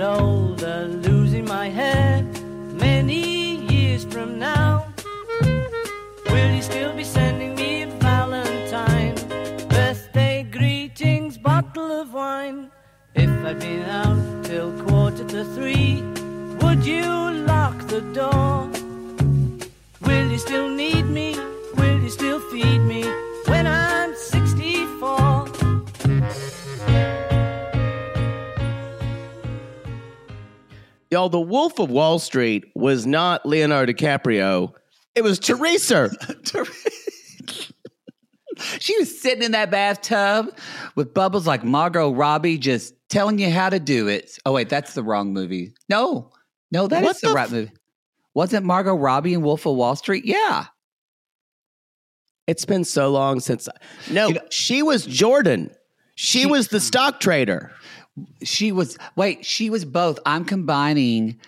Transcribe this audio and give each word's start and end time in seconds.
Get 0.00 0.20
older, 0.20 0.66
uh, 0.66 1.08
losing 1.08 1.44
my 1.44 1.68
head 1.68 2.24
many 2.72 3.56
years 3.72 4.04
from 4.04 4.38
now, 4.38 4.86
will 6.30 6.50
you 6.54 6.62
still 6.62 6.94
be 6.94 7.04
sending 7.04 7.54
me 7.54 7.82
a 7.82 7.86
Valentine? 7.86 9.14
Birthday 9.68 10.46
greetings, 10.50 11.36
bottle 11.36 12.00
of 12.00 12.14
wine. 12.14 12.70
If 13.14 13.30
I'd 13.44 13.58
been 13.58 13.84
out 13.84 14.44
till 14.44 14.70
quarter 14.84 15.24
to 15.24 15.44
three, 15.56 16.02
would 16.60 16.84
you 16.84 17.06
lock 17.52 17.76
the 17.88 18.00
door? 18.14 18.68
Will 20.06 20.30
you 20.30 20.38
still 20.38 20.68
need 20.68 21.06
me? 21.06 21.36
Will 21.76 22.00
you 22.00 22.10
still 22.10 22.40
feed 22.50 22.80
me 22.80 23.29
Y'all, 31.10 31.28
The 31.28 31.40
Wolf 31.40 31.78
of 31.80 31.90
Wall 31.90 32.18
Street 32.18 32.66
was 32.74 33.04
not 33.06 33.44
Leonardo 33.44 33.92
DiCaprio. 33.92 34.72
It 35.14 35.22
was 35.24 35.38
Theresa. 35.40 36.10
She 38.78 38.96
was 38.98 39.20
sitting 39.20 39.42
in 39.42 39.52
that 39.52 39.70
bathtub 39.70 40.54
with 40.94 41.14
bubbles 41.14 41.46
like 41.46 41.64
Margot 41.64 42.10
Robbie 42.10 42.58
just 42.58 42.94
telling 43.08 43.38
you 43.38 43.50
how 43.50 43.70
to 43.70 43.80
do 43.80 44.06
it. 44.08 44.38
Oh, 44.44 44.52
wait, 44.52 44.68
that's 44.68 44.92
the 44.94 45.02
wrong 45.02 45.32
movie. 45.32 45.72
No, 45.88 46.30
no, 46.70 46.86
that 46.86 47.02
is 47.02 47.06
What 47.06 47.20
the, 47.22 47.28
the 47.28 47.34
right 47.34 47.46
f- 47.46 47.52
movie. 47.52 47.72
Wasn't 48.34 48.66
Margot 48.66 48.94
Robbie 48.94 49.32
in 49.34 49.42
Wolf 49.42 49.66
of 49.66 49.76
Wall 49.76 49.96
Street? 49.96 50.24
Yeah. 50.26 50.66
it's 52.46 52.64
been 52.64 52.84
so 52.84 53.10
long 53.10 53.40
since. 53.40 53.68
No, 54.10 54.28
You 54.28 54.34
know- 54.34 54.40
she 54.50 54.82
was 54.82 55.06
Jordan. 55.06 55.70
She, 56.16 56.40
She- 56.40 56.46
was 56.46 56.68
the 56.68 56.78
mm. 56.78 56.82
stock 56.82 57.18
trader. 57.20 57.72
She 58.42 58.72
was, 58.72 58.98
wait, 59.16 59.44
she 59.46 59.70
was 59.70 59.84
both. 59.84 60.18
I'm 60.26 60.44
combining 60.44 61.38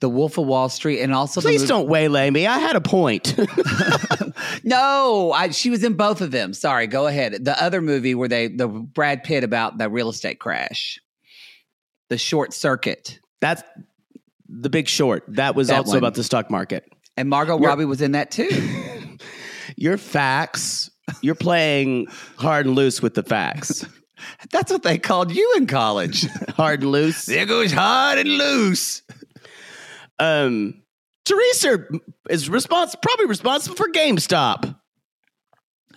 the 0.00 0.08
Wolf 0.08 0.38
of 0.38 0.46
Wall 0.46 0.68
Street 0.68 1.00
and 1.00 1.12
also 1.14 1.40
the 1.40 1.48
Please 1.48 1.60
movie- 1.62 1.68
don't 1.68 1.88
waylay 1.88 2.30
me. 2.30 2.46
I 2.46 2.58
had 2.58 2.76
a 2.76 2.80
point. 2.80 3.34
No, 4.64 5.32
I, 5.32 5.50
she 5.50 5.70
was 5.70 5.82
in 5.84 5.94
both 5.94 6.20
of 6.20 6.30
them. 6.30 6.52
Sorry, 6.52 6.86
go 6.86 7.06
ahead. 7.06 7.44
The 7.44 7.60
other 7.62 7.80
movie 7.80 8.14
where 8.14 8.28
they, 8.28 8.48
the 8.48 8.66
Brad 8.68 9.22
Pitt 9.24 9.44
about 9.44 9.78
the 9.78 9.88
real 9.88 10.08
estate 10.08 10.40
crash, 10.40 10.98
the 12.10 12.18
short 12.18 12.52
circuit. 12.52 13.18
That's 13.40 13.62
the 14.48 14.68
big 14.68 14.88
short. 14.88 15.24
That 15.28 15.54
was 15.54 15.68
That 15.68 15.78
also 15.78 15.90
one. 15.92 15.98
about 15.98 16.14
the 16.14 16.24
stock 16.24 16.50
market. 16.50 16.84
And 17.16 17.28
Margot 17.28 17.54
You're- 17.56 17.66
Robbie 17.66 17.84
was 17.84 18.02
in 18.02 18.12
that 18.12 18.30
too. 18.30 18.48
Your 19.76 19.96
facts, 19.98 20.90
you're 21.22 21.34
playing 21.34 22.06
hard 22.36 22.66
and 22.66 22.74
loose 22.74 23.00
with 23.02 23.14
the 23.14 23.22
facts. 23.22 23.84
That's 24.50 24.72
what 24.72 24.82
they 24.82 24.98
called 24.98 25.34
you 25.34 25.54
in 25.56 25.66
college. 25.66 26.26
hard 26.50 26.82
and 26.82 26.90
loose. 26.90 27.26
there 27.26 27.46
goes 27.46 27.72
hard 27.72 28.18
and 28.18 28.28
loose. 28.28 29.02
Um, 30.18 30.82
Theresa 31.24 31.84
is 32.30 32.48
respons- 32.48 33.00
probably 33.02 33.26
responsible 33.26 33.76
for 33.76 33.88
GameStop. 33.88 34.76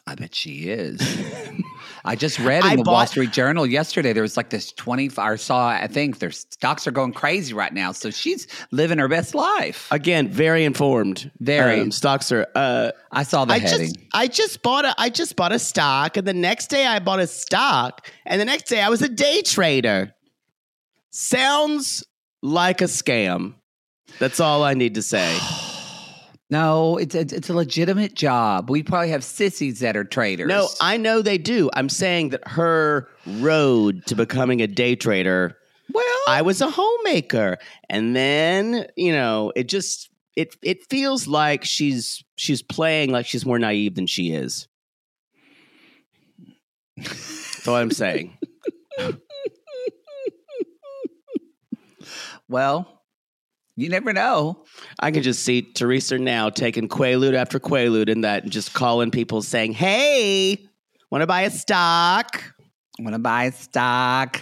I 0.05 0.15
bet 0.15 0.33
she 0.33 0.69
is. 0.69 0.99
I 2.05 2.15
just 2.15 2.39
read 2.39 2.63
in 2.63 2.71
I 2.71 2.75
the 2.75 2.83
Wall 2.83 3.05
Street 3.05 3.31
Journal 3.31 3.65
yesterday 3.65 4.13
there 4.13 4.23
was 4.23 4.37
like 4.37 4.49
this 4.49 4.71
20 4.73 5.11
I 5.17 5.35
saw 5.35 5.69
I 5.69 5.87
think 5.87 6.19
their 6.19 6.31
stocks 6.31 6.87
are 6.87 6.91
going 6.91 7.13
crazy 7.13 7.53
right 7.53 7.73
now. 7.73 7.91
So 7.91 8.11
she's 8.11 8.47
living 8.71 8.97
her 8.97 9.07
best 9.07 9.35
life. 9.35 9.87
Again, 9.91 10.29
very 10.29 10.63
informed. 10.65 11.31
Very. 11.39 11.81
Um, 11.81 11.91
stocks 11.91 12.31
are. 12.31 12.47
Uh, 12.55 12.91
I 13.11 13.23
saw 13.23 13.45
the 13.45 13.53
I 13.53 13.59
heading. 13.59 13.93
just 13.93 13.97
I 14.13 14.27
just 14.27 14.61
bought 14.61 14.85
a 14.85 14.95
I 14.97 15.09
just 15.09 15.35
bought 15.35 15.51
a 15.51 15.59
stock, 15.59 16.17
and 16.17 16.27
the 16.27 16.33
next 16.33 16.67
day 16.67 16.85
I 16.85 16.99
bought 16.99 17.19
a 17.19 17.27
stock, 17.27 18.09
and 18.25 18.39
the 18.39 18.45
next 18.45 18.69
day 18.69 18.81
I 18.81 18.89
was 18.89 19.01
a 19.01 19.09
day 19.09 19.41
trader. 19.41 20.13
Sounds 21.11 22.03
like 22.41 22.81
a 22.81 22.85
scam. 22.85 23.55
That's 24.19 24.39
all 24.39 24.63
I 24.63 24.73
need 24.73 24.95
to 24.95 25.01
say. 25.01 25.37
no, 26.49 26.97
it's 26.97 27.13
a, 27.13 27.21
it's 27.21 27.49
a 27.49 27.53
legitimate 27.53 28.15
job. 28.15 28.69
We 28.69 28.81
probably 28.81 29.09
have 29.09 29.23
sissies 29.23 29.81
that 29.81 29.95
are 29.95 30.03
traders. 30.03 30.47
No, 30.47 30.67
I 30.81 30.97
know 30.97 31.21
they 31.21 31.37
do. 31.37 31.69
I'm 31.73 31.89
saying 31.89 32.29
that 32.29 32.47
her 32.47 33.07
road 33.25 34.05
to 34.07 34.15
becoming 34.15 34.61
a 34.61 34.67
day 34.67 34.95
trader. 34.95 35.55
well, 35.93 36.05
I 36.27 36.41
was 36.41 36.61
a 36.61 36.69
homemaker, 36.69 37.57
and 37.89 38.15
then 38.15 38.87
you 38.95 39.11
know 39.11 39.53
it 39.55 39.67
just 39.67 40.09
it 40.35 40.55
it 40.63 40.89
feels 40.89 41.27
like 41.27 41.63
she's 41.63 42.23
she's 42.35 42.63
playing 42.63 43.11
like 43.11 43.27
she's 43.27 43.45
more 43.45 43.59
naive 43.59 43.93
than 43.93 44.07
she 44.07 44.31
is. 44.31 44.67
That's 46.97 47.67
all 47.67 47.75
I'm 47.75 47.91
saying. 47.91 48.37
well, 52.49 52.98
you 53.79 53.89
never 53.89 54.13
know. 54.13 54.65
I 54.99 55.11
can 55.11 55.23
just 55.23 55.43
see 55.43 55.61
Theresa 55.61 56.17
now 56.17 56.49
taking 56.49 56.89
Quaalude 56.89 57.33
after 57.33 57.59
Quaalude 57.59 58.09
in 58.09 58.21
that 58.21 58.43
and 58.43 58.51
just 58.51 58.73
calling 58.73 59.11
people 59.11 59.41
saying, 59.41 59.73
Hey, 59.73 60.65
want 61.11 61.21
to 61.21 61.27
buy 61.27 61.41
a 61.41 61.51
stock? 61.51 62.43
want 62.99 63.15
to 63.15 63.19
buy 63.19 63.45
a 63.45 63.51
stock. 63.51 64.41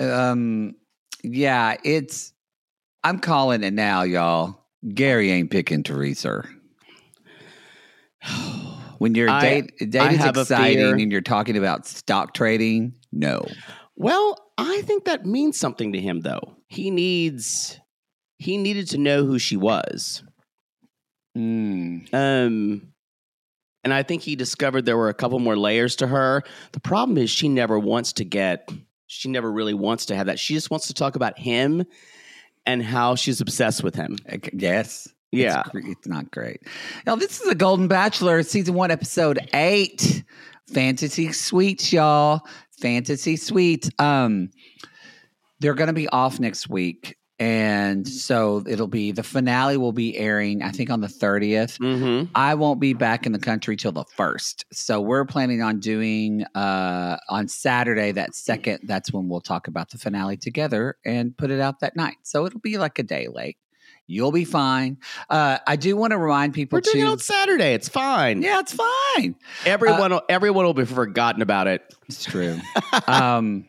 Um, 0.00 0.74
yeah, 1.22 1.76
it's. 1.84 2.32
I'm 3.02 3.18
calling 3.18 3.62
it 3.62 3.72
now, 3.72 4.02
y'all. 4.02 4.66
Gary 4.94 5.30
ain't 5.30 5.50
picking 5.50 5.82
Theresa. 5.82 6.44
When 8.98 9.14
your 9.16 9.28
date 9.40 9.76
date 9.90 10.12
is 10.12 10.24
exciting 10.24 11.02
and 11.02 11.12
you're 11.12 11.20
talking 11.20 11.58
about 11.58 11.84
stock 11.84 12.32
trading, 12.32 12.94
no. 13.12 13.44
Well, 13.96 14.38
I 14.56 14.82
think 14.82 15.04
that 15.04 15.26
means 15.26 15.58
something 15.58 15.92
to 15.92 16.00
him 16.00 16.20
though. 16.20 16.56
He 16.68 16.90
needs 16.90 17.78
he 18.38 18.56
needed 18.56 18.88
to 18.90 18.98
know 18.98 19.24
who 19.24 19.38
she 19.38 19.56
was. 19.56 20.22
Mm. 21.36 22.12
Um 22.12 22.92
and 23.82 23.92
I 23.92 24.02
think 24.02 24.22
he 24.22 24.34
discovered 24.34 24.86
there 24.86 24.96
were 24.96 25.10
a 25.10 25.14
couple 25.14 25.38
more 25.38 25.56
layers 25.56 25.96
to 25.96 26.06
her. 26.06 26.42
The 26.72 26.80
problem 26.80 27.18
is 27.18 27.30
she 27.30 27.48
never 27.48 27.78
wants 27.78 28.12
to 28.14 28.24
get 28.24 28.70
she 29.06 29.28
never 29.28 29.50
really 29.50 29.74
wants 29.74 30.06
to 30.06 30.16
have 30.16 30.26
that. 30.26 30.38
She 30.38 30.54
just 30.54 30.70
wants 30.70 30.86
to 30.88 30.94
talk 30.94 31.16
about 31.16 31.38
him 31.38 31.84
and 32.66 32.82
how 32.82 33.14
she's 33.14 33.40
obsessed 33.40 33.82
with 33.82 33.94
him. 33.94 34.16
Yes. 34.52 35.08
Yeah. 35.30 35.62
It's, 35.74 35.88
it's 35.88 36.06
not 36.06 36.30
great. 36.30 36.62
Now, 37.06 37.16
this 37.16 37.40
is 37.40 37.48
a 37.48 37.54
Golden 37.54 37.88
Bachelor, 37.88 38.42
season 38.42 38.74
one, 38.74 38.90
episode 38.90 39.38
eight. 39.52 40.24
Fantasy 40.72 41.30
Suites, 41.32 41.92
y'all. 41.92 42.40
Fantasy 42.80 43.36
Suites. 43.36 43.90
Um, 43.98 44.50
they're 45.60 45.74
going 45.74 45.88
to 45.88 45.92
be 45.92 46.08
off 46.08 46.40
next 46.40 46.68
week. 46.68 47.16
And 47.40 48.06
so 48.06 48.62
it'll 48.64 48.86
be 48.86 49.10
the 49.10 49.24
finale 49.24 49.76
will 49.76 49.92
be 49.92 50.16
airing, 50.16 50.62
I 50.62 50.70
think, 50.70 50.88
on 50.88 51.00
the 51.00 51.08
30th. 51.08 51.78
Mm-hmm. 51.80 52.30
I 52.34 52.54
won't 52.54 52.78
be 52.78 52.92
back 52.94 53.26
in 53.26 53.32
the 53.32 53.40
country 53.40 53.76
till 53.76 53.90
the 53.90 54.04
first. 54.16 54.64
So 54.72 55.00
we're 55.00 55.24
planning 55.24 55.60
on 55.60 55.80
doing 55.80 56.44
uh 56.54 57.16
on 57.28 57.48
Saturday 57.48 58.12
that 58.12 58.36
second. 58.36 58.80
That's 58.84 59.12
when 59.12 59.28
we'll 59.28 59.40
talk 59.40 59.66
about 59.66 59.90
the 59.90 59.98
finale 59.98 60.36
together 60.36 60.96
and 61.04 61.36
put 61.36 61.50
it 61.50 61.60
out 61.60 61.80
that 61.80 61.96
night. 61.96 62.16
So 62.22 62.46
it'll 62.46 62.60
be 62.60 62.78
like 62.78 63.00
a 63.00 63.02
day 63.02 63.26
late. 63.26 63.56
You'll 64.06 64.32
be 64.32 64.44
fine. 64.44 64.98
Uh 65.28 65.58
I 65.66 65.74
do 65.74 65.96
want 65.96 66.12
to 66.12 66.18
remind 66.18 66.54
people 66.54 66.76
We're 66.76 66.82
doing 66.82 66.98
it 66.98 67.06
too. 67.06 67.10
on 67.12 67.18
Saturday. 67.18 67.74
It's 67.74 67.88
fine. 67.88 68.42
Yeah, 68.42 68.60
it's 68.60 68.74
fine. 68.74 69.34
Everyone, 69.66 70.12
will, 70.12 70.22
everyone 70.28 70.66
will 70.66 70.74
be 70.74 70.84
forgotten 70.84 71.42
about 71.42 71.66
it. 71.66 71.82
It's 72.08 72.24
true. 72.24 72.58
um, 73.08 73.66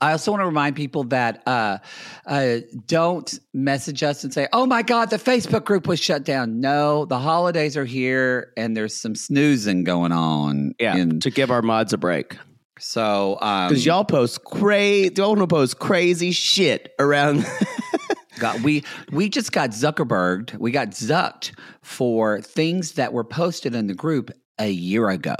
I 0.00 0.12
also 0.12 0.30
want 0.30 0.42
to 0.42 0.46
remind 0.46 0.76
people 0.76 1.04
that 1.04 1.42
uh, 1.46 1.78
uh, 2.26 2.58
don't 2.86 3.38
message 3.52 4.02
us 4.02 4.24
and 4.24 4.32
say, 4.32 4.46
"Oh 4.52 4.66
my 4.66 4.82
God, 4.82 5.10
the 5.10 5.16
Facebook 5.16 5.64
group 5.64 5.86
was 5.86 6.00
shut 6.00 6.24
down." 6.24 6.60
No, 6.60 7.04
the 7.04 7.18
holidays 7.18 7.76
are 7.76 7.84
here, 7.84 8.52
and 8.56 8.76
there's 8.76 8.94
some 8.94 9.14
snoozing 9.14 9.84
going 9.84 10.12
on. 10.12 10.74
Yeah, 10.78 10.96
in- 10.96 11.20
to 11.20 11.30
give 11.30 11.50
our 11.50 11.62
mods 11.62 11.92
a 11.92 11.98
break 11.98 12.36
so 12.80 13.38
um, 13.40 13.68
because 13.68 13.84
y'all 13.84 14.04
post 14.04 14.44
crazy, 14.44 15.14
y'all 15.16 15.30
want 15.30 15.40
to 15.40 15.46
post 15.46 15.78
crazy 15.78 16.32
shit 16.32 16.94
around. 16.98 17.46
God, 18.38 18.62
we 18.62 18.84
we 19.10 19.28
just 19.28 19.52
got 19.52 19.70
Zuckerberged. 19.70 20.56
We 20.58 20.70
got 20.70 20.90
zucked 20.90 21.52
for 21.82 22.40
things 22.40 22.92
that 22.92 23.12
were 23.12 23.24
posted 23.24 23.74
in 23.74 23.88
the 23.88 23.94
group 23.94 24.30
a 24.58 24.70
year 24.70 25.08
ago. 25.08 25.36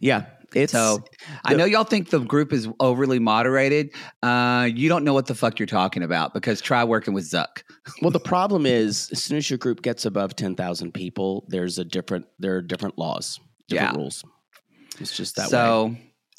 yeah, 0.00 0.26
it's 0.56 0.72
So 0.72 1.02
I 1.44 1.54
know 1.54 1.64
y'all 1.64 1.84
think 1.84 2.10
the 2.10 2.20
group 2.20 2.52
is 2.52 2.68
overly 2.80 3.18
moderated. 3.18 3.90
Uh, 4.22 4.68
you 4.72 4.88
don't 4.88 5.04
know 5.04 5.14
what 5.14 5.26
the 5.26 5.34
fuck 5.34 5.58
you're 5.58 5.66
talking 5.66 6.02
about 6.02 6.34
because 6.34 6.60
try 6.60 6.82
working 6.84 7.14
with 7.14 7.24
Zuck. 7.30 7.62
well. 8.02 8.10
The 8.10 8.20
problem 8.34 8.66
is, 8.66 9.08
as 9.12 9.22
soon 9.22 9.38
as 9.38 9.48
your 9.50 9.58
group 9.58 9.82
gets 9.82 10.04
above 10.04 10.36
ten 10.36 10.54
thousand 10.54 10.92
people, 10.92 11.44
there's 11.48 11.78
a 11.78 11.84
different. 11.84 12.26
There 12.38 12.56
are 12.56 12.62
different 12.62 12.98
laws, 12.98 13.40
different 13.68 13.92
Yeah. 13.94 13.98
rules. 13.98 14.24
It's 15.00 15.16
just 15.16 15.36
that 15.36 15.46
way. 15.46 15.50
so 15.50 15.96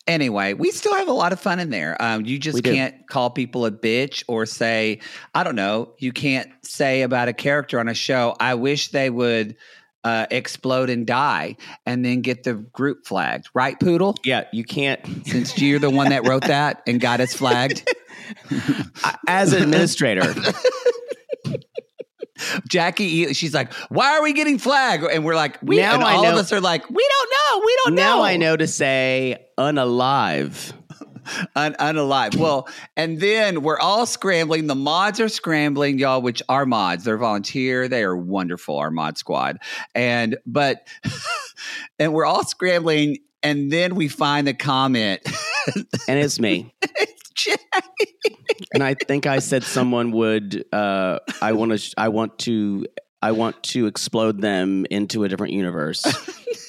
anyway, 0.07 0.53
we 0.53 0.71
still 0.71 0.94
have 0.95 1.07
a 1.07 1.13
lot 1.13 1.33
of 1.33 1.39
fun 1.39 1.59
in 1.59 1.69
there. 1.69 2.01
Um, 2.01 2.25
you 2.25 2.39
just 2.39 2.53
We 2.53 2.62
can't 2.62 2.95
call 3.09 3.29
people 3.29 3.65
a 3.65 3.71
bitch 3.71 4.23
or 4.27 4.45
say, 4.45 5.00
I 5.33 5.44
don't 5.44 5.56
know, 5.56 5.94
you 6.00 6.13
can't 6.13 6.50
say 6.63 7.01
about 7.01 7.27
a 7.27 7.33
character 7.33 7.79
on 7.79 7.88
a 7.89 7.94
show, 7.94 8.35
I 8.39 8.56
wish 8.56 8.91
they 8.91 9.09
would 9.09 9.56
uh, 10.06 10.28
explode 10.31 10.90
and 10.90 11.06
die 11.06 11.57
and 11.86 12.06
then 12.06 12.22
get 12.22 12.44
the 12.44 12.54
group 12.54 13.06
flagged. 13.06 13.50
Right, 13.54 13.78
Poodle? 13.80 14.16
Yeah, 14.24 14.46
you 14.54 14.63
can't. 14.63 15.02
Since 15.28 15.60
you're 15.60 15.80
the 15.80 15.90
one 15.90 16.10
that 16.12 16.25
wrote 16.25 16.44
that 16.48 16.81
and 16.88 17.02
got 17.02 17.19
us 17.19 17.34
flagged. 17.34 17.90
As 19.28 19.52
an 19.52 19.63
administrator, 19.63 20.34
Jackie, 22.68 23.34
she's 23.34 23.54
like, 23.54 23.72
"Why 23.90 24.18
are 24.18 24.24
we 24.24 24.34
getting 24.34 24.57
flagged?" 24.57 25.04
And 25.06 25.24
we're 25.24 25.36
like, 25.36 25.57
"We." 25.62 25.78
Now 25.78 25.96
and 25.96 26.04
I 26.04 26.16
all 26.16 26.25
of 26.25 26.34
know- 26.36 26.40
us 26.40 26.51
are 26.51 26.60
like, 26.62 26.90
"We 26.90 27.08
don't 27.19 27.30
know. 27.31 27.66
We 27.66 27.78
don't 27.86 27.96
now 27.96 28.01
know." 28.01 28.18
Now 28.18 28.24
I 28.24 28.38
know 28.38 28.58
to 28.58 28.68
say 28.68 29.46
unalive. 29.58 30.74
Un- 31.56 31.75
unalive. 31.75 32.36
Well, 32.36 32.68
and 32.95 33.19
then 33.19 33.62
we're 33.62 33.80
all 33.80 34.06
scrambling. 34.06 34.68
The 34.68 34.75
mods 34.75 35.19
are 35.19 35.30
scrambling, 35.30 36.00
y'all. 36.00 36.22
Which 36.22 36.42
are 36.50 36.66
mods? 36.66 37.04
They're 37.04 37.18
volunteer. 37.18 37.88
They 37.88 38.04
are 38.04 38.16
wonderful. 38.16 38.77
Our 38.77 38.92
mod 38.92 39.18
squad. 39.18 39.60
And 39.94 40.38
but, 40.45 40.88
and 42.00 42.13
we're 42.13 42.25
all 42.25 42.44
scrambling. 42.44 43.18
And 43.44 43.72
then 43.72 43.95
we 43.95 44.07
find 44.07 44.48
the 44.48 44.54
comment. 44.54 45.22
and 46.07 46.19
it's 46.19 46.39
me. 46.39 46.74
and 48.74 48.83
I 48.83 48.95
think 48.95 49.27
I 49.27 49.39
said 49.39 49.63
someone 49.63 50.12
would. 50.12 50.66
Uh, 50.72 51.19
I 51.42 51.54
want 51.54 51.77
to. 51.77 51.94
I 51.98 52.10
want 52.10 52.39
to. 52.39 52.86
I 53.22 53.31
want 53.31 53.62
to 53.63 53.88
explode 53.88 54.42
them 54.42 54.86
into 54.92 55.24
a 55.24 55.30
different 55.30 55.54
universe. 55.54 56.06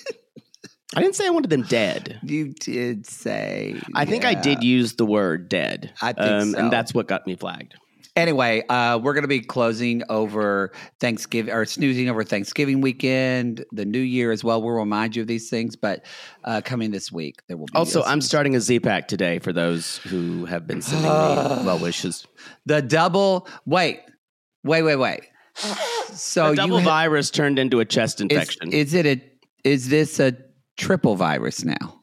I 0.96 1.00
didn't 1.00 1.14
say 1.14 1.26
I 1.26 1.30
wanted 1.30 1.50
them 1.50 1.62
dead. 1.62 2.18
you 2.22 2.52
did 2.54 3.06
say. 3.06 3.78
I 3.94 4.04
think 4.06 4.24
I 4.24 4.34
did 4.34 4.62
use 4.64 4.94
the 4.94 5.04
word 5.06 5.48
dead. 5.48 5.92
I 6.02 6.12
think 6.14 6.54
so. 6.54 6.58
and 6.58 6.72
that's 6.72 6.94
what 6.94 7.06
got 7.06 7.26
me 7.26 7.36
flagged. 7.36 7.74
Anyway, 8.16 8.64
uh, 8.70 8.98
we're 9.02 9.12
going 9.12 9.24
to 9.24 9.28
be 9.28 9.40
closing 9.42 10.02
over 10.08 10.72
Thanksgiving 11.00 11.52
or 11.52 11.66
snoozing 11.66 12.08
over 12.08 12.24
Thanksgiving 12.24 12.80
weekend, 12.80 13.62
the 13.72 13.84
New 13.84 14.00
Year 14.00 14.32
as 14.32 14.42
well. 14.42 14.62
We'll 14.62 14.72
remind 14.74 15.14
you 15.14 15.20
of 15.20 15.28
these 15.28 15.50
things, 15.50 15.76
but 15.76 16.06
uh, 16.44 16.62
coming 16.64 16.92
this 16.92 17.12
week 17.12 17.42
there 17.46 17.58
will 17.58 17.66
be 17.66 17.74
Also, 17.74 18.02
I'm 18.04 18.22
starting 18.22 18.56
a 18.56 18.60
Z-Pak 18.60 19.06
today 19.06 19.38
for 19.38 19.52
those 19.52 19.98
who 19.98 20.46
have 20.46 20.66
been 20.66 20.80
sending 20.80 21.02
me 21.02 21.08
well 21.66 21.78
wishes. 21.78 22.26
the 22.64 22.80
double. 22.80 23.46
Wait, 23.66 24.00
wait, 24.64 24.82
wait, 24.82 24.96
wait. 24.96 25.20
So 26.14 26.50
the 26.50 26.56
double 26.56 26.78
you 26.78 26.84
ha- 26.84 26.88
virus 26.90 27.30
turned 27.30 27.58
into 27.58 27.80
a 27.80 27.84
chest 27.84 28.20
is, 28.20 28.22
infection. 28.22 28.72
is 28.72 28.94
it 28.94 29.04
a? 29.04 29.22
Is 29.64 29.90
this 29.90 30.18
a 30.18 30.34
triple 30.76 31.16
virus 31.16 31.64
now? 31.64 32.00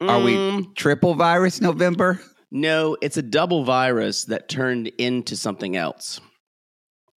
Are 0.00 0.20
we 0.20 0.34
Mm, 0.34 0.74
triple 0.74 1.14
virus 1.14 1.60
November? 1.60 2.20
No, 2.50 2.96
it's 3.00 3.16
a 3.16 3.22
double 3.22 3.64
virus 3.64 4.24
that 4.26 4.48
turned 4.48 4.88
into 4.98 5.36
something 5.36 5.76
else. 5.76 6.20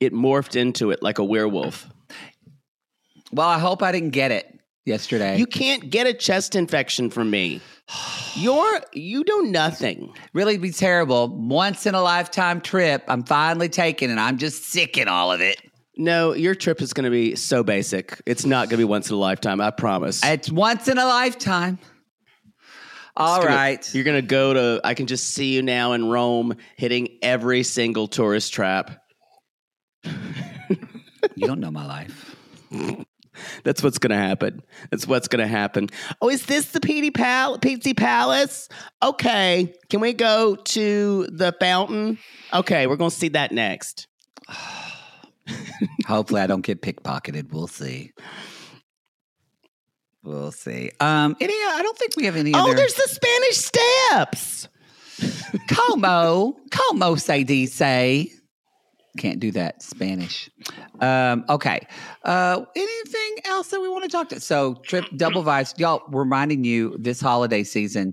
It 0.00 0.12
morphed 0.12 0.56
into 0.56 0.90
it 0.90 1.02
like 1.02 1.18
a 1.18 1.24
werewolf. 1.24 1.88
Well, 3.32 3.48
I 3.48 3.58
hope 3.58 3.82
I 3.82 3.92
didn't 3.92 4.10
get 4.10 4.30
it 4.30 4.60
yesterday. 4.84 5.36
You 5.36 5.46
can't 5.46 5.90
get 5.90 6.06
a 6.06 6.14
chest 6.14 6.54
infection 6.54 7.10
from 7.10 7.30
me. 7.30 7.60
You're 8.34 8.80
you 8.92 9.24
know 9.26 9.40
nothing. 9.40 10.12
really 10.32 10.58
be 10.58 10.70
terrible. 10.70 11.28
Once 11.28 11.86
in 11.86 11.94
a 11.94 12.02
lifetime 12.02 12.60
trip. 12.60 13.02
I'm 13.08 13.24
finally 13.24 13.68
taking, 13.68 14.10
and 14.10 14.20
I'm 14.20 14.36
just 14.38 14.64
sick 14.64 14.96
in 14.98 15.08
all 15.08 15.32
of 15.32 15.40
it. 15.40 15.60
No, 15.96 16.34
your 16.34 16.54
trip 16.54 16.82
is 16.82 16.92
going 16.92 17.04
to 17.04 17.10
be 17.10 17.36
so 17.36 17.62
basic. 17.62 18.20
It's 18.26 18.44
not 18.44 18.68
going 18.68 18.78
to 18.78 18.84
be 18.84 18.84
once 18.84 19.08
in 19.08 19.16
a 19.16 19.18
lifetime. 19.18 19.60
I 19.60 19.70
promise. 19.70 20.22
It's 20.24 20.50
once 20.50 20.88
in 20.88 20.98
a 20.98 21.06
lifetime. 21.06 21.78
All 23.16 23.40
gonna- 23.40 23.54
right. 23.54 23.94
You're 23.94 24.04
going 24.04 24.20
to 24.20 24.26
go 24.26 24.52
to, 24.52 24.80
I 24.84 24.92
can 24.94 25.06
just 25.06 25.28
see 25.28 25.54
you 25.54 25.62
now 25.62 25.92
in 25.92 26.06
Rome 26.08 26.56
hitting 26.76 27.18
every 27.22 27.62
single 27.62 28.08
tourist 28.08 28.52
trap. 28.52 29.02
You 31.34 31.46
don't 31.46 31.60
know 31.60 31.70
my 31.70 31.84
life. 31.84 32.34
That's 33.62 33.82
what's 33.82 33.98
going 33.98 34.10
to 34.10 34.16
happen. 34.16 34.62
That's 34.90 35.06
what's 35.06 35.28
going 35.28 35.40
to 35.42 35.46
happen. 35.46 35.88
Oh, 36.22 36.30
is 36.30 36.46
this 36.46 36.70
the 36.70 36.80
Petey 36.80 37.10
Pal- 37.10 37.58
Pizzy 37.58 37.94
Palace? 37.94 38.68
Okay. 39.02 39.74
Can 39.90 40.00
we 40.00 40.14
go 40.14 40.56
to 40.56 41.26
the 41.30 41.54
fountain? 41.60 42.18
Okay, 42.54 42.86
we're 42.86 42.96
going 42.96 43.10
to 43.10 43.16
see 43.16 43.28
that 43.30 43.52
next. 43.52 44.06
Hopefully, 46.06 46.40
I 46.40 46.46
don't 46.46 46.64
get 46.64 46.82
pickpocketed. 46.82 47.52
We'll 47.52 47.66
see. 47.66 48.12
We'll 50.22 50.52
see. 50.52 50.90
Um, 51.00 51.36
any? 51.40 51.52
I 51.52 51.80
don't 51.82 51.96
think 51.96 52.16
we 52.16 52.24
have 52.24 52.36
any. 52.36 52.52
Oh, 52.54 52.58
other... 52.58 52.74
there's 52.74 52.94
the 52.94 53.08
Spanish 53.08 53.56
steps. 53.56 54.68
como, 55.68 56.56
como 56.70 57.14
se 57.16 57.44
dice. 57.44 58.30
Can't 59.16 59.40
do 59.40 59.50
that 59.52 59.82
Spanish. 59.82 60.50
Um, 61.00 61.44
okay. 61.48 61.86
Uh, 62.24 62.62
anything 62.74 63.36
else 63.46 63.68
that 63.68 63.80
we 63.80 63.88
want 63.88 64.04
to 64.04 64.10
talk 64.10 64.28
to? 64.28 64.40
So, 64.40 64.74
trip 64.82 65.06
double 65.16 65.42
vice, 65.42 65.72
y'all. 65.78 66.02
Reminding 66.08 66.64
you 66.64 66.96
this 66.98 67.20
holiday 67.20 67.64
season, 67.64 68.12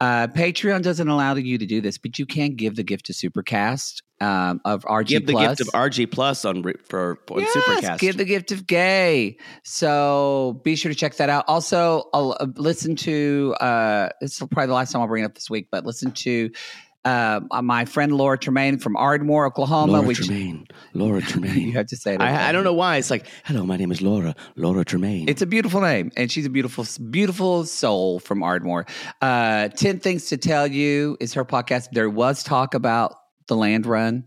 uh, 0.00 0.28
Patreon 0.28 0.82
doesn't 0.82 1.08
allow 1.08 1.34
you 1.34 1.58
to 1.58 1.66
do 1.66 1.80
this, 1.80 1.98
but 1.98 2.18
you 2.18 2.26
can 2.26 2.54
give 2.54 2.76
the 2.76 2.84
gift 2.84 3.06
to 3.06 3.12
Supercast 3.12 4.02
um, 4.20 4.60
of 4.64 4.84
RG 4.84 5.06
Give 5.08 5.26
the 5.26 5.32
Plus. 5.32 5.58
gift 5.58 5.68
of 5.68 5.74
RG 5.74 6.10
Plus 6.10 6.44
on 6.44 6.62
for 6.84 7.18
on 7.30 7.40
Yes, 7.40 7.54
Supercast. 7.56 7.98
give 7.98 8.16
the 8.16 8.24
gift 8.24 8.52
of 8.52 8.66
gay. 8.66 9.36
So 9.62 10.60
be 10.64 10.76
sure 10.76 10.90
to 10.90 10.96
check 10.98 11.16
that 11.16 11.28
out. 11.28 11.44
Also, 11.48 12.08
I'll, 12.14 12.36
uh, 12.40 12.46
listen 12.56 12.96
to 12.96 13.54
uh, 13.60 14.08
this 14.20 14.32
is 14.32 14.38
probably 14.38 14.66
the 14.66 14.74
last 14.74 14.92
time 14.92 15.02
I'll 15.02 15.08
bring 15.08 15.22
it 15.24 15.26
up 15.26 15.34
this 15.34 15.50
week, 15.50 15.68
but 15.70 15.84
listen 15.84 16.12
to 16.12 16.50
uh, 17.04 17.40
my 17.62 17.84
friend 17.84 18.10
Laura 18.16 18.36
Tremaine 18.36 18.78
from 18.78 18.96
Ardmore, 18.96 19.46
Oklahoma. 19.46 19.92
Laura 19.92 20.06
which 20.08 20.16
Tremaine. 20.18 20.66
Laura 20.92 21.20
Tremaine. 21.22 21.60
you 21.60 21.72
have 21.74 21.86
to 21.86 21.96
say 21.96 22.14
it. 22.14 22.20
I, 22.20 22.48
I 22.48 22.52
don't 22.52 22.64
know 22.64 22.72
why. 22.72 22.96
It's 22.96 23.10
like, 23.10 23.26
hello, 23.44 23.64
my 23.64 23.76
name 23.76 23.92
is 23.92 24.02
Laura. 24.02 24.34
Laura 24.56 24.84
Tremaine. 24.84 25.28
It's 25.28 25.40
a 25.42 25.46
beautiful 25.46 25.80
name, 25.80 26.10
and 26.16 26.32
she's 26.32 26.46
a 26.46 26.50
beautiful, 26.50 26.84
beautiful 27.10 27.64
soul 27.64 28.18
from 28.18 28.42
Ardmore. 28.42 28.86
Uh, 29.20 29.68
Ten 29.68 30.00
things 30.00 30.26
to 30.30 30.36
tell 30.36 30.66
you 30.66 31.16
is 31.20 31.34
her 31.34 31.44
podcast. 31.44 31.90
There 31.92 32.10
was 32.10 32.42
talk 32.42 32.74
about 32.74 33.14
the 33.48 33.56
land 33.56 33.86
run 33.86 34.24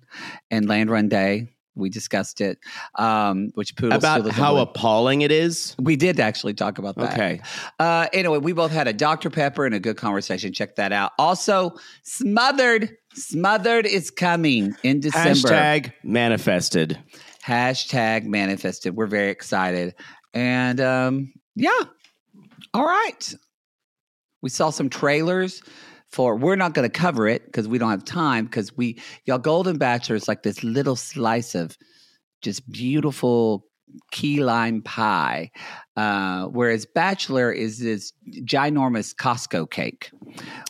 and 0.51 0.67
land 0.67 0.89
run 0.89 1.09
day. 1.09 1.47
We 1.75 1.89
discussed 1.89 2.41
it, 2.41 2.59
um, 2.95 3.51
which 3.53 3.73
about 3.81 4.29
how 4.31 4.57
appalling 4.57 5.21
it 5.21 5.31
is. 5.31 5.75
We 5.79 5.95
did 5.95 6.19
actually 6.19 6.53
talk 6.53 6.77
about 6.77 6.95
that. 6.97 7.13
Okay. 7.13 7.41
Uh, 7.79 8.07
anyway, 8.11 8.39
we 8.39 8.51
both 8.51 8.71
had 8.71 8.89
a 8.89 8.93
Dr. 8.93 9.29
Pepper 9.29 9.65
and 9.65 9.73
a 9.73 9.79
good 9.79 9.95
conversation. 9.95 10.51
Check 10.51 10.75
that 10.75 10.91
out. 10.91 11.13
Also, 11.17 11.75
Smothered. 12.03 12.97
Smothered 13.13 13.85
is 13.85 14.11
coming 14.11 14.75
in 14.83 14.99
December. 14.99 15.29
Hashtag 15.29 15.93
manifested. 16.03 16.99
Hashtag 17.45 18.25
manifested. 18.25 18.95
We're 18.95 19.07
very 19.07 19.29
excited. 19.29 19.95
And 20.33 20.81
um, 20.81 21.33
yeah. 21.55 21.83
All 22.73 22.85
right. 22.85 23.33
We 24.41 24.49
saw 24.49 24.69
some 24.69 24.89
trailers 24.89 25.61
for 26.11 26.35
we're 26.35 26.55
not 26.55 26.73
going 26.73 26.89
to 26.89 26.99
cover 26.99 27.27
it 27.27 27.45
because 27.45 27.67
we 27.67 27.77
don't 27.77 27.91
have 27.91 28.03
time 28.05 28.45
because 28.45 28.75
we 28.75 28.99
y'all 29.25 29.37
Golden 29.37 29.77
Bachelor 29.77 30.15
is 30.15 30.27
like 30.27 30.43
this 30.43 30.63
little 30.63 30.95
slice 30.95 31.55
of 31.55 31.77
just 32.41 32.69
beautiful 32.71 33.65
key 34.11 34.41
lime 34.43 34.81
pie, 34.83 35.49
uh, 35.97 36.45
whereas 36.45 36.85
Bachelor 36.85 37.51
is 37.51 37.79
this 37.79 38.13
ginormous 38.45 39.15
Costco 39.15 39.69
cake. 39.69 40.11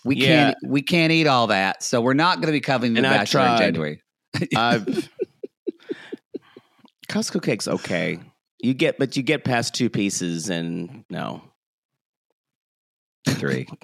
We 0.05 0.15
Yeah. 0.15 0.27
can't 0.53 0.57
we 0.65 0.81
can't 0.81 1.11
eat 1.11 1.27
all 1.27 1.47
that, 1.47 1.83
so 1.83 2.01
we're 2.01 2.13
not 2.13 2.37
going 2.37 2.47
to 2.47 2.51
be 2.53 2.61
covering 2.61 2.93
the 2.93 2.99
And 2.99 3.03
Bachelor 3.05 3.47
in. 3.47 3.57
January. 3.57 4.01
I've 4.55 5.09
Costco 7.09 7.41
cake's 7.41 7.67
okay. 7.67 8.19
You 8.61 8.73
get, 8.73 8.99
but 8.99 9.15
you 9.17 9.23
get 9.23 9.43
past 9.45 9.73
two 9.73 9.89
pieces, 9.89 10.49
and 10.49 11.03
no, 11.09 11.41
Three. 13.25 13.67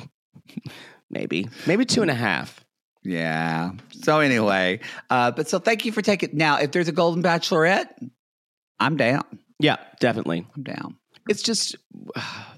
maybe, 1.10 1.48
maybe 1.66 1.86
two 1.86 2.02
and 2.02 2.12
a 2.12 2.16
half. 2.16 2.66
Yeah. 3.04 3.72
So 4.02 4.20
anyway, 4.20 4.80
uh, 5.10 5.32
but 5.32 5.48
so 5.48 5.60
thank 5.60 5.86
you 5.86 5.92
for 5.92 6.02
taking. 6.02 6.32
Now, 6.34 6.60
if 6.60 6.72
there's 6.72 6.88
a 6.88 6.92
Golden 6.92 7.22
Bachelorette, 7.22 7.88
I'm 8.80 8.98
down. 8.98 9.24
Yeah, 9.60 9.78
definitely. 10.00 10.46
I'm 10.56 10.64
down. 10.64 10.98
It's 11.30 11.44
just, 11.44 11.76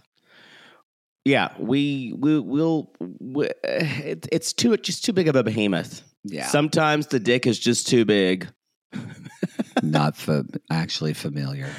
yeah, 1.26 1.54
we 1.60 2.14
we 2.18 2.40
will. 2.40 2.94
We, 3.00 3.50
it, 3.64 4.28
it's 4.32 4.54
too 4.54 4.76
just 4.78 5.04
too 5.04 5.14
big 5.14 5.28
of 5.28 5.36
a 5.36 5.44
behemoth. 5.44 6.02
Yeah. 6.24 6.48
Sometimes 6.48 7.08
the 7.08 7.20
dick 7.20 7.46
is 7.46 7.60
just 7.60 7.88
too 7.88 8.06
big. 8.06 8.48
Not 9.84 10.16
fa- 10.16 10.46
actually 10.72 11.14
familiar. 11.14 11.70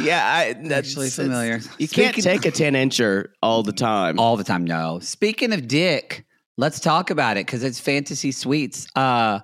Yeah, 0.00 0.24
I, 0.24 0.52
that's 0.54 0.88
Actually 0.90 1.10
familiar. 1.10 1.60
You 1.78 1.88
can't 1.88 2.14
Speaking- 2.14 2.22
take 2.22 2.44
a 2.46 2.50
ten 2.56 2.74
incher 2.74 3.28
all 3.42 3.62
the 3.62 3.72
time. 3.72 4.18
All 4.18 4.36
the 4.36 4.44
time. 4.44 4.64
No. 4.64 4.98
Speaking 5.00 5.52
of 5.52 5.68
dick, 5.68 6.24
let's 6.56 6.80
talk 6.80 7.10
about 7.10 7.36
it 7.36 7.46
because 7.46 7.62
it's 7.62 7.78
fantasy 7.80 8.32
suites. 8.32 8.86
Uh, 8.96 9.40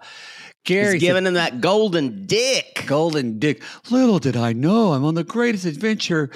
Gary 0.64 0.94
He's 0.94 1.00
giving 1.02 1.26
him 1.26 1.34
that 1.34 1.60
golden 1.60 2.26
dick. 2.26 2.84
Golden 2.86 3.38
Dick. 3.38 3.62
Little 3.90 4.18
did 4.18 4.36
I 4.36 4.52
know 4.52 4.92
I'm 4.92 5.04
on 5.04 5.14
the 5.14 5.24
greatest 5.24 5.64
adventure 5.66 6.30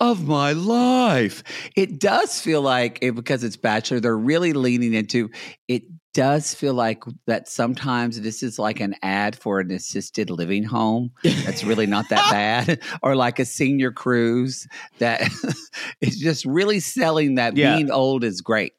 of 0.00 0.26
my 0.26 0.52
life. 0.52 1.42
It 1.76 1.98
does 2.00 2.40
feel 2.40 2.62
like 2.62 2.98
it, 3.02 3.14
because 3.14 3.44
it's 3.44 3.56
Bachelor, 3.56 4.00
they're 4.00 4.16
really 4.16 4.52
leaning 4.54 4.94
into 4.94 5.30
it. 5.68 5.82
Does 6.12 6.54
feel 6.54 6.74
like 6.74 7.04
that 7.26 7.48
sometimes 7.48 8.20
this 8.20 8.42
is 8.42 8.58
like 8.58 8.80
an 8.80 8.96
ad 9.00 9.36
for 9.36 9.60
an 9.60 9.70
assisted 9.70 10.28
living 10.28 10.64
home 10.64 11.12
that's 11.22 11.62
really 11.62 11.86
not 11.86 12.08
that 12.10 12.30
bad, 12.32 12.80
or 13.02 13.14
like 13.14 13.38
a 13.38 13.44
senior 13.44 13.92
cruise 13.92 14.66
that 14.98 15.22
is 16.00 16.18
just 16.18 16.44
really 16.44 16.80
selling 16.80 17.36
that 17.36 17.56
Yeah. 17.56 17.76
being 17.76 17.90
old 17.92 18.24
is 18.24 18.40
great. 18.40 18.72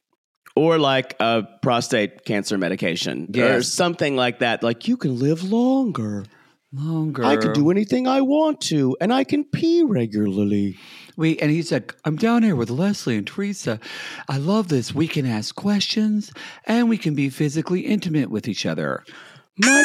or 0.58 0.78
like 0.78 1.16
a 1.22 1.44
prostate 1.62 2.26
cancer 2.26 2.58
medication 2.58 3.30
or 3.38 3.62
something 3.64 4.18
like 4.18 4.40
that. 4.40 4.62
Like 4.62 4.90
you 4.90 4.98
can 4.98 5.18
live 5.18 5.44
longer. 5.50 6.26
Longer. 6.74 7.24
I 7.24 7.38
can 7.38 7.54
do 7.54 7.70
anything 7.72 8.08
I 8.08 8.22
want 8.22 8.60
to, 8.72 8.98
and 9.02 9.14
I 9.14 9.24
can 9.24 9.44
pee 9.46 9.84
regularly. 9.84 10.78
We 11.22 11.38
and 11.38 11.52
he's 11.52 11.72
like, 11.72 11.96
I'm 12.04 12.16
down 12.16 12.42
here 12.42 12.56
with 12.56 12.72
Leslie 12.72 13.16
and 13.16 13.28
Theresa. 13.28 13.80
I 14.28 14.38
love 14.38 14.70
this. 14.70 14.94
We 14.94 15.08
can 15.08 15.28
ask 15.28 15.54
questions 15.54 16.34
and 16.66 16.90
we 16.90 16.98
can 16.98 17.14
be 17.14 17.30
physically 17.30 17.82
intimate 17.82 18.32
with 18.32 18.48
each 18.48 18.66
other. 18.66 19.04
My 19.58 19.84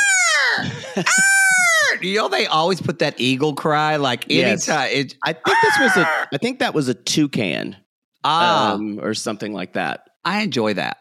You 2.01 2.17
know, 2.17 2.29
they 2.29 2.47
always 2.47 2.81
put 2.81 3.01
that 3.01 3.21
eagle 3.21 3.55
cry 3.55 3.97
like 3.97 4.25
Yes. 4.29 4.67
anytime. 4.67 4.91
It, 4.93 5.17
I 5.25 5.35
think 5.35 5.59
this 5.63 5.79
was 5.79 5.97
a. 5.99 6.07
I 6.33 6.39
think 6.39 6.59
that 6.61 6.75
was 6.75 6.89
a 6.89 6.95
toucan, 6.95 7.77
ah, 8.25 8.73
um, 8.73 8.99
or 9.03 9.13
something 9.13 9.53
like 9.53 9.75
that. 9.75 10.09
I 10.25 10.43
enjoy 10.43 10.75
that. 10.75 10.99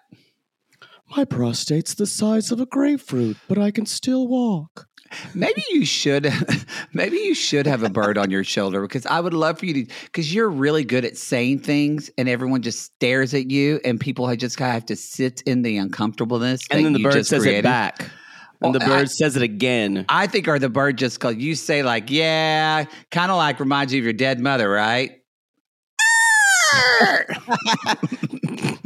My 1.16 1.24
prostate's 1.24 1.94
the 1.94 2.06
size 2.06 2.52
of 2.52 2.60
a 2.60 2.66
grapefruit, 2.66 3.38
but 3.48 3.58
I 3.58 3.72
can 3.72 3.86
still 3.86 4.28
walk. 4.28 4.88
Maybe 5.34 5.64
you 5.70 5.86
should, 5.86 6.32
maybe 6.94 7.18
you 7.18 7.36
should 7.36 7.68
have 7.68 7.84
a 7.84 7.90
bird 7.90 8.18
on 8.18 8.32
your 8.32 8.44
shoulder 8.44 8.82
because 8.82 9.06
I 9.06 9.20
would 9.20 9.34
love 9.34 9.60
for 9.60 9.66
you 9.66 9.86
to, 9.86 9.94
because 10.06 10.34
you're 10.34 10.50
really 10.50 10.84
good 10.84 11.06
at 11.06 11.18
saying 11.18 11.60
things 11.60 12.10
and 12.18 12.30
everyone 12.30 12.62
just 12.62 12.82
stares 12.82 13.34
at 13.34 13.52
you 13.52 13.80
and 13.84 14.00
people 14.00 14.34
just 14.36 14.58
kind 14.58 14.70
of 14.70 14.74
have 14.74 14.86
to 14.88 14.96
sit 14.96 15.42
in 15.46 15.62
the 15.62 15.78
uncomfortableness. 15.78 16.62
And 16.72 16.86
then 16.86 16.94
the 16.94 17.04
bird 17.04 17.26
says 17.26 17.42
created. 17.42 17.60
it 17.60 17.64
back, 17.64 18.10
and 18.62 18.74
the 18.74 18.80
bird 18.80 18.90
I- 18.90 19.06
says 19.06 19.36
it 19.36 19.44
again. 19.44 20.06
I 20.10 20.28
think 20.28 20.48
or 20.48 20.60
the 20.60 20.70
bird 20.70 20.98
just 20.98 21.20
called 21.20 21.42
you 21.42 21.56
say 21.56 21.84
like, 21.84 22.10
yeah, 22.10 22.86
kind 23.12 23.32
of 23.32 23.38
like 23.38 23.60
reminds 23.60 23.94
you 23.94 24.00
of 24.00 24.04
your 24.04 24.14
dead 24.14 24.40
mother, 24.40 24.70
right? 24.70 25.22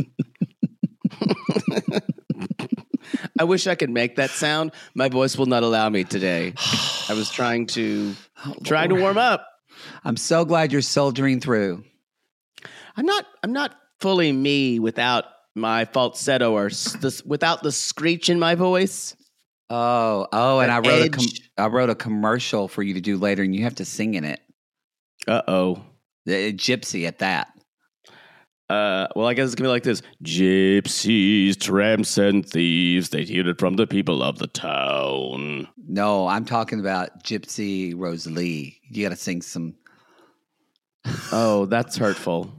I 3.39 3.43
wish 3.43 3.67
I 3.67 3.75
could 3.75 3.89
make 3.89 4.15
that 4.15 4.29
sound. 4.29 4.71
My 4.95 5.09
voice 5.09 5.37
will 5.37 5.45
not 5.45 5.63
allow 5.63 5.89
me 5.89 6.03
today. 6.03 6.53
I 7.09 7.13
was 7.13 7.29
trying 7.29 7.67
to 7.67 8.15
trying 8.63 8.89
to 8.89 8.95
warm 8.95 9.17
up. 9.17 9.47
I'm 10.03 10.17
so 10.17 10.45
glad 10.45 10.71
you're 10.71 10.81
soldiering 10.81 11.39
through. 11.39 11.83
I'm 12.95 13.05
not. 13.05 13.25
I'm 13.43 13.53
not 13.53 13.75
fully 13.99 14.31
me 14.31 14.79
without 14.79 15.25
my 15.55 15.85
falsetto 15.85 16.53
or 16.53 16.69
this, 16.69 17.23
without 17.23 17.63
the 17.63 17.71
screech 17.71 18.29
in 18.29 18.39
my 18.39 18.55
voice. 18.55 19.15
Oh, 19.69 20.27
oh, 20.31 20.59
and 20.59 20.71
I 20.71 20.79
wrote 20.79 21.05
a 21.05 21.09
com- 21.09 21.25
I 21.57 21.67
wrote 21.67 21.89
a 21.89 21.95
commercial 21.95 22.67
for 22.67 22.81
you 22.81 22.95
to 22.95 23.01
do 23.01 23.17
later, 23.17 23.43
and 23.43 23.55
you 23.55 23.63
have 23.63 23.75
to 23.75 23.85
sing 23.85 24.15
in 24.15 24.23
it. 24.23 24.41
Uh 25.27 25.41
oh. 25.47 25.83
The 26.25 26.53
gypsy 26.53 27.07
at 27.07 27.19
that. 27.19 27.51
Uh, 28.69 29.07
well, 29.15 29.25
I 29.27 29.33
guess 29.33 29.45
it's 29.47 29.55
gonna 29.55 29.67
be 29.67 29.71
like 29.71 29.83
this: 29.83 30.03
Gypsies, 30.23 31.59
tramps, 31.59 32.17
and 32.19 32.47
thieves. 32.47 33.09
They 33.09 33.23
hear 33.25 33.47
it 33.49 33.57
from 33.59 33.75
the 33.75 33.87
people 33.87 34.21
of 34.21 34.37
the 34.37 34.47
town. 34.47 35.67
No, 35.87 36.27
I'm 36.27 36.45
talking 36.45 36.79
about 36.79 37.23
Gypsy 37.23 37.93
Rose 37.97 38.27
Lee. 38.27 38.79
You 38.89 39.03
got 39.03 39.09
to 39.09 39.15
sing 39.15 39.41
some. 39.41 39.73
Oh, 41.31 41.65
that's 41.65 41.97
hurtful. 41.97 42.53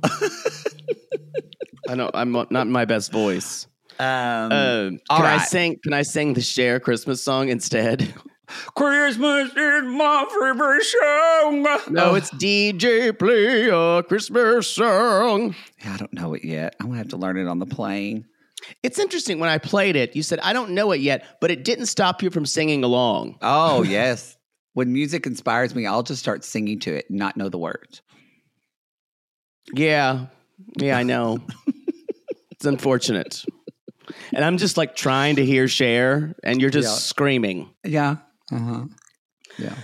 I 1.89 1.95
know 1.95 2.11
I'm 2.13 2.33
not 2.33 2.51
in 2.53 2.73
my 2.73 2.85
best 2.87 3.13
voice. 3.13 3.67
Um, 4.01 4.07
Uh, 4.53 4.89
can 4.91 5.01
all 5.11 5.23
I 5.23 5.39
sing? 5.39 5.79
Can 5.83 5.93
I 5.93 6.03
sing 6.03 6.35
the 6.35 6.41
Cher 6.41 6.81
Christmas 6.81 7.23
song 7.23 7.51
instead? 7.51 8.13
Christmas 8.75 9.51
is 9.57 9.83
my 9.85 10.27
favorite 10.29 10.83
song. 10.85 11.63
No, 11.95 12.15
it's 12.15 12.31
DJ 12.33 13.17
play 13.19 13.69
a 13.69 14.03
Christmas 14.03 14.69
song. 14.69 15.55
Yeah, 15.85 15.95
I 15.95 15.97
don't 15.97 16.13
know 16.13 16.35
it 16.35 16.45
yet. 16.45 16.77
I'm 16.81 16.87
gonna 16.87 16.99
have 16.99 17.09
to 17.09 17.17
learn 17.17 17.37
it 17.37 17.47
on 17.47 17.59
the 17.59 17.67
plane. 17.67 18.27
It's 18.83 18.99
interesting 18.99 19.39
when 19.39 19.49
I 19.49 19.59
played 19.59 19.97
it. 19.97 20.15
You 20.15 20.23
said 20.23 20.39
I 20.41 20.53
don't 20.53 20.71
know 20.73 20.93
it 20.93 21.01
yet, 21.01 21.39
but 21.41 21.51
it 21.51 21.65
didn't 21.65 21.87
stop 21.87 22.23
you 22.23 22.31
from 22.31 22.45
singing 22.47 22.85
along. 22.85 23.39
Oh 23.43 23.83
yes. 23.85 24.37
When 24.75 24.93
music 24.93 25.27
inspires 25.27 25.75
me, 25.75 25.87
I'll 25.87 26.03
just 26.05 26.21
start 26.21 26.45
singing 26.45 26.79
to 26.81 26.95
it 26.95 27.07
and 27.11 27.19
not 27.19 27.37
know 27.37 27.49
the 27.49 27.59
words. 27.59 28.03
Yeah, 29.75 30.27
yeah, 30.79 30.97
I 30.97 31.03
know. 31.03 31.39
it's 32.51 32.65
unfortunate, 32.65 33.45
and 34.33 34.45
I'm 34.45 34.59
just 34.59 34.77
like 34.77 34.97
trying 34.97 35.37
to 35.37 35.45
hear 35.47 35.69
Cher, 35.69 36.35
and 36.43 36.61
you're 36.61 36.71
just 36.71 36.89
Yeah. 36.89 36.95
screaming. 36.95 37.71
Yeah. 37.85 38.17
Uh 38.51 38.59
huh. 38.59 38.85
Yeah. 39.59 39.75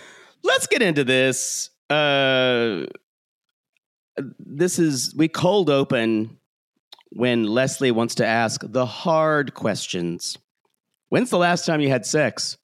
Let's 0.42 0.66
get 0.66 0.82
into 0.82 1.04
this. 1.04 1.70
Uh, 1.90 2.86
this 4.38 4.78
is 4.78 5.14
we 5.16 5.28
cold 5.28 5.70
open 5.70 6.38
when 7.10 7.44
Leslie 7.44 7.90
wants 7.90 8.14
to 8.16 8.26
ask 8.26 8.60
the 8.64 8.86
hard 8.86 9.54
questions. 9.54 10.36
When's 11.08 11.30
the 11.30 11.38
last 11.38 11.66
time 11.66 11.80
you 11.80 11.88
had 11.88 12.04
sex? 12.06 12.56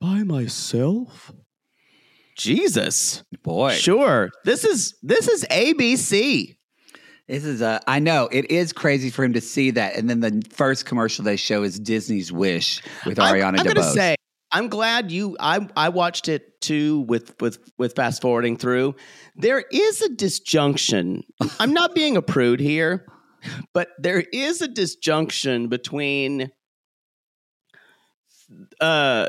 By 0.00 0.22
myself. 0.22 1.32
Jesus. 2.36 3.22
Boy. 3.42 3.72
Sure. 3.74 4.30
This 4.44 4.64
is 4.64 4.94
this 5.02 5.28
is 5.28 5.44
ABC. 5.50 6.56
This 7.28 7.44
is 7.44 7.60
a. 7.60 7.80
I 7.86 7.98
know 7.98 8.28
it 8.32 8.50
is 8.50 8.72
crazy 8.72 9.10
for 9.10 9.22
him 9.24 9.34
to 9.34 9.40
see 9.40 9.70
that, 9.72 9.96
and 9.96 10.08
then 10.08 10.20
the 10.20 10.42
first 10.50 10.86
commercial 10.86 11.24
they 11.24 11.36
show 11.36 11.62
is 11.62 11.78
Disney's 11.78 12.32
Wish 12.32 12.82
with 13.06 13.18
I'm- 13.18 13.34
Ariana 13.34 13.58
I'm, 13.60 13.66
DeBose. 13.66 13.74
gonna 13.74 13.90
say 13.92 14.16
I'm 14.52 14.68
glad 14.68 15.10
you 15.12 15.36
I 15.38 15.66
I 15.76 15.88
watched 15.90 16.28
it 16.28 16.60
too 16.60 17.00
with 17.02 17.34
with 17.40 17.58
with 17.78 17.94
fast 17.94 18.20
forwarding 18.22 18.56
through. 18.56 18.94
There 19.36 19.64
is 19.70 20.02
a 20.02 20.08
disjunction. 20.08 21.22
I'm 21.58 21.72
not 21.72 21.94
being 21.94 22.16
a 22.16 22.22
prude 22.22 22.60
here, 22.60 23.06
but 23.72 23.88
there 23.98 24.24
is 24.32 24.60
a 24.60 24.68
disjunction 24.68 25.68
between 25.68 26.50
uh 28.80 29.28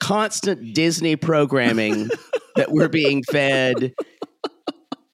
constant 0.00 0.74
Disney 0.74 1.16
programming 1.16 2.10
that 2.56 2.70
we're 2.70 2.88
being 2.88 3.22
fed 3.22 3.94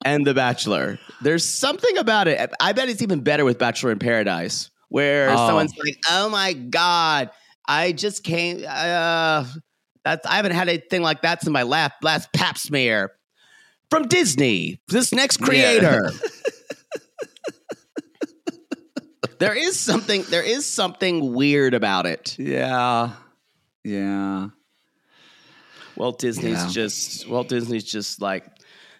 and 0.05 0.27
The 0.27 0.35
Bachelor. 0.35 0.99
There's 1.23 1.45
something 1.45 1.99
about 1.99 2.27
it. 2.29 2.51
I 2.61 2.73
bet 2.73 2.89
it's 2.89 3.03
even 3.03 3.21
better 3.21 3.45
with 3.45 3.59
Bachelor 3.59 3.93
in 3.93 3.99
Paradise, 3.99 4.71
where 4.89 5.31
Oh. 5.31 5.37
someone's 5.37 5.75
like, 5.85 5.97
"Oh 6.11 6.29
my 6.31 6.53
god, 6.53 7.31
I 7.69 7.93
just 7.93 8.25
came. 8.25 8.65
Uh, 8.67 9.45
that's 10.05 10.27
I 10.27 10.37
haven't 10.37 10.53
had 10.53 10.69
anything 10.69 11.03
like 11.03 11.23
that 11.23 11.43
since 11.43 11.53
my 11.53 11.63
last 11.65 11.93
last 12.03 12.33
Pap 12.33 12.57
smear 12.59 13.13
from 13.91 14.09
Disney. 14.09 14.81
This 14.89 15.13
next 15.13 15.37
creator." 15.37 16.11
there 19.39 19.55
is 19.57 19.79
something. 19.79 20.23
There 20.31 20.43
is 20.43 20.67
something 20.67 21.35
weird 21.35 21.75
about 21.75 22.07
it. 22.07 22.37
Yeah. 22.39 23.11
Yeah. 23.85 24.49
Walt 25.97 26.19
Disney's 26.21 26.65
Yeah. 26.65 26.69
just 26.71 27.29
Walt 27.29 27.49
Disney's 27.49 27.85
just 27.85 28.21
like 28.23 28.45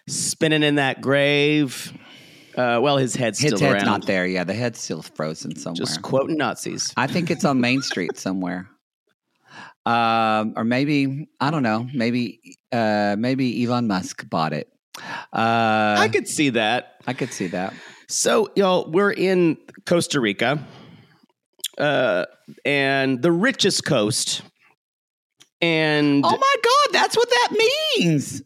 spinning 0.07 0.63
in 0.63 0.75
that 0.75 1.01
grave. 1.01 1.93
Uh, 2.55 2.79
well, 2.81 2.97
his 2.97 3.15
head's 3.15 3.39
His 3.39 3.53
still 3.53 3.59
head's 3.67 3.83
around. 3.83 3.91
not 3.99 4.05
there. 4.07 4.25
Yeah, 4.25 4.43
the 4.43 4.53
head's 4.53 4.79
still 4.81 5.01
frozen 5.01 5.55
somewhere. 5.55 5.75
Just 5.75 6.01
quoting 6.01 6.37
Nazis. 6.37 6.93
I 6.97 7.07
think 7.07 7.29
it's 7.31 7.45
on 7.45 7.61
Main 7.61 7.81
Street 7.81 8.17
somewhere. 8.17 8.67
Um, 9.85 10.53
or 10.55 10.63
maybe 10.63 11.29
I 11.39 11.51
don't 11.51 11.63
know. 11.63 11.87
Maybe 11.93 12.57
uh, 12.71 13.15
maybe 13.17 13.63
Elon 13.63 13.87
Musk 13.87 14.29
bought 14.29 14.53
it. 14.53 14.67
Uh, 15.31 15.95
I 15.97 16.09
could 16.11 16.27
see 16.27 16.49
that. 16.49 16.95
I 17.07 17.13
could 17.13 17.31
see 17.31 17.47
that. 17.47 17.73
So, 18.09 18.49
y'all, 18.55 18.89
we're 18.91 19.11
in 19.11 19.57
Costa 19.85 20.19
Rica, 20.19 20.65
uh, 21.77 22.25
and 22.65 23.21
the 23.21 23.31
richest 23.31 23.85
coast. 23.85 24.41
And 25.61 26.23
Oh 26.25 26.29
my 26.37 26.55
God, 26.63 26.93
that's 26.93 27.15
what 27.15 27.29
that 27.29 27.49
means. 27.97 28.41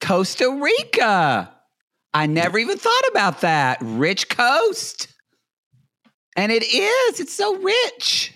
Costa 0.00 0.50
Rica. 0.60 1.53
I 2.14 2.26
never 2.26 2.58
even 2.58 2.78
thought 2.78 3.08
about 3.10 3.40
that. 3.42 3.78
Rich 3.82 4.28
coast. 4.28 5.08
And 6.36 6.50
it 6.52 6.62
is. 6.62 7.20
It's 7.20 7.34
so 7.34 7.56
rich. 7.56 8.32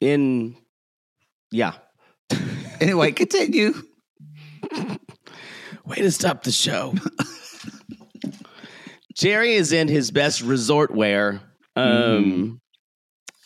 in, 0.00 0.56
yeah, 1.50 1.74
Anyway, 2.80 3.12
continue. 3.16 3.72
way 5.84 5.96
to 5.96 6.10
stop 6.10 6.42
the 6.42 6.52
show. 6.52 6.94
Gerry 9.14 9.54
is 9.54 9.72
in 9.72 9.88
his 9.88 10.10
best 10.10 10.42
resort 10.42 10.90
wear, 10.90 11.40
um, 11.76 12.60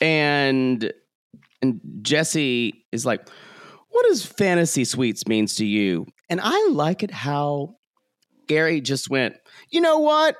and 0.00 0.92
and 1.60 1.80
Jesse 2.00 2.86
is 2.90 3.04
like, 3.04 3.28
"What 3.90 4.06
does 4.06 4.24
fantasy 4.24 4.84
suites 4.84 5.26
means 5.28 5.56
to 5.56 5.66
you?" 5.66 6.06
And 6.30 6.40
I 6.42 6.68
like 6.70 7.02
it 7.02 7.10
how 7.10 7.76
Gary 8.46 8.80
just 8.80 9.08
went, 9.10 9.36
"You 9.70 9.80
know 9.80 9.98
what? 9.98 10.36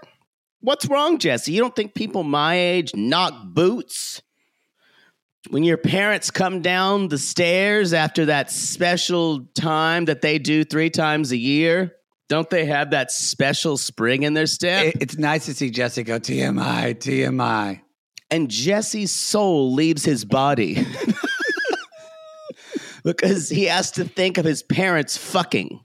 What's 0.61 0.87
wrong, 0.87 1.19
Jesse? 1.19 1.53
You 1.53 1.61
don't 1.61 1.75
think 1.77 1.95
people 1.95 2.23
my 2.25 2.57
age 2.59 2.95
knock 2.95 3.35
boots?" 3.55 4.23
When 5.51 5.63
your 5.63 5.77
parents 5.79 6.31
come 6.31 6.61
down 6.63 7.09
the 7.09 7.17
stairs 7.19 7.93
after 7.95 8.27
that 8.27 8.51
special 8.51 9.47
time 9.55 10.05
that 10.07 10.21
they 10.21 10.39
do 10.39 10.65
three 10.65 10.91
times 10.91 11.33
a 11.33 11.37
year, 11.39 11.93
don't 12.29 12.51
they 12.51 12.67
have 12.67 12.91
that 12.91 13.11
special 13.11 13.79
spring 13.79 14.25
in 14.25 14.35
their 14.35 14.47
step? 14.47 14.87
It- 14.87 14.97
it's 15.01 15.17
nice 15.17 15.47
to 15.47 15.55
see 15.55 15.71
Jesse 15.71 16.03
go 16.03 16.19
TMI, 16.19 16.93
TMI. 16.95 17.81
and 18.31 18.51
Jesse's 18.51 19.11
soul 19.13 19.73
leaves 19.73 20.05
his 20.05 20.27
body 20.27 20.85
because 23.05 23.49
he 23.49 23.65
has 23.65 23.91
to 23.93 24.05
think 24.05 24.39
of 24.39 24.45
his 24.45 24.63
parents 24.63 25.17
fucking. 25.17 25.81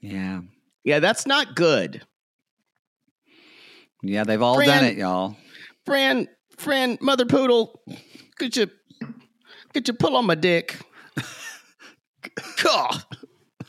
Yeah. 0.00 0.40
Yeah, 0.84 1.00
that's 1.00 1.26
not 1.26 1.54
good. 1.54 2.02
Yeah, 4.02 4.24
they've 4.24 4.40
all 4.40 4.56
Fran- 4.56 4.68
done 4.68 4.84
it, 4.84 4.96
y'all. 4.96 5.36
Fran, 5.84 6.28
Fran, 6.56 6.98
mother 7.00 7.26
poodle, 7.26 7.82
could 8.36 8.56
you, 8.56 8.70
could 9.72 9.88
you 9.88 9.94
pull 9.94 10.16
on 10.16 10.26
my 10.26 10.34
dick? 10.34 10.76
God, 12.62 13.02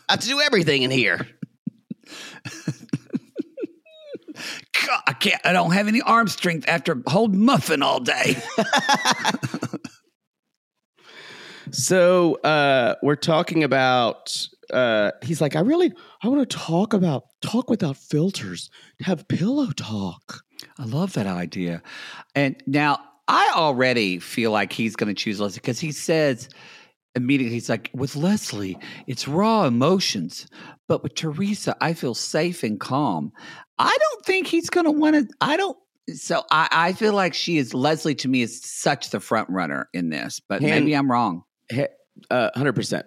I 0.07 0.13
have 0.13 0.19
to 0.19 0.27
do 0.27 0.39
everything 0.39 0.83
in 0.83 0.91
here. 0.91 1.27
God, 4.85 5.01
I 5.07 5.13
can't. 5.13 5.41
I 5.45 5.53
don't 5.53 5.71
have 5.71 5.88
any 5.88 6.01
arm 6.01 6.27
strength 6.27 6.67
after 6.67 7.01
holding 7.07 7.43
muffin 7.43 7.83
all 7.83 7.99
day. 7.99 8.38
So 11.71 12.35
uh, 12.35 12.95
we're 13.01 13.15
talking 13.15 13.63
about. 13.63 14.47
Uh, 14.71 15.09
he's 15.23 15.41
like, 15.41 15.55
I 15.55 15.61
really, 15.61 15.91
I 16.21 16.27
want 16.27 16.47
to 16.47 16.57
talk 16.57 16.93
about 16.93 17.23
talk 17.41 17.71
without 17.71 17.97
filters, 17.97 18.69
have 18.99 19.27
pillow 19.27 19.71
talk. 19.71 20.43
I 20.77 20.83
love 20.83 21.13
that 21.13 21.25
idea. 21.25 21.81
And 22.35 22.55
now 22.67 22.99
I 23.27 23.51
already 23.55 24.19
feel 24.19 24.51
like 24.51 24.71
he's 24.71 24.95
going 24.95 25.07
to 25.07 25.19
choose 25.19 25.39
Leslie 25.39 25.55
because 25.55 25.79
he 25.79 25.91
says 25.91 26.49
immediately, 27.15 27.53
he's 27.55 27.69
like, 27.69 27.89
with 27.93 28.15
Leslie, 28.15 28.77
it's 29.07 29.27
raw 29.27 29.65
emotions. 29.65 30.47
But 30.88 31.03
with 31.03 31.15
Theresa, 31.15 31.75
I 31.82 31.93
feel 31.93 32.13
safe 32.13 32.63
and 32.63 32.79
calm. 32.79 33.32
I 33.77 33.95
don't 33.99 34.25
think 34.25 34.47
he's 34.47 34.69
going 34.69 34.86
to 34.86 34.91
want 34.91 35.15
to. 35.15 35.34
I 35.41 35.58
don't. 35.58 35.77
So 36.13 36.43
I, 36.51 36.67
I 36.71 36.93
feel 36.93 37.13
like 37.13 37.34
she 37.34 37.58
is, 37.58 37.73
Leslie 37.73 38.15
to 38.15 38.27
me 38.27 38.41
is 38.41 38.63
such 38.63 39.12
the 39.12 39.19
front 39.19 39.49
runner 39.49 39.89
in 39.93 40.10
this, 40.10 40.39
but 40.47 40.62
Hand- 40.62 40.86
maybe 40.86 40.95
I'm 40.95 41.12
wrong. 41.12 41.43
Uh, 42.29 42.49
Hundred 42.55 42.73
percent. 42.73 43.05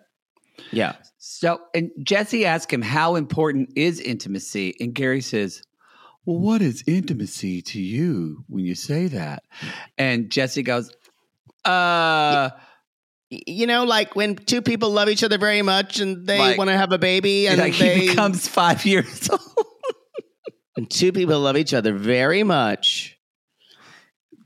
Yeah. 0.70 0.94
So, 1.18 1.60
and 1.74 1.90
Jesse 2.02 2.44
asked 2.46 2.72
him, 2.72 2.82
How 2.82 3.14
important 3.16 3.70
is 3.76 4.00
intimacy? 4.00 4.74
And 4.80 4.94
Gary 4.94 5.20
says, 5.20 5.62
Well, 6.24 6.38
what 6.38 6.62
is 6.62 6.82
intimacy 6.86 7.62
to 7.62 7.80
you 7.80 8.44
when 8.48 8.64
you 8.64 8.74
say 8.74 9.08
that? 9.08 9.42
And 9.98 10.30
Jesse 10.30 10.62
goes, 10.62 10.90
Uh, 11.64 12.50
You 13.30 13.66
know, 13.66 13.84
like 13.84 14.14
when 14.14 14.36
two 14.36 14.62
people 14.62 14.90
love 14.90 15.08
each 15.08 15.24
other 15.24 15.38
very 15.38 15.62
much 15.62 16.00
and 16.00 16.26
they 16.26 16.38
Like- 16.38 16.58
want 16.58 16.68
to 16.70 16.76
have 16.76 16.92
a 16.92 16.98
baby, 16.98 17.48
and 17.48 17.58
like 17.60 17.76
they 17.76 17.98
he 17.98 18.08
becomes 18.08 18.46
five 18.48 18.84
years 18.86 19.28
old. 19.30 19.40
and 20.76 20.88
two 20.90 21.12
people 21.12 21.40
love 21.40 21.56
each 21.56 21.74
other 21.74 21.92
very 21.92 22.42
much. 22.44 23.11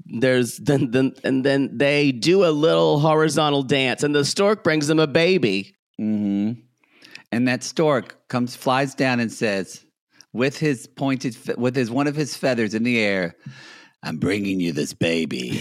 There's 0.08 0.58
then 0.58 0.90
then 0.92 1.14
and 1.24 1.44
then 1.44 1.76
they 1.76 2.12
do 2.12 2.44
a 2.44 2.50
little 2.50 3.00
horizontal 3.00 3.62
dance, 3.62 4.02
and 4.02 4.14
the 4.14 4.24
stork 4.24 4.62
brings 4.62 4.86
them 4.86 4.98
a 4.98 5.06
baby. 5.06 5.74
hmm 5.98 6.52
And 7.32 7.48
that 7.48 7.64
stork 7.64 8.28
comes, 8.28 8.54
flies 8.54 8.94
down 8.94 9.20
and 9.20 9.32
says, 9.32 9.84
with 10.32 10.58
his 10.58 10.86
pointed, 10.86 11.36
with 11.58 11.74
his 11.74 11.90
one 11.90 12.06
of 12.06 12.14
his 12.14 12.36
feathers 12.36 12.74
in 12.74 12.84
the 12.84 12.98
air, 13.00 13.34
I'm 14.02 14.18
bringing 14.18 14.60
you 14.60 14.72
this 14.72 14.92
baby 14.92 15.60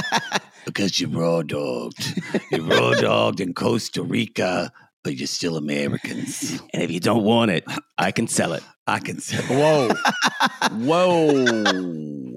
because 0.64 0.98
you 0.98 1.08
raw 1.08 1.42
dogged. 1.42 2.20
You 2.50 2.62
raw 2.62 2.92
dogged 2.94 3.40
in 3.40 3.52
Costa 3.52 4.02
Rica, 4.02 4.72
but 5.04 5.16
you're 5.16 5.26
still 5.28 5.56
Americans. 5.56 6.60
And 6.74 6.82
if 6.82 6.90
you 6.90 6.98
don't 7.00 7.22
want 7.22 7.52
it, 7.52 7.64
I 7.98 8.10
can 8.10 8.26
sell 8.26 8.52
it. 8.54 8.62
I 8.86 8.98
can 8.98 9.20
say, 9.20 9.36
whoa, 9.46 9.90
whoa, 10.72 12.32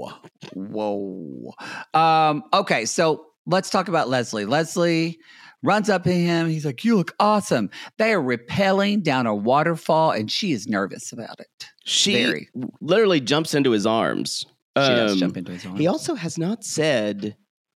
whoa. 0.54 1.54
Um, 1.94 2.44
okay, 2.54 2.86
so 2.86 3.26
let's 3.46 3.70
talk 3.70 3.88
about 3.88 4.10
Leslie. 4.10 4.46
Leslie 4.46 5.20
runs 5.64 5.90
up 5.90 6.04
to 6.04 6.12
him. 6.14 6.48
He's 6.48 6.66
like, 6.66 6.84
You 6.86 6.98
look 6.98 7.16
awesome. 7.20 7.70
They 7.98 8.14
are 8.14 8.22
rappelling 8.22 9.04
down 9.04 9.26
a 9.26 9.36
waterfall, 9.36 10.12
and 10.12 10.32
she 10.32 10.52
is 10.52 10.68
nervous 10.68 11.12
about 11.12 11.40
it. 11.40 11.66
She 11.86 12.14
Very. 12.14 12.50
literally 12.82 13.20
jumps 13.22 13.54
into 13.54 13.72
his 13.72 13.86
arms. 13.86 14.46
She 14.78 14.84
does 14.84 15.14
Um, 15.14 15.18
jump 15.18 15.38
into 15.38 15.52
his 15.54 15.66
arms. 15.66 15.80
He 15.80 15.88
also 15.88 16.14
has 16.16 16.38
not 16.38 16.64
said 16.64 17.36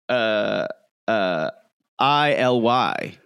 uh 0.08 0.66
uh 1.06 1.50
I 1.98 2.34
L 2.34 2.60
Y 2.60 3.18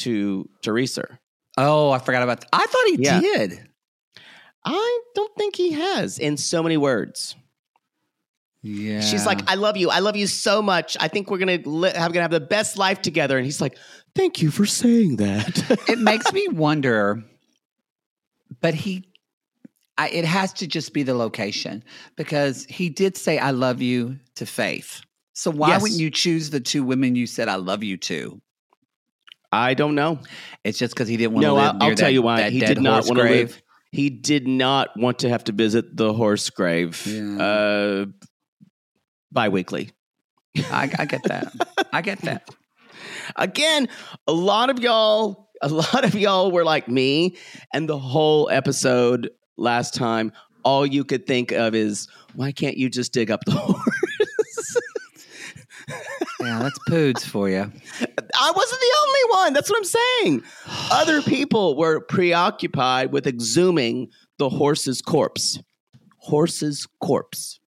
to 0.00 0.48
Theresa. 0.62 1.18
oh, 1.58 1.90
I 1.90 1.98
forgot 1.98 2.22
about 2.22 2.40
that. 2.40 2.48
I 2.52 2.64
thought 2.66 2.86
he 2.86 2.96
Yeah. 3.04 3.20
did. 3.20 3.66
I 4.64 5.00
don't 5.14 5.34
think 5.36 5.56
he 5.56 5.72
has 5.72 6.18
in 6.18 6.36
so 6.36 6.62
many 6.62 6.76
words. 6.76 7.34
Yeah. 8.62 9.00
She's 9.00 9.24
like, 9.24 9.40
"I 9.50 9.54
love 9.54 9.76
you. 9.78 9.88
I 9.90 10.00
love 10.00 10.16
you 10.16 10.26
so 10.26 10.60
much. 10.60 10.96
I 11.00 11.08
think 11.08 11.30
we're 11.30 11.38
gonna 11.38 11.58
li- 11.64 11.92
have 11.94 12.12
gonna 12.12 12.22
have 12.22 12.30
the 12.30 12.40
best 12.40 12.76
life 12.76 13.00
together." 13.00 13.36
And 13.38 13.44
he's 13.46 13.60
like, 13.60 13.78
"Thank 14.14 14.42
you 14.42 14.50
for 14.50 14.66
saying 14.66 15.16
that." 15.16 15.88
it 15.88 15.98
makes 15.98 16.30
me 16.32 16.46
wonder, 16.52 17.22
but 18.60 18.74
he, 18.74 19.04
I, 19.96 20.10
it 20.10 20.26
has 20.26 20.52
to 20.54 20.66
just 20.66 20.92
be 20.92 21.02
the 21.02 21.14
location 21.14 21.82
because 22.16 22.66
he 22.66 22.90
did 22.90 23.16
say, 23.16 23.38
I 23.38 23.50
love 23.52 23.80
you 23.80 24.18
to 24.36 24.44
Faith. 24.44 25.00
So 25.32 25.50
why 25.50 25.68
Yes. 25.68 25.82
wouldn't 25.82 26.00
you 26.00 26.10
choose 26.10 26.50
the 26.50 26.60
two 26.60 26.84
women 26.84 27.16
you 27.16 27.26
said, 27.26 27.48
I 27.48 27.54
love 27.56 27.82
you 27.82 27.96
to? 27.96 28.40
I 29.52 29.74
don't 29.74 29.94
know. 29.94 30.20
It's 30.64 30.78
just 30.78 30.94
because 30.94 31.08
he 31.08 31.16
didn't 31.16 31.32
want 31.32 31.42
No, 31.42 31.56
to 31.56 31.62
live 31.62 31.76
I'll, 31.80 31.90
I'll 31.90 31.94
tell 31.96 32.10
you 32.10 32.22
why. 32.22 32.50
He 32.50 32.60
did 32.60 32.80
not 32.80 33.06
want 33.06 33.18
to 33.18 33.24
live. 33.24 33.60
He 33.92 34.08
did 34.10 34.46
not 34.46 34.96
want 34.96 35.20
to 35.20 35.28
have 35.28 35.42
to 35.44 35.52
visit 35.52 35.96
the 35.96 36.12
horse 36.12 36.48
grave 36.50 37.04
Yeah. 37.06 37.42
uh, 37.42 38.06
bi-weekly. 39.32 39.90
I, 40.70 40.90
I 40.98 41.04
get 41.06 41.22
that. 41.24 41.52
I 41.92 42.00
get 42.02 42.20
that. 42.22 42.48
Again, 43.36 43.88
a 44.26 44.32
lot 44.32 44.70
of 44.70 44.78
y'all, 44.80 45.50
a 45.62 45.68
lot 45.68 46.04
of 46.04 46.14
y'all 46.14 46.50
were 46.50 46.64
like 46.64 46.88
me, 46.88 47.36
and 47.72 47.88
the 47.88 47.98
whole 47.98 48.48
episode 48.50 49.30
last 49.56 49.94
time, 49.94 50.32
all 50.64 50.84
you 50.86 51.04
could 51.04 51.26
think 51.26 51.52
of 51.52 51.74
is, 51.74 52.08
why 52.34 52.52
can't 52.52 52.76
you 52.76 52.88
just 52.90 53.12
dig 53.12 53.30
up 53.30 53.40
the 53.46 53.52
horse? 53.56 53.89
Yeah, 56.40 56.58
that's 56.62 56.78
poods 56.88 57.24
for 57.24 57.48
you. 57.48 57.58
I 57.60 58.52
wasn't 58.56 58.80
the 58.80 58.96
only 59.02 59.20
one. 59.44 59.52
That's 59.52 59.68
what 59.70 59.76
I'm 59.78 59.84
saying. 59.84 60.42
Other 60.90 61.20
people 61.22 61.76
were 61.76 62.00
preoccupied 62.00 63.12
with 63.12 63.26
exhuming 63.26 64.08
the 64.38 64.48
horse's 64.48 65.02
corpse. 65.02 65.58
Horse's 66.18 66.86
corpse. 67.00 67.60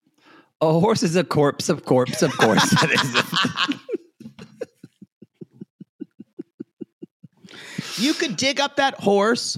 A 0.61 0.79
horse 0.79 1.03
is 1.03 1.15
a 1.15 1.23
corpse 1.23 1.69
of 1.69 1.85
corpse, 1.85 2.21
of 2.21 2.35
course. 2.37 2.69
That 2.81 2.89
is- 2.91 3.79
You 7.97 8.13
could 8.13 8.37
dig 8.37 8.59
up 8.59 8.77
that 8.77 8.95
horse, 8.95 9.57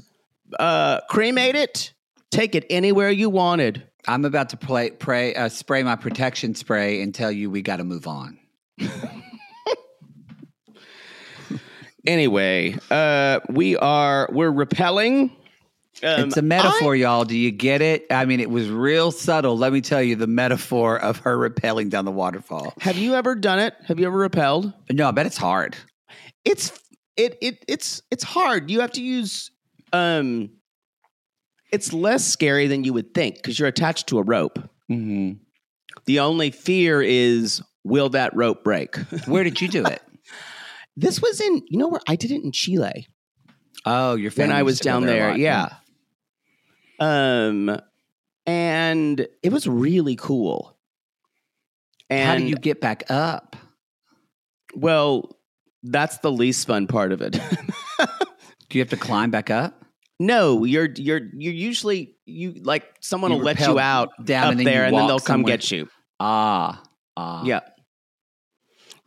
uh, 0.59 1.01
cremate 1.09 1.55
it, 1.55 1.93
take 2.31 2.53
it 2.53 2.65
anywhere 2.69 3.09
you 3.09 3.29
wanted. 3.29 3.87
I'm 4.07 4.25
about 4.25 4.49
to 4.49 4.57
play, 4.57 4.91
pray, 4.91 5.33
uh, 5.33 5.49
spray 5.49 5.83
my 5.83 5.95
protection 5.95 6.53
spray 6.53 7.01
and 7.01 7.15
tell 7.15 7.31
you 7.31 7.49
we 7.49 7.61
got 7.61 7.77
to 7.77 7.83
move 7.83 8.07
on. 8.07 8.37
Anyway, 12.05 12.77
uh, 12.91 13.39
we 13.49 13.75
are 13.77 14.29
we're 14.31 14.51
rappelling. 14.51 15.31
Um, 16.03 16.27
it's 16.27 16.37
a 16.37 16.41
metaphor, 16.41 16.95
y'all. 16.95 17.23
Do 17.23 17.37
you 17.37 17.51
get 17.51 17.81
it? 17.81 18.05
I 18.11 18.25
mean, 18.25 18.39
it 18.39 18.49
was 18.49 18.69
real 18.69 19.11
subtle. 19.11 19.57
Let 19.57 19.71
me 19.71 19.81
tell 19.81 20.01
you 20.01 20.15
the 20.15 20.27
metaphor 20.27 20.99
of 20.99 21.19
her 21.19 21.37
rappelling 21.37 21.89
down 21.89 22.05
the 22.05 22.11
waterfall. 22.11 22.73
Have 22.81 22.97
you 22.97 23.15
ever 23.15 23.33
done 23.33 23.59
it? 23.59 23.75
Have 23.87 23.99
you 23.99 24.05
ever 24.05 24.29
rappelled? 24.29 24.73
No, 24.91 25.07
I 25.07 25.11
bet 25.11 25.25
it's 25.25 25.37
hard. 25.37 25.75
It's 26.43 26.77
it 27.15 27.37
it 27.41 27.63
it's 27.67 28.01
it's 28.11 28.23
hard. 28.23 28.69
You 28.69 28.81
have 28.81 28.91
to 28.93 29.01
use 29.01 29.51
um. 29.93 30.49
It's 31.71 31.91
less 31.91 32.25
scary 32.25 32.67
than 32.67 32.83
you 32.83 32.93
would 32.93 33.13
think 33.13 33.35
because 33.35 33.59
you're 33.59 33.67
attached 33.67 34.07
to 34.07 34.19
a 34.19 34.21
rope. 34.21 34.59
Mm-hmm. 34.89 35.33
The 36.05 36.19
only 36.19 36.51
fear 36.51 37.01
is 37.01 37.61
will 37.83 38.09
that 38.09 38.35
rope 38.35 38.63
break? 38.63 38.95
Where 39.25 39.43
did 39.43 39.59
you 39.61 39.67
do 39.67 39.85
it? 39.85 40.01
this 40.97 41.21
was 41.21 41.41
in 41.41 41.61
you 41.67 41.77
know 41.77 41.87
where 41.87 42.01
I 42.07 42.15
did 42.15 42.31
it 42.31 42.43
in 42.43 42.51
Chile. 42.51 43.07
Oh, 43.85 44.15
your 44.15 44.31
when 44.31 44.47
family 44.47 44.55
I 44.55 44.63
was 44.63 44.73
used 44.73 44.83
to 44.83 44.89
go 44.89 44.93
down 44.93 45.03
a 45.03 45.05
there. 45.07 45.37
Yeah. 45.37 45.69
Um, 46.99 47.79
and 48.45 49.27
it 49.43 49.51
was 49.51 49.67
really 49.67 50.15
cool. 50.15 50.77
And 52.09 52.29
How 52.29 52.37
do 52.37 52.43
you 52.45 52.55
get 52.55 52.79
back 52.81 53.03
up? 53.09 53.55
well, 54.75 55.37
that's 55.83 56.17
the 56.19 56.31
least 56.31 56.67
fun 56.67 56.87
part 56.87 57.11
of 57.11 57.21
it. 57.21 57.31
Do 58.69 58.77
you 58.77 58.81
have 58.81 58.89
to 58.89 58.97
climb 58.97 59.31
back 59.31 59.49
up? 59.49 59.85
no, 60.19 60.63
you're 60.63 60.89
you're 60.95 61.21
you're 61.33 61.53
usually 61.53 62.15
you 62.25 62.53
like 62.63 62.85
someone 63.01 63.31
You 63.31 63.37
will 63.37 63.45
let 63.45 63.59
you 63.59 63.79
out 63.79 64.09
down 64.23 64.45
up 64.45 64.51
and 64.51 64.67
there, 64.67 64.81
you 64.81 64.87
and 64.87 64.97
then 64.97 65.07
they'll 65.07 65.19
come 65.19 65.43
get 65.43 65.69
you. 65.71 65.89
Ah, 66.19 66.81
ah. 67.17 67.43
Yeah. 67.43 67.61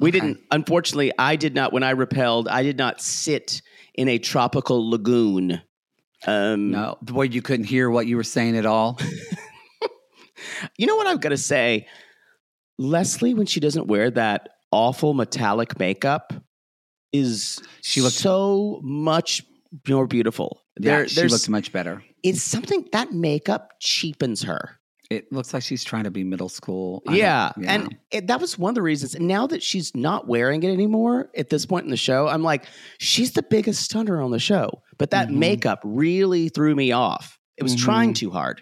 We 0.00 0.10
Okay. 0.10 0.20
didn't. 0.20 0.40
Unfortunately, 0.50 1.12
I 1.18 1.36
did 1.36 1.54
not. 1.54 1.72
When 1.72 1.82
I 1.82 1.92
rappelled, 1.94 2.48
I 2.48 2.62
did 2.62 2.78
not 2.78 3.00
sit 3.00 3.62
in 3.94 4.08
a 4.08 4.18
tropical 4.18 4.88
lagoon. 4.90 5.60
Um, 6.26 6.70
No, 6.70 6.98
where 7.10 7.26
you 7.26 7.42
couldn't 7.42 7.66
hear 7.66 7.90
what 7.90 8.06
you 8.06 8.16
were 8.16 8.24
saying 8.24 8.56
at 8.56 8.66
all. 8.66 8.98
You 10.76 10.86
know 10.86 10.94
what 10.96 11.06
I've 11.08 11.20
got 11.20 11.30
to 11.30 11.36
say? 11.36 11.86
Leslie, 12.78 13.34
when 13.34 13.46
she 13.46 13.58
doesn't 13.58 13.88
wear 13.88 14.08
that 14.12 14.48
awful 14.70 15.12
metallic 15.12 15.78
makeup, 15.80 16.32
is 17.12 17.60
She 17.82 18.00
looks- 18.00 18.14
so 18.14 18.80
much 18.84 19.42
more 19.88 20.06
beautiful. 20.06 20.60
Yeah, 20.78 20.98
There, 20.98 21.08
she 21.08 21.22
looks 21.26 21.48
much 21.48 21.72
better. 21.72 22.04
it's 22.22 22.40
something 22.42 22.86
that 22.92 23.12
makeup 23.12 23.72
cheapens 23.80 24.42
her. 24.42 24.77
It 25.10 25.32
looks 25.32 25.54
like 25.54 25.62
she's 25.62 25.82
trying 25.84 26.04
to 26.04 26.10
be 26.10 26.22
middle 26.22 26.50
school. 26.50 27.02
Don't- 27.06 27.16
Yeah, 27.16 27.52
and 27.66 27.96
it, 28.10 28.26
that 28.26 28.40
was 28.42 28.58
one 28.58 28.70
of 28.70 28.74
the 28.74 28.82
reasons. 28.82 29.14
And 29.14 29.26
now 29.26 29.46
that 29.46 29.62
she's 29.62 29.94
not 29.94 30.28
wearing 30.28 30.62
it 30.62 30.70
anymore 30.70 31.30
at 31.34 31.48
this 31.48 31.64
point 31.64 31.84
in 31.84 31.90
the 31.90 31.96
show, 31.96 32.28
I'm 32.28 32.42
like, 32.42 32.66
she's 32.98 33.32
the 33.32 33.42
biggest 33.42 33.82
stunner 33.82 34.20
on 34.20 34.32
the 34.32 34.38
show. 34.38 34.82
But 34.98 35.10
that 35.12 35.28
Mhm. 35.28 35.36
makeup 35.36 35.80
really 35.82 36.50
threw 36.50 36.74
me 36.74 36.92
off. 36.92 37.38
It 37.56 37.62
was 37.62 37.74
trying 37.74 38.10
Mhm. 38.12 38.16
too 38.16 38.30
hard. 38.30 38.60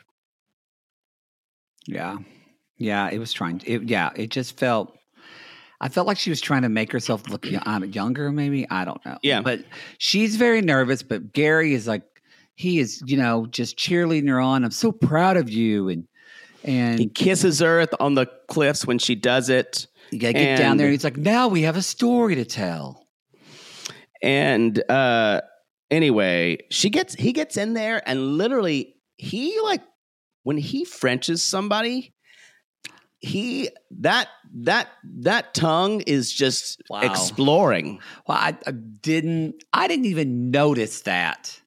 yeah, 1.87 2.17
yeah. 2.79 3.09
It 3.11 3.19
was 3.19 3.33
trying. 3.33 3.61
It, 3.65 3.83
yeah, 3.89 4.11
it 4.17 4.31
just 4.31 4.59
felt. 4.59 4.93
I 5.81 5.89
felt 5.89 6.07
like 6.07 6.19
she 6.19 6.31
was 6.31 6.41
trying 6.41 6.63
to 6.63 6.69
make 6.69 6.91
herself 6.91 7.29
look 7.29 7.47
uh, 7.47 7.81
younger. 7.91 8.33
Maybe 8.33 8.67
I 8.71 8.85
don't 8.85 9.05
know. 9.05 9.19
Yeah. 9.23 9.43
but 9.43 9.61
she's 9.99 10.37
very 10.37 10.63
nervous. 10.63 11.03
But 11.03 11.33
Gary 11.33 11.75
is 11.75 11.87
like, 11.87 12.03
he 12.55 12.79
is, 12.79 13.03
you 13.07 13.17
know, 13.19 13.47
just 13.47 13.77
cheerleading 13.79 14.29
her 14.29 14.41
on. 14.41 14.65
I'm 14.65 14.71
so 14.71 14.91
proud 14.91 15.37
of 15.37 15.51
you, 15.51 15.89
and 15.91 16.09
and 16.67 16.99
He 16.99 17.07
kisses 17.07 17.61
her 17.61 17.87
on 18.01 18.15
the 18.15 18.27
cliffs 18.49 18.87
when 18.87 18.99
she 18.99 19.15
does 19.15 19.49
it. 19.49 19.87
you 20.11 20.19
gotta 20.19 20.33
get 20.35 20.59
down 20.59 20.77
there. 20.77 20.87
and- 20.87 20.93
And 20.93 20.93
he's 20.93 21.05
like, 21.05 21.17
now 21.17 21.49
we 21.49 21.63
have 21.63 21.77
a 21.77 21.83
story 21.83 22.35
to 22.37 22.45
tell. 22.45 23.07
And 24.23 24.83
uh 24.91 25.41
anyway, 25.91 26.59
she 26.71 26.91
gets 26.91 27.15
he 27.15 27.33
gets 27.33 27.57
in 27.57 27.75
there 27.75 28.03
and 28.09 28.37
literally 28.39 28.97
he 29.17 29.59
like 29.61 29.83
when 30.43 30.57
he 30.59 30.85
Frenches 30.85 31.43
somebody, 31.43 32.15
he 33.19 33.69
that 33.91 34.29
that 34.55 34.89
that 35.21 35.55
tongue 35.55 36.01
is 36.03 36.33
just 36.33 36.83
Wow. 36.89 37.01
exploring. 37.01 37.99
Well, 38.27 38.39
I, 38.39 38.57
I 38.67 38.71
didn't. 38.73 39.63
I 39.73 39.89
didn't 39.89 40.07
even 40.07 40.51
notice 40.51 41.01
that. 41.03 41.61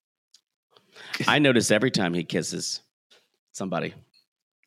I 1.27 1.39
notice 1.39 1.71
every 1.71 1.91
time 1.91 2.13
he 2.13 2.23
kisses 2.23 2.81
somebody. 3.51 3.93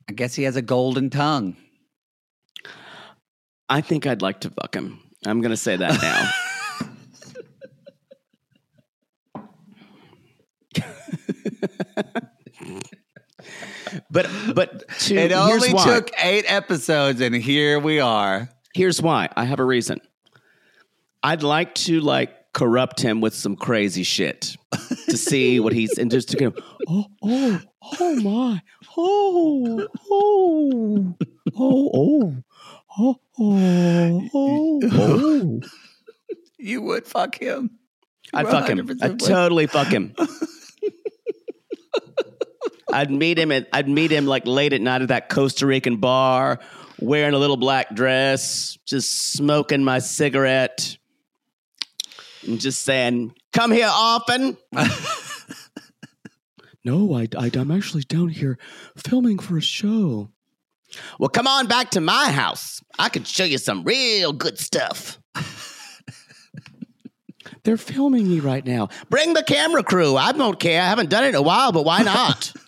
I 0.08 0.12
guess 0.12 0.34
he 0.34 0.44
has 0.44 0.56
a 0.56 0.62
golden 0.62 1.10
tongue. 1.10 1.56
I 3.68 3.80
think 3.80 4.06
I'd 4.06 4.22
like 4.22 4.40
to 4.40 4.50
fuck 4.50 4.74
him. 4.74 5.00
I'm 5.24 5.40
gonna 5.40 5.56
say 5.56 5.76
that 5.76 6.02
now. 6.02 6.30
but 14.10 14.28
but 14.54 14.88
to, 15.00 15.16
It 15.16 15.32
only 15.32 15.70
took 15.70 16.10
eight 16.22 16.44
episodes, 16.48 17.20
and 17.20 17.34
here 17.34 17.78
we 17.78 18.00
are. 18.00 18.48
Here's 18.74 19.00
why. 19.00 19.28
I 19.36 19.44
have 19.44 19.60
a 19.60 19.64
reason. 19.64 20.00
I'd 21.22 21.42
like 21.42 21.74
to 21.76 22.00
like 22.00 22.52
corrupt 22.52 23.00
him 23.00 23.20
with 23.20 23.34
some 23.34 23.56
crazy 23.56 24.02
shit 24.02 24.56
to 25.08 25.16
see 25.16 25.60
what 25.60 25.72
he's 25.72 25.98
and 25.98 26.10
just 26.10 26.30
to 26.30 26.36
go, 26.36 26.52
oh, 26.88 27.06
oh, 27.22 27.60
Oh 27.84 28.14
my. 28.20 28.62
Oh. 28.96 29.88
Oh. 30.10 31.16
Oh. 31.56 32.42
Oh. 32.98 33.20
Oh. 33.38 34.28
Oh. 34.34 34.80
oh. 34.92 35.60
you 36.58 36.82
would 36.82 37.06
fuck 37.06 37.36
him. 37.38 37.70
I'd 38.32 38.48
fuck 38.48 38.68
him. 38.68 38.98
I'd 39.02 39.18
totally 39.18 39.66
fuck 39.66 39.88
him. 39.88 40.14
I'd 42.92 43.10
meet 43.10 43.38
him 43.38 43.50
at 43.52 43.68
I'd 43.72 43.88
meet 43.88 44.10
him 44.10 44.26
like 44.26 44.46
late 44.46 44.72
at 44.72 44.80
night 44.80 45.02
at 45.02 45.08
that 45.08 45.28
Costa 45.28 45.66
Rican 45.66 45.96
bar, 45.96 46.60
wearing 47.00 47.34
a 47.34 47.38
little 47.38 47.56
black 47.56 47.94
dress, 47.94 48.78
just 48.84 49.32
smoking 49.32 49.82
my 49.82 49.98
cigarette, 49.98 50.98
and 52.46 52.60
just 52.60 52.82
saying, 52.84 53.34
"Come 53.52 53.72
here 53.72 53.90
often." 53.90 54.58
no, 56.84 57.14
I, 57.14 57.28
I 57.38 57.50
I'm 57.54 57.70
actually 57.70 58.02
down 58.02 58.28
here 58.28 58.58
filming 58.96 59.38
for 59.38 59.56
a 59.56 59.62
show. 59.62 60.30
Well, 61.18 61.28
come 61.30 61.46
on 61.46 61.66
back 61.68 61.90
to 61.90 62.00
my 62.00 62.30
house. 62.30 62.80
I 62.98 63.08
can 63.08 63.24
show 63.24 63.44
you 63.44 63.58
some 63.58 63.84
real 63.84 64.32
good 64.32 64.58
stuff. 64.58 65.18
They're 67.64 67.76
filming 67.76 68.28
me 68.28 68.40
right 68.40 68.66
now. 68.66 68.88
Bring 69.08 69.34
the 69.34 69.42
camera 69.42 69.82
crew. 69.84 70.16
I 70.16 70.32
don't 70.32 70.58
care. 70.58 70.82
I 70.82 70.86
haven't 70.86 71.10
done 71.10 71.24
it 71.24 71.28
in 71.28 71.34
a 71.36 71.42
while, 71.42 71.72
but 71.72 71.84
why 71.84 72.02
not? 72.02 72.52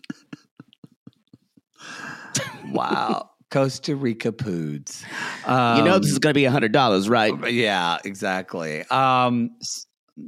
Wow. 2.70 3.30
Costa 3.50 3.94
Rica 3.94 4.32
poods. 4.32 5.04
you 5.46 5.52
know 5.52 6.00
this 6.00 6.10
is 6.10 6.18
going 6.18 6.32
to 6.32 6.38
be 6.38 6.44
a 6.44 6.50
hundred 6.50 6.72
dollars, 6.72 7.08
right? 7.08 7.52
Yeah, 7.52 7.98
exactly. 8.04 8.82
Um, 8.90 9.50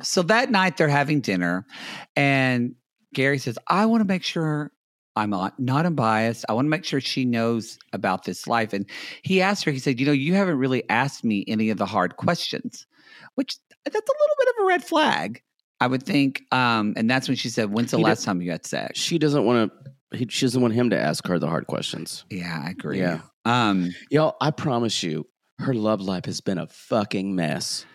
so 0.03 0.23
that 0.23 0.51
night 0.53 0.77
they're 0.77 0.87
having 0.87 1.21
dinner, 1.23 1.67
and 2.15 2.77
Gary 3.17 3.39
says, 3.39 3.59
"I 3.67 3.87
want 3.87 4.03
to 4.03 4.07
make 4.07 4.23
sure 4.23 4.71
I'm 5.17 5.31
not 5.31 5.59
not 5.59 5.87
unbiased. 5.87 6.45
I 6.51 6.53
want 6.53 6.67
to 6.67 6.71
make 6.71 6.85
sure 6.85 7.01
she 7.01 7.25
knows 7.25 7.79
about 7.95 8.25
this 8.25 8.47
life." 8.47 8.75
And 8.75 8.85
he 9.23 9.41
asked 9.41 9.65
her, 9.65 9.73
he 9.73 9.79
said, 9.79 9.99
"You 9.99 10.05
know, 10.05 10.13
you 10.13 10.35
haven't 10.35 10.59
really 10.59 10.89
asked 10.91 11.25
me 11.25 11.43
any 11.49 11.71
of 11.71 11.79
the 11.79 11.87
hard 11.87 12.17
questions," 12.17 12.87
which 13.35 13.57
that's 13.85 13.97
a 13.97 13.99
little 13.99 14.37
bit 14.39 14.49
of 14.49 14.65
a 14.65 14.67
red 14.67 14.85
flag, 14.85 15.43
I 15.81 15.87
would 15.87 16.03
think. 16.03 16.43
Um, 16.53 16.93
and 16.99 17.09
that's 17.09 17.27
when 17.27 17.39
she 17.39 17.49
said, 17.49 17.73
"When's 17.73 17.91
the 17.91 17.97
He 17.97 18.05
last 18.05 18.23
time 18.23 18.43
you 18.43 18.51
had 18.51 18.67
sex?" 18.67 19.01
She 19.01 19.19
doesn't 19.19 19.47
want 19.47 19.73
to. 20.13 20.27
She 20.29 20.45
doesn't 20.45 20.61
want 20.61 20.75
him 20.75 20.91
to 20.91 21.01
ask 21.01 21.27
her 21.27 21.39
the 21.39 21.49
hard 21.49 21.67
questions. 21.67 22.27
Yeah, 22.31 22.63
I 22.65 22.71
agree. 22.71 22.99
Yeah. 22.99 23.23
Um, 23.47 23.91
Y'all, 24.11 24.37
I 24.43 24.51
promise 24.51 25.03
you, 25.03 25.27
her 25.59 25.73
love 25.73 26.03
life 26.03 26.27
has 26.27 26.43
been 26.43 26.59
a 26.59 26.67
fucking 26.67 27.35
mess. 27.35 27.87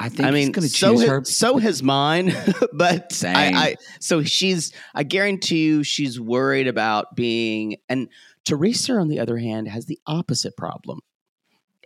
I 0.00 0.08
think 0.08 0.20
I 0.20 0.26
he's 0.28 0.46
mean, 0.46 0.52
going 0.52 0.66
to 0.66 0.74
so 0.74 0.92
choose 0.92 1.00
has, 1.02 1.10
her. 1.10 1.24
so 1.24 1.58
has 1.58 1.82
mine, 1.82 2.34
but 2.72 3.12
Same. 3.12 3.36
I, 3.36 3.50
I 3.54 3.76
so 4.00 4.22
she's. 4.22 4.72
I 4.94 5.02
guarantee 5.02 5.66
you, 5.66 5.84
she's 5.84 6.18
worried 6.18 6.66
about 6.66 7.14
being. 7.14 7.76
And 7.86 8.08
Theresa, 8.46 8.94
on 8.94 9.08
the 9.08 9.20
other 9.20 9.36
hand, 9.36 9.68
has 9.68 9.84
the 9.84 9.98
opposite 10.06 10.56
problem. 10.56 11.00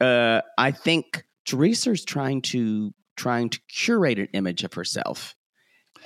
Uh, 0.00 0.42
I 0.56 0.70
think 0.70 1.24
Theresa's 1.50 2.04
trying 2.04 2.42
to 2.42 2.94
trying 3.16 3.48
to 3.50 3.60
curate 3.68 4.20
an 4.20 4.28
image 4.32 4.62
of 4.62 4.74
herself, 4.74 5.34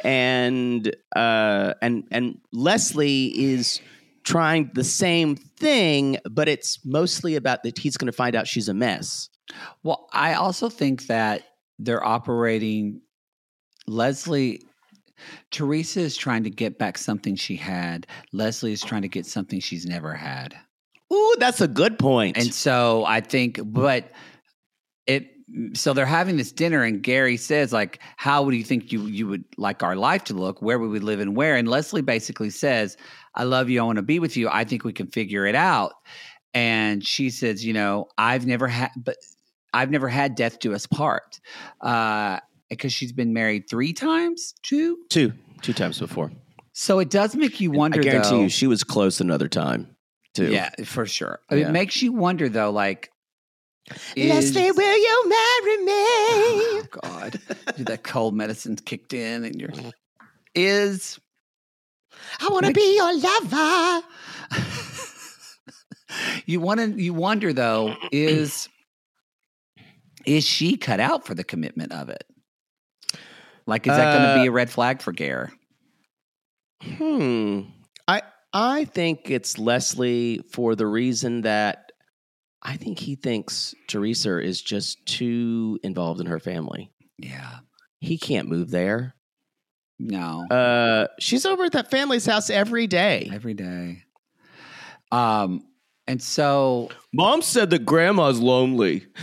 and 0.03 0.91
uh, 1.15 1.75
and 1.83 2.05
and 2.11 2.39
Leslie 2.55 3.39
is 3.39 3.83
trying 4.25 4.71
the 4.73 4.85
same 4.85 5.37
thing, 5.37 6.17
but 6.31 6.49
it's 6.49 6.79
mostly 6.87 7.37
about 7.37 7.65
that 7.65 7.77
he's 7.77 7.99
going 7.99 8.07
to 8.07 8.13
find 8.13 8.35
out 8.35 8.47
she's 8.47 8.69
a 8.69 8.75
mess. 8.75 9.29
Well, 9.83 10.09
I 10.13 10.35
also 10.35 10.69
think 10.69 11.07
that 11.07 11.43
they're 11.79 12.05
operating. 12.05 13.01
Leslie, 13.87 14.63
Theresa 15.51 16.01
is 16.01 16.17
trying 16.17 16.45
to 16.45 16.51
get 16.51 16.79
back 16.79 16.99
something 16.99 17.37
she 17.37 17.57
had. 17.57 18.07
Leslie 18.33 18.73
is 18.73 18.83
trying 18.83 19.03
to 19.03 19.09
get 19.09 19.27
something 19.27 19.61
she's 19.61 19.87
never 19.87 20.15
had. 20.15 20.55
Ooh, 21.13 21.37
that's 21.39 21.61
a 21.61 21.69
good 21.69 21.99
point. 21.99 22.37
And 22.37 22.53
so 22.53 23.05
I 23.07 23.21
think, 23.21 23.61
but 23.65 24.13
it, 25.07 25.31
so 25.73 25.95
they're 25.95 26.05
having 26.05 26.37
this 26.37 26.53
dinner, 26.53 26.83
and 26.83 27.03
Gary 27.03 27.39
says, 27.39 27.73
like, 27.73 28.01
how 28.19 28.43
would 28.43 28.55
you 28.55 28.65
think 28.65 28.93
you 28.93 29.07
you 29.07 29.27
would 29.27 29.45
like 29.57 29.83
our 29.83 29.97
life 29.97 30.25
to 30.25 30.35
look? 30.35 30.61
Where 30.61 30.79
we 30.79 30.87
would 30.87 31.01
we 31.03 31.07
live 31.07 31.21
and 31.21 31.35
where? 31.35 31.57
And 31.57 31.67
Leslie 31.67 32.03
basically 32.03 32.51
says, 32.51 32.99
I 33.35 33.45
love 33.45 33.71
you. 33.71 33.81
I 33.81 33.85
want 33.85 33.97
to 33.97 34.03
be 34.03 34.19
with 34.19 34.37
you. 34.37 34.51
I 34.51 34.65
think 34.65 34.85
we 34.85 34.93
can 34.93 35.07
figure 35.07 35.47
it 35.47 35.55
out. 35.55 35.95
And 36.53 37.07
she 37.07 37.31
says, 37.31 37.65
you 37.65 37.73
know, 37.73 38.09
I've 38.19 38.47
never 38.47 38.69
had, 38.69 38.91
but 38.97 39.17
I've 39.73 39.91
never 39.91 40.09
had 40.09 40.35
death 40.35 40.59
do 40.59 40.75
us 40.75 40.87
part. 40.87 41.41
Uh, 41.81 42.41
because 42.71 42.93
she's 42.93 43.13
been 43.13 43.33
married 43.33 43.65
three 43.69 43.93
times, 43.93 44.55
two. 44.63 44.99
two, 45.09 45.33
two 45.63 45.73
times 45.73 45.99
before. 45.99 46.31
So 46.75 46.99
it 46.99 47.11
does 47.11 47.35
make 47.35 47.61
you 47.61 47.71
wonder. 47.71 48.01
I 48.01 48.03
guarantee 48.03 48.31
though, 48.31 48.41
you, 48.43 48.49
she 48.49 48.67
was 48.67 48.85
close 48.85 49.21
another 49.21 49.49
time 49.49 49.97
too. 50.35 50.51
Yeah, 50.53 50.71
for 50.85 51.07
sure. 51.07 51.41
Yeah. 51.51 51.69
It 51.69 51.71
makes 51.71 52.03
you 52.03 52.13
wonder 52.13 52.49
though, 52.49 52.71
like 52.71 53.11
Leslie, 54.17 54.63
is- 54.67 54.77
will 54.77 54.97
you 54.97 55.29
marry 55.29 55.77
me? 55.79 55.93
Oh 55.93 56.83
God, 57.03 57.41
that 57.79 58.05
cold 58.05 58.37
medicine's 58.37 58.81
kicked 58.83 59.13
in, 59.13 59.45
and 59.45 59.61
you're 59.61 59.71
is 60.55 61.19
I 62.41 62.49
want 62.51 62.67
to 62.67 62.73
be 62.73 62.97
your 62.97 63.17
lover. 63.19 64.07
you 66.47 66.61
want 66.61 66.81
to 66.81 67.03
you 67.03 67.15
wonder 67.15 67.53
though 67.53 67.97
is 68.13 68.69
is 70.29 70.45
she 70.47 70.77
cut 70.77 71.01
out 71.01 71.27
for 71.27 71.35
the 71.35 71.43
commitment 71.45 71.93
of 71.93 72.09
it? 72.11 72.25
Like, 73.67 73.87
is 73.87 73.97
that 73.97 74.13
going 74.13 74.23
to 74.23 74.29
Uh, 74.31 74.43
be 74.43 74.47
a 74.49 74.53
red 74.53 74.71
flag 74.71 75.01
for 75.03 75.13
Gare? 75.13 75.53
Hmm. 76.83 77.63
I 78.07 78.23
I 78.53 78.85
think 78.85 79.31
it's 79.31 79.59
Leslie 79.59 80.41
for 80.53 80.75
the 80.75 80.87
reason 80.87 81.43
that 81.43 81.93
I 82.63 82.77
think 82.77 82.99
he 82.99 83.15
thinks 83.15 83.75
Theresa 83.89 84.39
is 84.43 84.63
just 84.63 85.05
too 85.07 85.79
involved 85.83 86.21
in 86.21 86.27
her 86.27 86.39
family. 86.41 86.91
Yeah, 87.19 87.59
He 88.01 88.17
can't 88.19 88.49
move 88.49 88.71
there. 88.71 89.15
no, 89.99 90.47
Uh, 90.51 91.07
she's 91.19 91.45
over 91.45 91.65
at 91.65 91.73
that 91.73 91.91
family's 91.91 92.27
house 92.27 92.49
every 92.51 92.87
day. 92.87 93.29
every 93.33 93.55
day. 93.55 94.05
Um, 95.11 95.63
and 96.09 96.21
so 96.21 96.89
Mom 97.13 97.41
said 97.43 97.71
that 97.71 97.85
grandma's 97.85 98.41
lonely. 98.41 99.07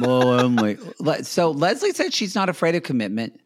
Well, 0.00 0.28
only 0.28 0.78
Le- 1.00 1.24
so 1.24 1.50
Leslie 1.50 1.90
said 1.92 2.14
she's 2.14 2.36
not 2.36 2.48
afraid 2.48 2.76
of 2.76 2.84
commitment, 2.84 3.40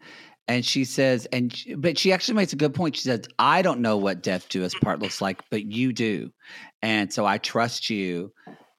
and 0.46 0.62
she 0.64 0.85
says, 0.85 1.27
and 1.33 1.50
she- 1.57 1.74
but 1.74 1.96
she 1.98 2.12
actually 2.12 2.35
makes 2.35 2.53
a 2.53 2.57
good 2.57 2.74
point. 2.74 2.96
She 2.96 3.03
says, 3.03 3.22
"I 3.38 3.62
don't 3.62 3.81
know 3.81 3.96
what 3.96 4.22
death 4.22 4.48
do 4.50 4.62
us 4.62 4.74
part 4.74 5.00
looks 5.00 5.22
like, 5.22 5.40
but 5.50 5.64
you 5.64 5.94
do, 5.94 6.31
and 6.83 7.11
so 7.11 7.24
I 7.24 7.38
trust 7.38 7.88
you." 7.88 8.33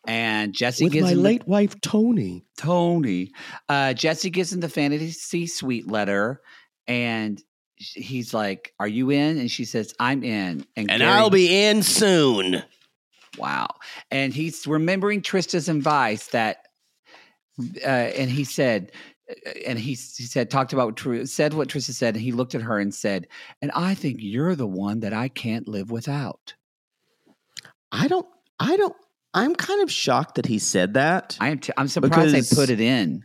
And 0.07 0.53
Jesse 0.53 0.87
gives 0.89 1.09
him 1.09 1.23
the- 1.23 1.41
wife 1.47 1.81
Tony. 1.81 2.45
Tony. 2.55 3.31
Uh, 3.67 3.93
Jesse 3.93 4.29
gives 4.29 4.53
him 4.53 4.59
the 4.59 4.69
fantasy 4.69 5.47
suite 5.47 5.87
letter, 5.89 6.39
and 6.87 7.41
he's 7.77 8.31
like, 8.31 8.73
"Are 8.79 8.87
you 8.87 9.09
in?" 9.09 9.39
And 9.39 9.49
she 9.49 9.65
says, 9.65 9.91
"I'm 9.99 10.23
in." 10.23 10.67
And 10.77 10.87
Gary- 10.87 11.01
I'll 11.03 11.31
be 11.31 11.63
in 11.65 11.81
soon. 11.81 12.61
Wow. 13.37 13.67
And 14.11 14.33
he's 14.33 14.65
remembering 14.67 15.21
Trista's 15.21 15.69
advice 15.69 16.27
that, 16.27 16.67
uh, 17.83 17.87
and 17.87 18.29
he 18.29 18.43
said, 18.43 18.91
uh, 19.29 19.51
and 19.65 19.79
he, 19.79 19.91
he 19.91 19.95
said, 19.95 20.49
talked 20.49 20.73
about, 20.73 21.05
what 21.05 21.27
said 21.27 21.53
what 21.53 21.69
Trista 21.69 21.91
said, 21.91 22.15
and 22.15 22.23
he 22.23 22.31
looked 22.31 22.55
at 22.55 22.61
her 22.61 22.79
and 22.79 22.93
said, 22.93 23.27
and 23.61 23.71
I 23.71 23.95
think 23.95 24.17
you're 24.19 24.55
the 24.55 24.67
one 24.67 25.01
that 25.01 25.13
I 25.13 25.27
can't 25.27 25.67
live 25.67 25.91
without. 25.91 26.53
I 27.91 28.07
don't. 28.07 28.27
I 28.59 28.77
don't. 28.77 28.95
I'm 29.33 29.55
kind 29.55 29.81
of 29.81 29.91
shocked 29.91 30.35
that 30.35 30.45
he 30.45 30.59
said 30.59 30.93
that. 30.93 31.37
I 31.41 31.49
am, 31.49 31.59
t- 31.59 31.73
I'm 31.77 31.89
surprised 31.89 32.33
they 32.33 32.55
put 32.55 32.69
it 32.69 32.79
in. 32.79 33.23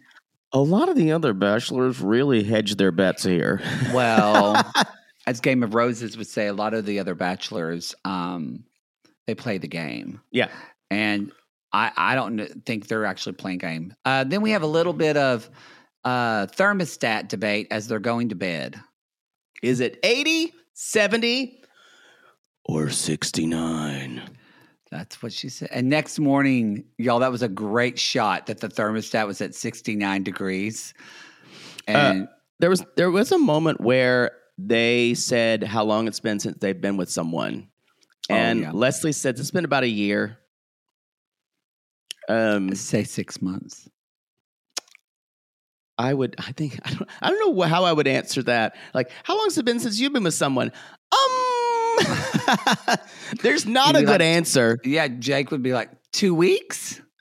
A 0.53 0.59
lot 0.59 0.88
of 0.88 0.96
the 0.96 1.12
other 1.12 1.33
bachelors 1.33 2.01
really 2.01 2.42
hedge 2.42 2.75
their 2.75 2.90
bets 2.90 3.23
here. 3.23 3.62
Well, 3.94 4.61
as 5.27 5.40
Game 5.40 5.62
of 5.62 5.75
Roses 5.75 6.16
would 6.16 6.27
say, 6.27 6.49
a 6.49 6.53
lot 6.53 6.75
of 6.75 6.85
the 6.85 6.99
other 6.99 7.14
bachelors, 7.14 7.94
um, 8.05 8.64
they 9.26 9.35
play 9.35 9.59
the 9.59 9.68
game. 9.68 10.20
yeah. 10.30 10.48
and 10.90 11.33
I, 11.72 11.92
I 11.96 12.14
don't 12.14 12.64
think 12.66 12.88
they're 12.88 13.04
actually 13.04 13.35
playing 13.35 13.59
game. 13.59 13.94
Uh, 14.04 14.24
then 14.24 14.42
we 14.42 14.50
have 14.50 14.62
a 14.62 14.66
little 14.66 14.92
bit 14.92 15.16
of 15.16 15.48
uh, 16.04 16.46
thermostat 16.46 17.28
debate 17.28 17.68
as 17.70 17.87
they're 17.87 18.00
going 18.00 18.30
to 18.30 18.35
bed. 18.35 18.80
Is 19.62 19.80
it 19.80 19.98
80, 20.02 20.52
70, 20.72 21.62
or 22.64 22.90
69? 22.90 24.22
That's 24.90 25.22
what 25.22 25.33
she 25.33 25.48
said. 25.48 25.68
And 25.70 25.88
next 25.88 26.18
morning, 26.18 26.85
y'all, 26.98 27.20
that 27.20 27.30
was 27.30 27.42
a 27.42 27.48
great 27.48 27.98
shot 27.98 28.46
that 28.46 28.59
the 28.59 28.68
thermostat 28.68 29.26
was 29.26 29.40
at 29.40 29.54
69 29.54 30.24
degrees. 30.24 30.94
And 31.87 32.28
There 32.59 32.70
was 32.70 32.85
there 32.96 33.11
was 33.11 33.30
a 33.33 33.38
moment 33.38 33.80
where 33.80 34.33
they 34.59 35.14
said 35.14 35.62
how 35.62 35.85
long 35.85 36.09
it's 36.09 36.20
been 36.20 36.40
since 36.40 36.59
they've 36.59 36.80
been 36.80 36.96
with 36.96 37.11
someone. 37.11 37.68
Oh, 38.31 38.35
And 38.35 38.61
yeah. 38.61 38.71
Leslie 38.73 39.12
said 39.12 39.38
it's 39.38 39.51
been 39.51 39.64
about 39.64 39.83
a 39.85 39.88
year. 39.88 40.38
Um 42.29 42.75
say 42.75 43.05
six 43.05 43.43
months. 43.43 43.88
I 45.99 46.14
would 46.14 46.35
I 46.38 46.53
think 46.53 46.79
I 46.85 46.90
don't 46.95 47.11
I 47.21 47.31
don't 47.31 47.57
know 47.57 47.62
how 47.66 47.85
I 47.85 47.93
would 47.93 48.07
answer 48.07 48.43
that. 48.45 48.77
Like 48.95 49.11
how 49.25 49.37
long 49.37 49.47
has 49.47 49.59
it 49.59 49.64
been 49.64 49.81
since 49.81 49.99
you've 50.01 50.12
been 50.12 50.25
with 50.25 50.35
someone? 50.35 50.73
Um 51.12 51.27
There's 53.43 53.66
not 53.66 53.97
a 53.97 54.01
good 54.01 54.09
like- 54.09 54.21
answer. 54.23 54.79
Yeah, 54.85 55.09
Jake 55.09 55.51
would 55.51 55.62
be 55.62 55.73
like, 55.73 55.90
two 56.12 56.35
weeks? 56.35 57.01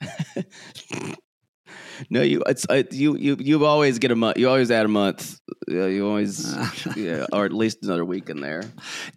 No, 2.08 2.22
you 2.22 2.42
it's 2.46 2.66
uh, 2.70 2.82
you 2.90 3.16
you 3.16 3.36
you 3.38 3.64
always 3.66 3.98
get 3.98 4.10
a 4.10 4.16
month. 4.16 4.38
You 4.38 4.48
always 4.48 4.70
add 4.70 4.86
a 4.86 4.88
month. 4.88 5.38
Yeah, 5.68 5.86
you 5.86 6.06
always 6.06 6.54
yeah, 6.96 7.26
or 7.32 7.44
at 7.44 7.52
least 7.52 7.78
another 7.82 8.04
week 8.04 8.30
in 8.30 8.40
there. 8.40 8.62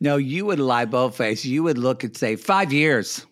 No, 0.02 0.18
you 0.18 0.46
would 0.46 0.60
lie 0.60 0.86
both 0.86 1.16
face. 1.16 1.46
You 1.46 1.64
would 1.64 1.78
look 1.78 2.04
and 2.04 2.16
say, 2.16 2.36
five 2.36 2.74
years. 2.74 3.26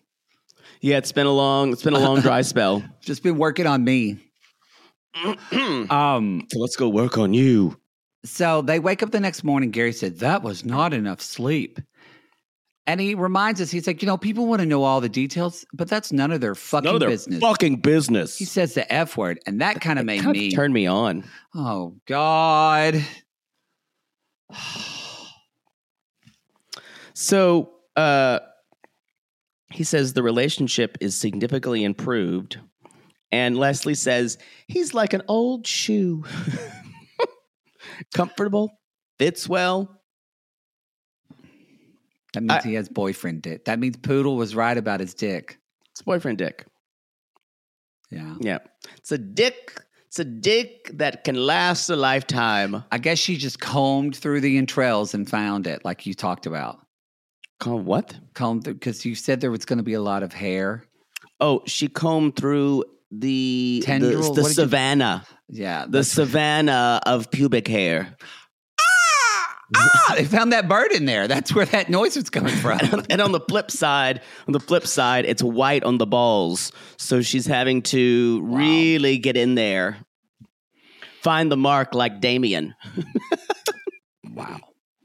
Yeah, 0.80 0.96
it's 0.96 1.12
been 1.12 1.26
a 1.26 1.32
long 1.32 1.72
it's 1.72 1.82
been 1.82 1.94
a 1.94 1.98
long 1.98 2.20
dry 2.20 2.42
spell. 2.52 2.82
Just 3.00 3.22
been 3.22 3.38
working 3.38 3.66
on 3.66 3.84
me. 3.84 4.18
um, 5.90 6.46
So 6.50 6.58
let's 6.58 6.76
go 6.76 6.88
work 6.88 7.18
on 7.18 7.34
you. 7.34 7.76
So 8.24 8.62
they 8.62 8.78
wake 8.78 9.02
up 9.02 9.10
the 9.10 9.20
next 9.20 9.44
morning. 9.44 9.70
Gary 9.70 9.92
said, 9.92 10.18
That 10.20 10.42
was 10.42 10.64
not 10.64 10.94
enough 10.94 11.20
sleep. 11.20 11.80
And 12.86 13.00
he 13.00 13.14
reminds 13.14 13.60
us, 13.60 13.70
he's 13.70 13.86
like, 13.86 14.02
You 14.02 14.06
know, 14.06 14.16
people 14.16 14.46
want 14.46 14.60
to 14.60 14.66
know 14.66 14.82
all 14.82 15.00
the 15.00 15.08
details, 15.08 15.64
but 15.72 15.88
that's 15.88 16.10
none 16.12 16.32
of 16.32 16.40
their 16.40 16.54
fucking 16.56 16.84
None 16.86 16.94
of 16.94 17.00
their 17.00 17.10
business. 17.10 17.40
fucking 17.40 17.76
business. 17.76 18.36
he 18.36 18.44
says 18.44 18.74
the 18.74 18.92
F 18.92 19.16
word, 19.16 19.38
and 19.46 19.60
that 19.60 19.80
kind 19.80 19.98
of 20.00 20.04
made 20.04 20.24
me. 20.24 20.50
turn 20.50 20.72
me 20.72 20.86
on. 20.86 21.24
oh, 21.54 21.94
God. 22.06 23.04
So 27.14 27.70
uh, 27.94 28.38
he 29.70 29.84
says 29.84 30.12
the 30.14 30.22
relationship 30.22 30.96
is 31.00 31.14
significantly 31.14 31.84
improved. 31.84 32.58
And 33.30 33.56
Leslie 33.56 33.94
says 33.94 34.38
he's 34.66 34.94
like 34.94 35.12
an 35.12 35.22
old 35.28 35.66
shoe. 35.66 36.24
Comfortable, 38.14 38.80
fits 39.18 39.48
well. 39.48 40.00
That 42.34 42.42
means 42.42 42.64
I- 42.64 42.68
he 42.68 42.74
has 42.74 42.88
boyfriend 42.88 43.42
dick. 43.42 43.64
That 43.66 43.78
means 43.78 43.96
Poodle 43.96 44.36
was 44.36 44.54
right 44.54 44.76
about 44.76 45.00
his 45.00 45.14
dick. 45.14 45.58
It's 45.92 46.02
boyfriend 46.02 46.38
dick. 46.38 46.66
Yeah. 48.10 48.34
Yeah. 48.40 48.58
It's 48.96 49.12
a 49.12 49.18
dick. 49.18 49.80
It's 50.08 50.18
a 50.18 50.24
dick 50.24 50.90
that 50.94 51.24
can 51.24 51.34
last 51.36 51.88
a 51.88 51.96
lifetime. 51.96 52.84
I 52.92 52.98
guess 52.98 53.18
she 53.18 53.36
just 53.38 53.60
combed 53.60 54.14
through 54.14 54.42
the 54.42 54.58
entrails 54.58 55.14
and 55.14 55.28
found 55.28 55.66
it, 55.66 55.84
like 55.84 56.04
you 56.04 56.12
talked 56.12 56.44
about. 56.46 56.78
Called 57.60 57.86
what? 57.86 58.14
Combed 58.34 58.64
because 58.64 59.04
you 59.06 59.14
said 59.14 59.40
there 59.40 59.50
was 59.50 59.64
going 59.64 59.78
to 59.78 59.82
be 59.82 59.94
a 59.94 60.02
lot 60.02 60.22
of 60.22 60.32
hair. 60.34 60.84
Oh, 61.40 61.62
she 61.66 61.88
combed 61.88 62.36
through 62.36 62.84
the 63.10 63.80
the, 63.80 63.86
Tendril? 63.86 64.22
the 64.22 64.28
What 64.28 64.34
did 64.36 64.44
you- 64.48 64.52
savannah, 64.52 65.26
Yeah. 65.48 65.86
the 65.88 66.04
savannah 66.04 67.00
of 67.06 67.30
pubic 67.30 67.66
hair. 67.68 68.16
Ah, 69.76 70.14
they 70.16 70.24
found 70.24 70.52
that 70.52 70.68
bird 70.68 70.92
in 70.92 71.04
there. 71.04 71.28
That's 71.28 71.54
where 71.54 71.66
that 71.66 71.88
noise 71.88 72.16
was 72.16 72.30
coming 72.30 72.54
from. 72.54 72.80
and 73.10 73.20
on 73.20 73.32
the 73.32 73.40
flip 73.40 73.70
side, 73.70 74.20
on 74.46 74.52
the 74.52 74.60
flip 74.60 74.86
side, 74.86 75.24
it's 75.24 75.42
white 75.42 75.84
on 75.84 75.98
the 75.98 76.06
balls. 76.06 76.72
So 76.96 77.22
she's 77.22 77.46
having 77.46 77.82
to 77.82 78.40
really 78.44 79.18
get 79.18 79.36
in 79.36 79.54
there, 79.54 79.98
find 81.22 81.50
the 81.50 81.56
mark 81.56 81.94
like 81.94 82.20
Damien. 82.20 82.74
wow. 84.24 84.60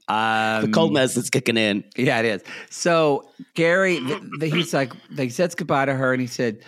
Um, 0.08 0.62
the 0.65 0.71
cold 0.73 0.93
mess 0.93 1.17
is 1.17 1.30
kicking 1.30 1.58
in. 1.58 1.84
Yeah, 1.95 2.19
it 2.19 2.25
is. 2.25 2.43
So 2.69 3.30
Gary, 3.56 3.99
th- 3.99 4.21
th- 4.39 4.53
he's 4.53 4.73
like, 4.73 4.93
he 5.15 5.30
says 5.30 5.56
goodbye 5.56 5.86
to 5.86 5.93
her, 5.93 6.13
and 6.13 6.21
he 6.21 6.27
said, 6.27 6.60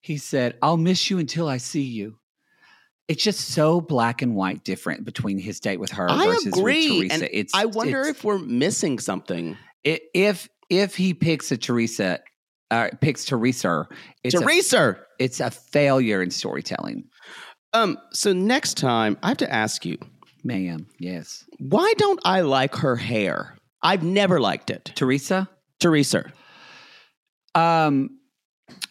he 0.00 0.16
said, 0.16 0.56
"I'll 0.62 0.76
miss 0.76 1.10
you 1.10 1.18
until 1.18 1.48
I 1.48 1.58
see 1.58 1.82
you." 1.82 2.18
It's 3.08 3.24
just 3.24 3.40
so 3.52 3.80
black 3.80 4.20
and 4.22 4.34
white 4.36 4.64
different 4.64 5.04
between 5.04 5.38
his 5.38 5.60
date 5.60 5.80
with 5.80 5.90
her 5.92 6.10
I 6.10 6.26
versus 6.26 6.44
with. 6.46 6.54
Theresa. 6.56 7.14
And 7.14 7.28
it's. 7.32 7.54
I 7.54 7.64
wonder 7.64 8.00
it's- 8.02 8.16
if 8.16 8.24
we're 8.24 8.38
missing 8.38 8.98
something. 8.98 9.56
i- 9.86 10.00
if 10.14 10.48
if 10.70 10.94
he 10.96 11.14
picks 11.14 11.50
a 11.50 11.56
Theresa, 11.56 12.20
uh, 12.70 12.88
picks 13.00 13.24
Theresa, 13.24 13.88
it's 14.22 14.34
a, 14.34 14.40
Theresa. 14.40 14.98
it's 15.18 15.40
a 15.40 15.50
failure 15.50 16.22
in 16.22 16.30
storytelling, 16.30 17.04
Um. 17.72 17.96
So 18.12 18.32
next 18.34 18.76
time, 18.76 19.16
I 19.22 19.28
have 19.28 19.38
to 19.38 19.50
ask 19.50 19.86
you, 19.86 19.96
ma'am. 20.44 20.86
Yes, 20.98 21.44
why 21.58 21.90
don't 21.96 22.20
I 22.26 22.42
like 22.42 22.74
her 22.76 22.96
hair? 22.96 23.56
I've 23.82 24.02
never 24.02 24.38
liked 24.40 24.68
it. 24.70 24.92
Theresa. 24.96 25.48
Theresa. 25.80 26.30
Um, 27.54 28.18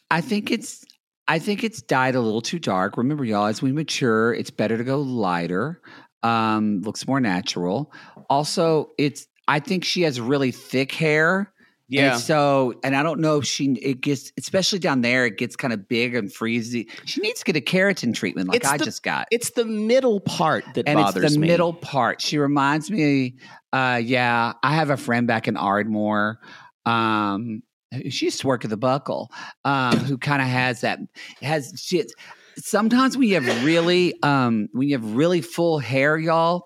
I 0.09 0.21
think 0.21 0.49
it's 0.51 0.83
I 1.27 1.39
think 1.39 1.63
it's 1.63 1.81
dyed 1.81 2.15
a 2.15 2.21
little 2.21 2.41
too 2.41 2.59
dark. 2.59 2.97
Remember, 2.97 3.25
y'all, 3.25 3.47
as 3.47 3.61
we 3.61 3.71
mature, 3.71 4.33
it's 4.33 4.49
better 4.49 4.77
to 4.77 4.83
go 4.83 4.99
lighter. 5.01 5.81
Um, 6.23 6.81
looks 6.81 7.07
more 7.07 7.19
natural. 7.19 7.91
Also, 8.29 8.91
it's 8.97 9.27
I 9.47 9.59
think 9.59 9.83
she 9.85 10.01
has 10.03 10.19
really 10.19 10.51
thick 10.51 10.91
hair. 10.91 11.51
And 11.95 12.19
so, 12.19 12.73
and 12.83 12.97
I 12.97 13.01
don't 13.03 13.21
know 13.21 13.37
if 13.37 13.45
she 13.45 13.71
it 13.81 14.01
gets, 14.01 14.33
especially 14.37 14.79
down 14.79 14.99
there, 15.01 15.25
it 15.25 15.37
gets 15.37 15.55
kind 15.55 15.71
of 15.73 15.87
big 15.87 16.15
and 16.15 16.29
freezy. 16.29 16.89
She 17.05 17.21
needs 17.21 17.39
to 17.39 17.45
get 17.45 17.55
a 17.55 17.61
keratin 17.61 18.13
treatment 18.13 18.49
like 18.49 18.57
It's 18.57 18.67
I 18.67 18.75
the- 18.77 18.83
just 18.83 19.03
got. 19.03 19.27
It's 19.31 19.51
the 19.51 19.63
middle 19.63 20.19
part 20.19 20.65
that 20.75 20.85
and 20.85 20.97
bothers 20.97 21.23
it's 21.23 21.33
the 21.35 21.39
me. 21.39 21.47
middle 21.47 21.71
part. 21.73 22.19
She 22.21 22.37
reminds 22.39 22.91
me, 22.91 23.37
uh, 23.71 24.01
yeah, 24.03 24.51
I 24.63 24.75
have 24.75 24.89
a 24.89 24.97
friend 24.97 25.27
back 25.27 25.47
in 25.47 25.55
Ardmore. 25.55 26.39
Um, 26.85 27.63
she 28.09 28.25
used 28.25 28.41
to 28.41 28.47
work 28.47 28.63
at 28.63 28.69
the 28.69 28.77
Buckle, 28.77 29.29
um, 29.65 29.99
who 30.05 30.17
kind 30.17 30.41
of 30.41 30.47
has 30.47 30.81
that 30.81 30.99
has 31.41 31.73
shit. 31.83 32.11
Sometimes 32.57 33.15
when 33.17 33.27
you 33.27 33.39
have 33.39 33.63
really, 33.63 34.15
um, 34.23 34.67
when 34.71 34.87
you 34.89 34.97
have 34.97 35.15
really 35.15 35.41
full 35.41 35.77
hair, 35.79 36.17
y'all, 36.17 36.65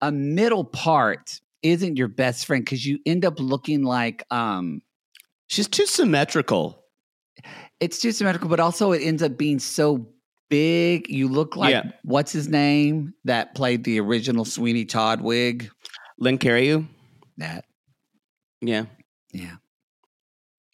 a 0.00 0.10
middle 0.10 0.64
part 0.64 1.40
isn't 1.62 1.98
your 1.98 2.08
best 2.08 2.46
friend 2.46 2.64
because 2.64 2.86
you 2.86 2.98
end 3.04 3.22
up 3.24 3.38
looking 3.38 3.82
like 3.82 4.24
um 4.30 4.80
She's 5.48 5.68
too 5.68 5.84
symmetrical. 5.84 6.84
it's 7.80 7.98
too 8.00 8.12
symmetrical, 8.12 8.48
but 8.48 8.60
also 8.60 8.92
it 8.92 9.02
ends 9.02 9.22
up 9.22 9.36
being 9.36 9.58
so 9.58 10.08
big. 10.48 11.08
You 11.10 11.28
look 11.28 11.54
like 11.56 11.72
Yeah. 11.72 11.90
what's 12.02 12.32
his 12.32 12.48
name 12.48 13.12
that 13.24 13.54
played 13.54 13.84
the 13.84 14.00
original 14.00 14.44
Sweeney 14.46 14.84
Todd 14.86 15.20
wig. 15.20 15.70
Len 16.18 16.38
Cariou. 16.38 16.86
That 17.36 17.64
Yeah. 18.62 18.86
yeah. 19.32 19.56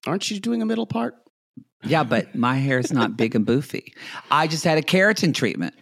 Aren't 0.07 0.31
you 0.31 0.39
doing 0.41 0.63
a 0.63 0.67
middle 0.67 0.87
part? 0.87 1.15
Yeah, 1.85 2.05
but 2.05 2.35
my 2.35 2.57
hair 2.57 2.79
is 2.79 2.93
not 2.93 3.17
big 3.17 3.35
and 3.35 3.47
boofy. 3.47 3.93
I 4.31 4.47
just 4.47 4.65
had 4.65 4.79
a 4.79 4.83
keratin 4.83 5.35
treatment. 5.35 5.75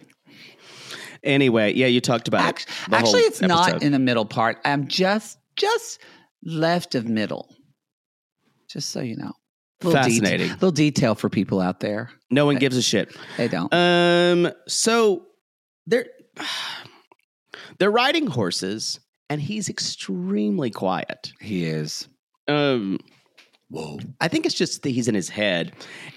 Anyway, 1.23 1.73
yeah, 1.73 1.87
you 1.87 2.01
talked 2.01 2.27
about 2.27 2.41
Act- 2.41 2.67
it. 2.87 2.93
actually, 2.93 3.21
it's 3.21 3.41
not 3.41 3.81
in 3.81 3.91
the 3.91 3.99
middle 3.99 4.25
part. 4.25 4.59
I'm 4.63 4.87
just 4.87 5.39
just 5.55 5.99
left 6.43 6.93
of 6.93 7.07
middle. 7.07 7.49
Just 8.69 8.89
so 8.91 8.99
you 9.01 9.15
know. 9.15 9.31
Little 9.83 10.01
Fascinating. 10.01 10.49
little 10.51 10.71
detail 10.71 11.15
for 11.15 11.29
people 11.29 11.59
out 11.59 11.79
there. 11.79 12.09
No 12.29 12.45
one 12.45 12.57
gives 12.57 12.77
a 12.77 12.81
shit. 12.81 13.15
They 13.37 13.47
don't. 13.47 13.73
Um, 13.73 14.51
so 14.67 15.25
they're 15.87 16.05
they're 17.79 17.91
riding 17.91 18.27
horses, 18.27 18.99
and 19.29 19.41
he's 19.41 19.67
extremely 19.69 20.69
quiet. 20.69 21.33
he 21.41 21.65
is. 21.65 22.07
Um, 22.47 22.99
Whoa. 23.69 23.99
I 24.21 24.27
think 24.27 24.45
it's 24.45 24.55
just 24.55 24.83
that 24.83 24.89
he's 24.89 25.07
in 25.07 25.15
his 25.15 25.29
head, 25.29 25.73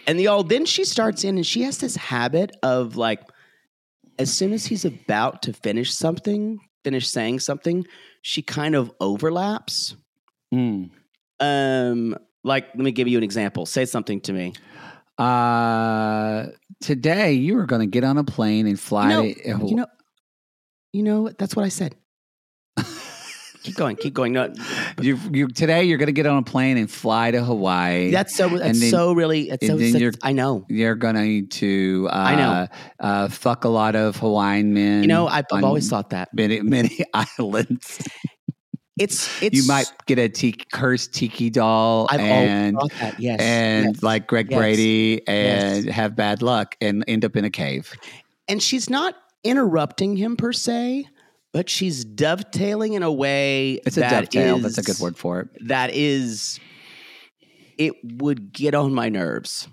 and 0.07 0.19
the 0.19 0.27
all. 0.27 0.43
Then 0.43 0.67
she 0.67 0.85
starts 0.85 1.25
in, 1.25 1.37
and 1.37 1.47
she 1.47 1.63
has 1.63 1.79
this 1.79 1.97
habit 1.97 2.57
of 2.63 2.97
like, 2.97 3.21
as 4.19 4.33
soon 4.33 4.53
as 4.53 4.67
he's 4.67 4.85
about 4.85 5.43
to 5.43 5.53
finish 5.53 5.95
something, 5.95 6.61
finish 6.85 7.09
saying 7.09 7.41
something, 7.41 7.87
she 8.23 8.43
kind 8.43 8.75
of 8.75 8.93
overlaps. 9.01 9.97
Mm. 10.55 10.91
Um, 11.41 12.17
like, 12.45 12.69
let 12.69 12.79
me 12.79 12.93
give 12.93 13.09
you 13.09 13.19
an 13.19 13.25
example. 13.25 13.65
Say 13.67 13.85
something 13.87 14.21
to 14.23 14.33
me. 14.33 14.53
Uh, 15.17 16.47
today 16.81 17.33
you 17.33 17.57
were 17.57 17.67
going 17.67 17.81
to 17.81 17.87
get 17.87 18.05
on 18.05 18.19
a 18.19 18.25
plane 18.25 18.67
and 18.67 18.79
fly 18.79 19.11
You 19.11 19.17
know, 19.17 19.23
to. 19.23 19.67
you 19.69 19.75
know, 19.75 19.87
you 20.93 21.03
know. 21.03 21.29
That's 21.31 21.57
what 21.57 21.65
I 21.65 21.69
said. 21.71 21.97
Keep 23.63 23.77
going. 23.77 23.97
Keep 23.97 24.15
going. 24.15 24.33
No, 24.33 24.53
you, 25.01 25.19
you 25.33 25.49
today 25.49 25.85
you're 25.85 25.99
going 25.99 26.07
to 26.07 26.13
get 26.13 26.27
on 26.27 26.39
a 26.39 26.43
plane 26.43 26.77
and 26.77 26.91
fly 26.91 27.31
to 27.31 27.43
Hawaii. 27.45 28.11
that's 28.11 28.35
so. 28.37 28.49
That's 28.49 28.81
then- 28.81 28.91
so 28.91 29.13
really. 29.13 29.51
It's 29.51 29.67
so. 29.67 29.77
then 29.77 30.13
I 30.23 30.33
know. 30.33 30.65
you're 30.69 30.95
going 30.95 31.15
to. 31.15 31.23
need 31.23 32.07
Uh, 32.09 32.11
I 32.13 32.35
know. 32.37 32.67
Uh, 33.01 33.29
fuck 33.29 33.65
a 33.65 33.69
lot 33.69 33.97
of 33.97 34.17
Hawaiian 34.17 34.73
men. 34.75 35.03
You 35.03 35.09
know, 35.09 35.27
I've, 35.27 35.45
I've 35.53 35.65
always 35.65 35.89
thought 35.89 36.11
that. 36.11 36.29
many 36.33 36.61
many 36.61 36.99
islands. 37.39 38.01
It's. 38.99 39.43
It's. 39.43 39.57
you 39.57 39.67
might 39.67 39.91
get 40.07 40.19
a 40.19 40.29
tiki, 40.29 40.65
cursed 40.73 41.15
tiki 41.15 41.51
doll 41.51 42.09
I've 42.11 42.19
and 42.21 42.77
always 42.77 42.93
thought 42.93 43.01
that. 43.01 43.21
Yes. 43.21 43.41
and 43.41 43.95
yes. 43.95 44.03
like 44.03 44.27
Greg 44.27 44.51
Yes. 44.51 44.59
Brady 44.59 45.27
and 45.29 45.89
have 45.89 46.17
bad 46.17 46.43
luck 46.43 46.75
and 46.81 47.05
end 47.07 47.25
up 47.25 47.37
in 47.37 47.45
a 47.45 47.51
cave. 47.51 47.93
and 48.49 48.61
she's 48.63 48.91
not 48.91 49.15
interrupting 49.45 50.17
him 50.17 50.37
per 50.37 50.53
se, 50.53 51.07
but 51.53 51.69
she's 51.69 52.05
dovetailing 52.05 52.95
in 52.95 53.03
a 53.03 53.13
way. 53.13 53.81
It's 53.87 53.97
a 53.97 54.01
that 54.01 54.11
dovetail. 54.11 54.59
That's 54.59 54.79
a 54.79 54.83
good 54.83 54.99
word 54.99 55.17
for 55.17 55.41
it. 55.41 55.49
That 55.69 55.91
is, 55.95 56.61
it 57.77 57.95
would 58.05 58.53
get 58.53 58.75
on 58.75 58.95
my 58.95 59.09
nerves. 59.09 59.69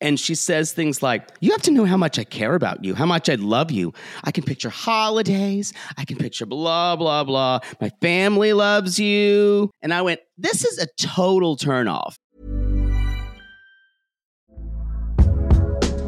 And 0.00 0.18
she 0.18 0.36
says 0.36 0.72
things 0.72 1.02
like, 1.02 1.28
You 1.40 1.50
have 1.50 1.62
to 1.62 1.72
know 1.72 1.84
how 1.84 1.96
much 1.96 2.18
I 2.18 2.24
care 2.24 2.54
about 2.54 2.84
you, 2.84 2.94
how 2.94 3.06
much 3.06 3.28
I 3.28 3.34
love 3.34 3.72
you. 3.72 3.92
I 4.22 4.30
can 4.30 4.44
picture 4.44 4.70
holidays. 4.70 5.72
I 5.96 6.04
can 6.04 6.18
picture 6.18 6.46
blah, 6.46 6.94
blah, 6.94 7.24
blah. 7.24 7.60
My 7.80 7.90
family 8.00 8.52
loves 8.52 9.00
you. 9.00 9.70
And 9.82 9.92
I 9.92 10.02
went, 10.02 10.20
This 10.36 10.64
is 10.64 10.78
a 10.78 10.86
total 10.96 11.56
turnoff. 11.56 12.14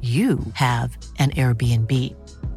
you 0.00 0.38
have 0.54 0.96
an 1.18 1.32
Airbnb. 1.32 1.92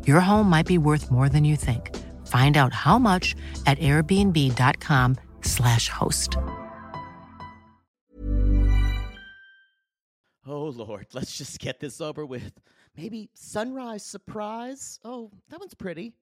Your 0.06 0.20
home 0.20 0.48
might 0.48 0.68
be 0.68 0.78
worth 0.78 1.10
more 1.10 1.28
than 1.28 1.44
you 1.44 1.56
think. 1.56 1.98
Find 2.28 2.56
out 2.56 2.72
how 2.72 3.00
much 3.00 3.36
at 3.66 3.80
airbnb.com/slash 3.80 5.90
host. 5.90 6.38
Oh, 10.46 10.66
Lord, 10.66 11.08
let's 11.14 11.38
just 11.38 11.60
get 11.60 11.80
this 11.80 12.02
over 12.02 12.26
with. 12.26 12.52
Maybe 12.96 13.30
sunrise 13.34 14.06
surprise? 14.06 15.00
Oh, 15.04 15.32
that 15.50 15.60
one's 15.60 15.74
pretty. 15.74 16.14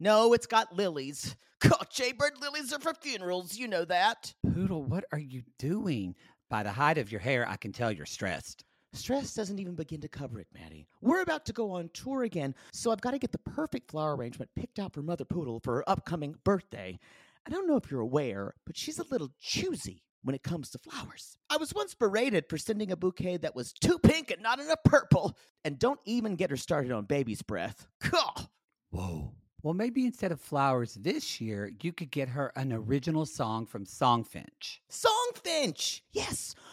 No, 0.00 0.32
it's 0.32 0.46
got 0.46 0.76
lilies. 0.76 1.34
God, 1.60 1.86
Jaybird 1.90 2.40
lilies 2.40 2.72
are 2.72 2.78
for 2.78 2.94
funerals. 2.94 3.56
You 3.56 3.66
know 3.66 3.84
that. 3.84 4.32
Poodle, 4.54 4.84
what 4.84 5.04
are 5.10 5.18
you 5.18 5.42
doing? 5.58 6.14
By 6.48 6.62
the 6.62 6.70
height 6.72 6.98
of 6.98 7.10
your 7.10 7.20
hair, 7.20 7.48
I 7.48 7.56
can 7.56 7.72
tell 7.72 7.90
you're 7.90 8.06
stressed. 8.06 8.64
Stress 8.92 9.34
doesn't 9.34 9.58
even 9.58 9.74
begin 9.74 10.00
to 10.00 10.08
cover 10.08 10.40
it, 10.40 10.46
Mattie. 10.54 10.86
We're 11.00 11.22
about 11.22 11.44
to 11.46 11.52
go 11.52 11.70
on 11.72 11.90
tour 11.92 12.22
again, 12.22 12.54
so 12.72 12.90
I've 12.90 13.00
got 13.00 13.10
to 13.10 13.18
get 13.18 13.32
the 13.32 13.38
perfect 13.38 13.90
flower 13.90 14.16
arrangement 14.16 14.50
picked 14.56 14.78
out 14.78 14.94
for 14.94 15.02
Mother 15.02 15.24
Poodle 15.24 15.60
for 15.60 15.76
her 15.76 15.90
upcoming 15.90 16.36
birthday. 16.44 16.98
I 17.46 17.50
don't 17.50 17.68
know 17.68 17.76
if 17.76 17.90
you're 17.90 18.00
aware, 18.00 18.54
but 18.66 18.76
she's 18.76 18.98
a 18.98 19.06
little 19.10 19.30
choosy 19.40 20.02
when 20.22 20.34
it 20.34 20.42
comes 20.42 20.70
to 20.70 20.78
flowers. 20.78 21.38
I 21.48 21.56
was 21.56 21.74
once 21.74 21.94
berated 21.94 22.46
for 22.48 22.58
sending 22.58 22.90
a 22.90 22.96
bouquet 22.96 23.36
that 23.38 23.54
was 23.54 23.72
too 23.72 23.98
pink 23.98 24.30
and 24.30 24.42
not 24.42 24.58
enough 24.58 24.82
purple. 24.84 25.36
And 25.64 25.78
don't 25.78 26.00
even 26.04 26.34
get 26.34 26.50
her 26.50 26.56
started 26.56 26.92
on 26.92 27.04
baby's 27.04 27.42
breath. 27.42 27.86
Whoa. 28.90 29.32
Well, 29.62 29.74
maybe 29.74 30.06
instead 30.06 30.30
of 30.30 30.40
flowers 30.40 30.94
this 30.94 31.40
year, 31.40 31.72
you 31.82 31.92
could 31.92 32.10
get 32.10 32.28
her 32.28 32.52
an 32.54 32.72
original 32.72 33.26
song 33.26 33.66
from 33.66 33.84
Songfinch. 33.84 34.78
Songfinch! 34.88 36.02
Yes! 36.12 36.54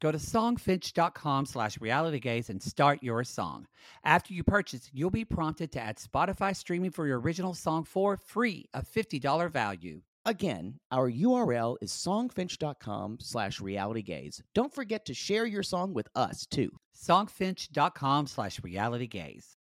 Go 0.00 0.12
to 0.12 0.18
songfinch.com 0.18 1.46
slash 1.46 1.78
realitygays 1.78 2.48
and 2.48 2.62
start 2.62 3.02
your 3.02 3.24
song. 3.24 3.66
After 4.04 4.34
you 4.34 4.44
purchase, 4.44 4.90
you'll 4.92 5.10
be 5.10 5.24
prompted 5.24 5.72
to 5.72 5.80
add 5.80 5.96
Spotify 5.96 6.54
streaming 6.54 6.90
for 6.90 7.06
your 7.06 7.20
original 7.20 7.54
song 7.54 7.84
for 7.84 8.16
free, 8.16 8.66
a 8.74 8.82
$50 8.82 9.50
value. 9.50 10.02
Again, 10.26 10.80
our 10.90 11.10
URL 11.10 11.76
is 11.80 11.92
songfinch.com 11.92 13.18
slash 13.20 13.60
realitygays. 13.60 14.42
Don't 14.54 14.74
forget 14.74 15.06
to 15.06 15.14
share 15.14 15.46
your 15.46 15.62
song 15.62 15.94
with 15.94 16.08
us, 16.16 16.46
too. 16.46 16.70
Songfinch.com 16.96 18.26
slash 18.26 18.58
realitygays. 18.60 19.54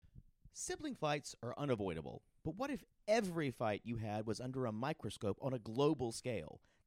Sibling 0.54 0.96
fights 0.96 1.36
are 1.44 1.54
unavoidable, 1.58 2.24
but 2.44 2.56
what 2.56 2.72
if 2.72 2.84
every 3.08 3.52
fight 3.52 3.82
you 3.84 3.98
had 3.98 4.26
was 4.26 4.40
under 4.40 4.66
a 4.66 4.72
microscope 4.72 5.38
on 5.42 5.54
a 5.54 5.60
global 5.60 6.12
scale? 6.12 6.60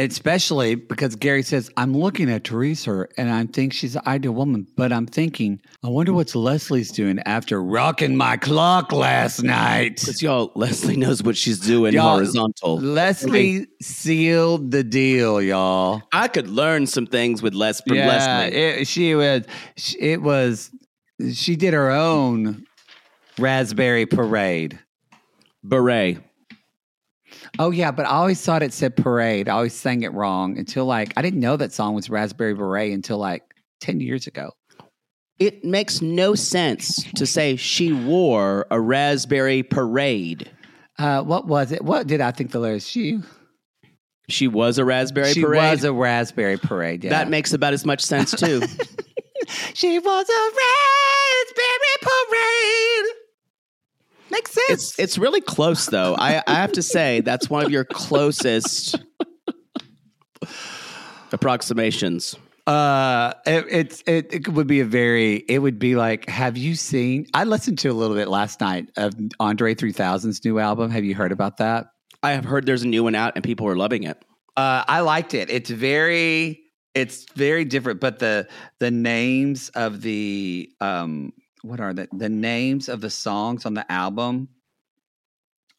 Especially 0.00 0.76
because 0.76 1.14
Gary 1.14 1.42
says, 1.42 1.70
I'm 1.76 1.94
looking 1.94 2.30
at 2.30 2.44
Theresa 2.44 3.06
and 3.18 3.30
I 3.30 3.44
think 3.44 3.74
she's 3.74 3.96
an 3.96 4.02
ideal 4.06 4.32
woman, 4.32 4.66
but 4.74 4.94
I'm 4.94 5.06
thinking, 5.06 5.60
I 5.84 5.88
wonder 5.88 6.14
what 6.14 6.34
Leslie's 6.34 6.90
doing 6.90 7.18
after 7.26 7.62
rocking 7.62 8.16
my 8.16 8.38
clock 8.38 8.92
last 8.92 9.42
night. 9.42 10.00
Because 10.00 10.22
y'all, 10.22 10.52
Leslie 10.54 10.96
knows 10.96 11.22
what 11.22 11.36
she's 11.36 11.60
doing 11.60 11.92
Y'all, 11.92 12.14
horizontal. 12.14 12.78
Leslie 12.78 13.66
sealed 13.82 14.70
the 14.70 14.82
deal, 14.82 15.42
y'all. 15.42 16.00
I 16.12 16.28
could 16.28 16.48
learn 16.48 16.86
some 16.86 17.06
things 17.06 17.42
with 17.42 17.52
Les 17.52 17.82
from 17.82 17.98
Leslie. 17.98 18.56
It, 18.56 18.86
she 18.86 19.14
was, 19.14 19.44
it 19.98 20.22
was, 20.22 20.70
she 21.34 21.56
did 21.56 21.74
her 21.74 21.90
own 21.90 22.64
raspberry 23.38 24.06
parade. 24.06 24.78
Beret. 25.62 26.20
Oh 27.58 27.70
yeah, 27.70 27.90
but 27.90 28.06
I 28.06 28.10
always 28.10 28.40
thought 28.40 28.62
it 28.62 28.72
said 28.72 28.96
parade. 28.96 29.48
I 29.48 29.52
always 29.52 29.74
sang 29.74 30.02
it 30.02 30.12
wrong 30.12 30.56
until 30.58 30.84
like 30.86 31.12
I 31.16 31.22
didn't 31.22 31.40
know 31.40 31.56
that 31.56 31.72
song 31.72 31.94
was 31.94 32.08
Raspberry 32.08 32.54
Beret 32.54 32.92
until 32.92 33.18
like 33.18 33.42
ten 33.80 34.00
years 34.00 34.26
ago. 34.26 34.52
It 35.38 35.64
makes 35.64 36.02
no 36.02 36.34
sense 36.34 37.02
to 37.14 37.26
say 37.26 37.56
she 37.56 37.92
wore 37.92 38.66
a 38.70 38.78
raspberry 38.78 39.62
parade. 39.62 40.50
Uh, 40.98 41.22
what 41.22 41.46
was 41.46 41.72
it? 41.72 41.82
What 41.82 42.06
did 42.06 42.20
I 42.20 42.30
think 42.30 42.50
the 42.50 42.60
lyrics? 42.60 42.86
She 42.86 43.20
She 44.28 44.48
was 44.48 44.76
a 44.78 44.84
raspberry 44.84 45.32
she 45.32 45.40
parade. 45.42 45.70
was 45.72 45.84
a 45.84 45.92
raspberry 45.94 46.58
parade. 46.58 47.04
Yeah. 47.04 47.10
That 47.10 47.30
makes 47.30 47.54
about 47.54 47.72
as 47.72 47.86
much 47.86 48.02
sense 48.02 48.32
too. 48.32 48.60
she 49.74 49.98
was 49.98 50.28
a 50.28 50.42
raspberry 50.60 51.96
parade. 52.02 53.14
Makes 54.30 54.52
sense. 54.52 54.68
it's 54.68 54.98
it's 54.98 55.18
really 55.18 55.40
close 55.40 55.86
though. 55.86 56.14
I, 56.16 56.42
I 56.46 56.54
have 56.54 56.72
to 56.72 56.82
say 56.82 57.20
that's 57.20 57.50
one 57.50 57.64
of 57.64 57.70
your 57.70 57.84
closest 57.92 58.96
approximations. 61.32 62.36
Uh, 62.66 63.32
it, 63.46 63.66
it's 63.68 64.02
it, 64.06 64.32
it 64.32 64.48
would 64.48 64.66
be 64.66 64.80
a 64.80 64.84
very 64.84 65.36
it 65.36 65.58
would 65.58 65.78
be 65.78 65.96
like 65.96 66.28
have 66.28 66.56
you 66.56 66.74
seen? 66.74 67.26
I 67.34 67.44
listened 67.44 67.78
to 67.80 67.88
a 67.88 67.92
little 67.92 68.16
bit 68.16 68.28
last 68.28 68.60
night 68.60 68.90
of 68.96 69.14
Andre 69.40 69.74
3000's 69.74 70.44
new 70.44 70.58
album. 70.58 70.90
Have 70.90 71.04
you 71.04 71.14
heard 71.14 71.32
about 71.32 71.56
that? 71.56 71.86
I 72.22 72.32
have 72.32 72.44
heard 72.44 72.66
there's 72.66 72.82
a 72.82 72.88
new 72.88 73.02
one 73.02 73.14
out 73.14 73.32
and 73.34 73.42
people 73.42 73.66
are 73.66 73.76
loving 73.76 74.04
it. 74.04 74.22
Uh, 74.56 74.84
I 74.86 75.00
liked 75.00 75.34
it. 75.34 75.50
It's 75.50 75.70
very 75.70 76.60
it's 76.94 77.24
very 77.32 77.64
different, 77.64 78.00
but 78.00 78.18
the 78.18 78.46
the 78.78 78.90
names 78.90 79.70
of 79.70 80.02
the 80.02 80.70
um 80.80 81.32
what 81.62 81.80
are 81.80 81.92
the 81.92 82.08
the 82.12 82.28
names 82.28 82.88
of 82.88 83.00
the 83.00 83.10
songs 83.10 83.66
on 83.66 83.74
the 83.74 83.90
album? 83.90 84.48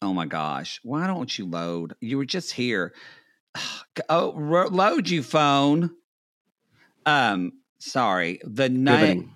Oh 0.00 0.12
my 0.12 0.26
gosh! 0.26 0.80
Why 0.82 1.06
don't 1.06 1.36
you 1.38 1.46
load? 1.46 1.94
You 2.00 2.18
were 2.18 2.24
just 2.24 2.52
here. 2.52 2.94
Oh, 4.08 4.32
ro- 4.32 4.68
load 4.68 5.10
you 5.10 5.22
phone. 5.22 5.90
Um, 7.04 7.52
sorry. 7.78 8.40
The 8.42 8.70
name. 8.70 9.30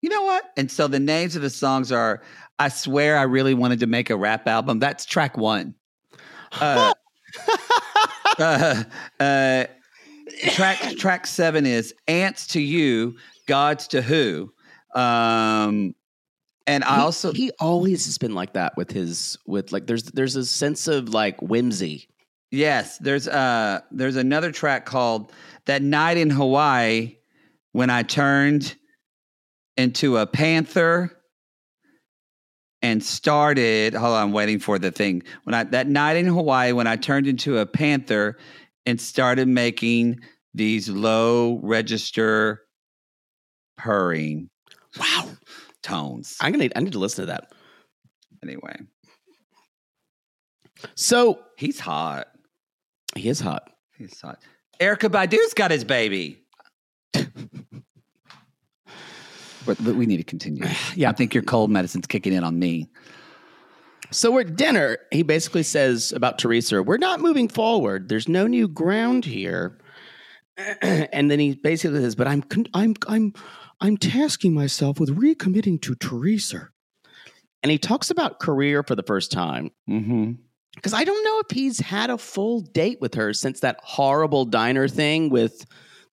You 0.00 0.10
know 0.10 0.22
what? 0.22 0.44
And 0.56 0.70
so 0.70 0.86
the 0.86 1.00
names 1.00 1.34
of 1.34 1.42
the 1.42 1.50
songs 1.50 1.90
are. 1.90 2.22
I 2.60 2.68
swear, 2.68 3.18
I 3.18 3.22
really 3.22 3.52
wanted 3.52 3.80
to 3.80 3.88
make 3.88 4.08
a 4.08 4.16
rap 4.16 4.46
album. 4.46 4.78
That's 4.78 5.04
track 5.04 5.36
one. 5.36 5.74
Uh, 6.52 6.94
uh, 8.38 8.84
uh, 9.18 9.64
track 10.52 10.78
track 10.96 11.26
seven 11.26 11.66
is 11.66 11.92
"Ants 12.06 12.46
to 12.48 12.60
You," 12.60 13.16
gods 13.46 13.88
to 13.88 14.00
who. 14.00 14.52
Um, 14.96 15.94
and 16.66 16.82
I 16.84 16.96
He- 16.96 17.00
also 17.02 17.32
he 17.32 17.50
always 17.60 18.06
has 18.06 18.18
been 18.18 18.34
like 18.34 18.54
that 18.54 18.76
with 18.76 18.90
his 18.90 19.36
with 19.46 19.70
like 19.72 19.86
there's 19.86 20.04
there's 20.04 20.36
a 20.36 20.44
sense 20.44 20.88
of 20.88 21.10
like 21.10 21.40
whimsy. 21.40 22.08
yes, 22.50 22.98
there's 22.98 23.28
uh 23.28 23.80
there's 23.92 24.16
another 24.16 24.50
track 24.50 24.86
called 24.86 25.32
"That 25.66 25.82
Night 25.82 26.16
in 26.16 26.30
Hawaii" 26.30 27.16
when 27.72 27.90
I 27.90 28.02
turned 28.02 28.74
into 29.76 30.16
a 30.16 30.26
panther 30.26 31.12
and 32.82 33.02
started. 33.04 33.94
Hold 33.94 34.14
on, 34.14 34.22
I'm 34.28 34.32
waiting 34.32 34.58
for 34.58 34.78
the 34.78 34.90
thing. 34.90 35.22
When 35.44 35.54
I 35.54 35.64
that 35.64 35.86
night 35.88 36.16
in 36.16 36.26
Hawaii 36.26 36.72
when 36.72 36.86
I 36.86 36.96
turned 36.96 37.26
into 37.28 37.58
a 37.58 37.66
panther 37.66 38.38
and 38.86 39.00
started 39.00 39.46
making 39.46 40.20
these 40.54 40.88
low 40.88 41.60
register 41.62 42.62
purring 43.76 44.48
Wow. 44.98 45.30
tones. 45.82 46.36
I'm 46.40 46.52
gonna 46.52 46.68
I 46.74 46.80
need 46.80 46.92
to 46.92 46.98
listen 46.98 47.22
to 47.22 47.26
that. 47.32 47.52
Anyway, 48.42 48.76
So 50.94 51.40
he's 51.56 51.80
hot. 51.80 52.28
he 53.14 53.28
is 53.28 53.40
hot. 53.40 53.70
He's 53.96 54.20
hot. 54.20 54.42
Erykah 54.80 55.10
Badu's 55.10 55.54
got 55.54 55.70
his 55.70 55.84
baby. 55.84 56.42
but, 57.12 57.28
but 59.82 59.96
we 59.96 60.06
need 60.06 60.18
to 60.18 60.24
continue. 60.24 60.64
Yeah. 60.94 61.10
I 61.10 61.12
think 61.12 61.34
your 61.34 61.42
cold 61.42 61.70
medicine's 61.70 62.06
kicking 62.06 62.32
in 62.32 62.44
on 62.44 62.58
me. 62.58 62.88
So 64.12 64.30
we're 64.30 64.42
at 64.42 64.56
dinner. 64.56 64.98
He 65.10 65.22
basically 65.22 65.64
says 65.64 66.12
about 66.12 66.38
Theresa, 66.38 66.82
"We're 66.82 66.96
not 66.98 67.20
moving 67.20 67.48
forward. 67.48 68.08
There's 68.08 68.28
no 68.28 68.46
new 68.46 68.68
ground 68.68 69.24
here." 69.24 69.78
and 70.82 71.30
then 71.30 71.40
he 71.40 71.54
basically 71.56 72.00
says, 72.00 72.14
"But 72.14 72.28
I'm 72.28 72.42
con- 72.42 72.68
I'm 72.72 72.94
I'm 73.08 73.32
I'm 73.80 73.96
tasking 73.96 74.54
myself 74.54 74.98
with 75.00 75.16
recommitting 75.18 75.80
to 75.82 75.94
Theresa." 75.94 76.70
And 77.62 77.70
he 77.72 77.78
talks 77.78 78.10
about 78.10 78.38
career 78.38 78.82
for 78.82 78.94
the 78.94 79.02
first 79.02 79.32
time 79.32 79.70
Mm-hmm. 79.88 80.32
because 80.76 80.92
I 80.92 81.04
don't 81.04 81.24
know 81.24 81.40
if 81.48 81.54
he's 81.56 81.80
had 81.80 82.10
a 82.10 82.18
full 82.18 82.60
date 82.60 82.98
with 83.00 83.14
her 83.14 83.32
since 83.32 83.60
that 83.60 83.78
horrible 83.82 84.44
diner 84.44 84.86
thing 84.88 85.30
with 85.30 85.64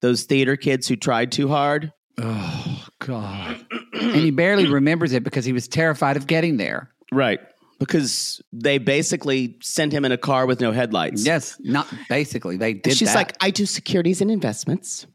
those 0.01 0.23
theater 0.23 0.55
kids 0.55 0.87
who 0.87 0.95
tried 0.95 1.31
too 1.31 1.47
hard. 1.49 1.91
Oh 2.17 2.85
God! 2.99 3.65
and 3.93 4.15
he 4.15 4.31
barely 4.31 4.67
remembers 4.67 5.13
it 5.13 5.23
because 5.23 5.45
he 5.45 5.53
was 5.53 5.67
terrified 5.67 6.17
of 6.17 6.27
getting 6.27 6.57
there. 6.57 6.89
Right. 7.11 7.39
Because 7.79 8.41
they 8.53 8.77
basically 8.77 9.57
sent 9.61 9.91
him 9.91 10.05
in 10.05 10.11
a 10.11 10.17
car 10.17 10.45
with 10.45 10.61
no 10.61 10.71
headlights. 10.71 11.25
Yes, 11.25 11.57
not 11.59 11.91
basically. 12.07 12.55
They 12.57 12.73
did. 12.73 12.87
And 12.87 12.97
she's 12.97 13.09
that. 13.09 13.15
like, 13.15 13.35
I 13.41 13.49
do 13.49 13.65
securities 13.65 14.21
and 14.21 14.31
investments. 14.31 15.05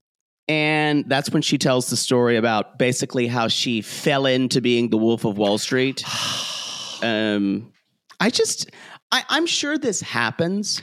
And 0.49 1.05
that's 1.09 1.31
when 1.31 1.43
she 1.43 1.59
tells 1.59 1.91
the 1.91 1.97
story 1.97 2.37
about 2.37 2.79
basically 2.79 3.27
how 3.27 3.49
she 3.49 3.83
fell 3.83 4.25
into 4.25 4.61
being 4.61 4.89
the 4.89 4.97
Wolf 4.97 5.25
of 5.25 5.37
Wall 5.37 5.59
Street. 5.59 6.05
um, 7.03 7.73
I 8.19 8.31
just, 8.31 8.71
I, 9.13 9.25
I'm 9.29 9.47
sure 9.47 9.77
this 9.77 10.01
happens, 10.01 10.81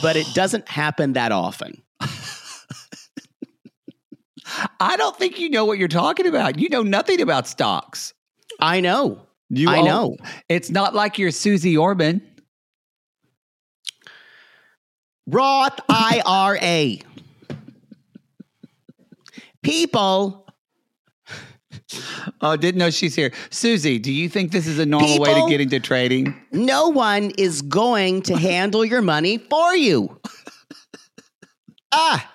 but 0.00 0.16
it 0.16 0.26
doesn't 0.34 0.68
happen 0.68 1.12
that 1.12 1.32
often. 1.32 1.82
I 4.80 4.96
don't 4.96 5.16
think 5.16 5.38
you 5.38 5.50
know 5.50 5.64
what 5.64 5.78
you're 5.78 5.88
talking 5.88 6.26
about. 6.26 6.58
You 6.58 6.68
know 6.68 6.82
nothing 6.82 7.20
about 7.20 7.46
stocks. 7.46 8.12
I 8.60 8.80
know. 8.80 9.26
You 9.50 9.68
I 9.68 9.82
know. 9.82 10.16
It's 10.48 10.70
not 10.70 10.94
like 10.94 11.18
you're 11.18 11.30
Susie 11.30 11.76
Orman. 11.76 12.22
Roth 15.26 15.78
IRA. 15.88 16.96
People, 19.62 20.46
Oh, 22.40 22.56
didn't 22.56 22.78
know 22.78 22.90
she's 22.90 23.14
here. 23.14 23.32
Susie, 23.50 23.98
do 23.98 24.12
you 24.12 24.28
think 24.28 24.50
this 24.52 24.66
is 24.66 24.78
a 24.78 24.86
normal 24.86 25.18
way 25.18 25.34
to 25.34 25.46
get 25.48 25.60
into 25.60 25.78
trading? 25.80 26.34
no 26.52 26.88
one 26.88 27.30
is 27.38 27.62
going 27.62 28.22
to 28.22 28.36
handle 28.36 28.84
your 28.84 29.02
money 29.02 29.38
for 29.38 29.74
you. 29.76 30.20
Ah. 31.92 32.28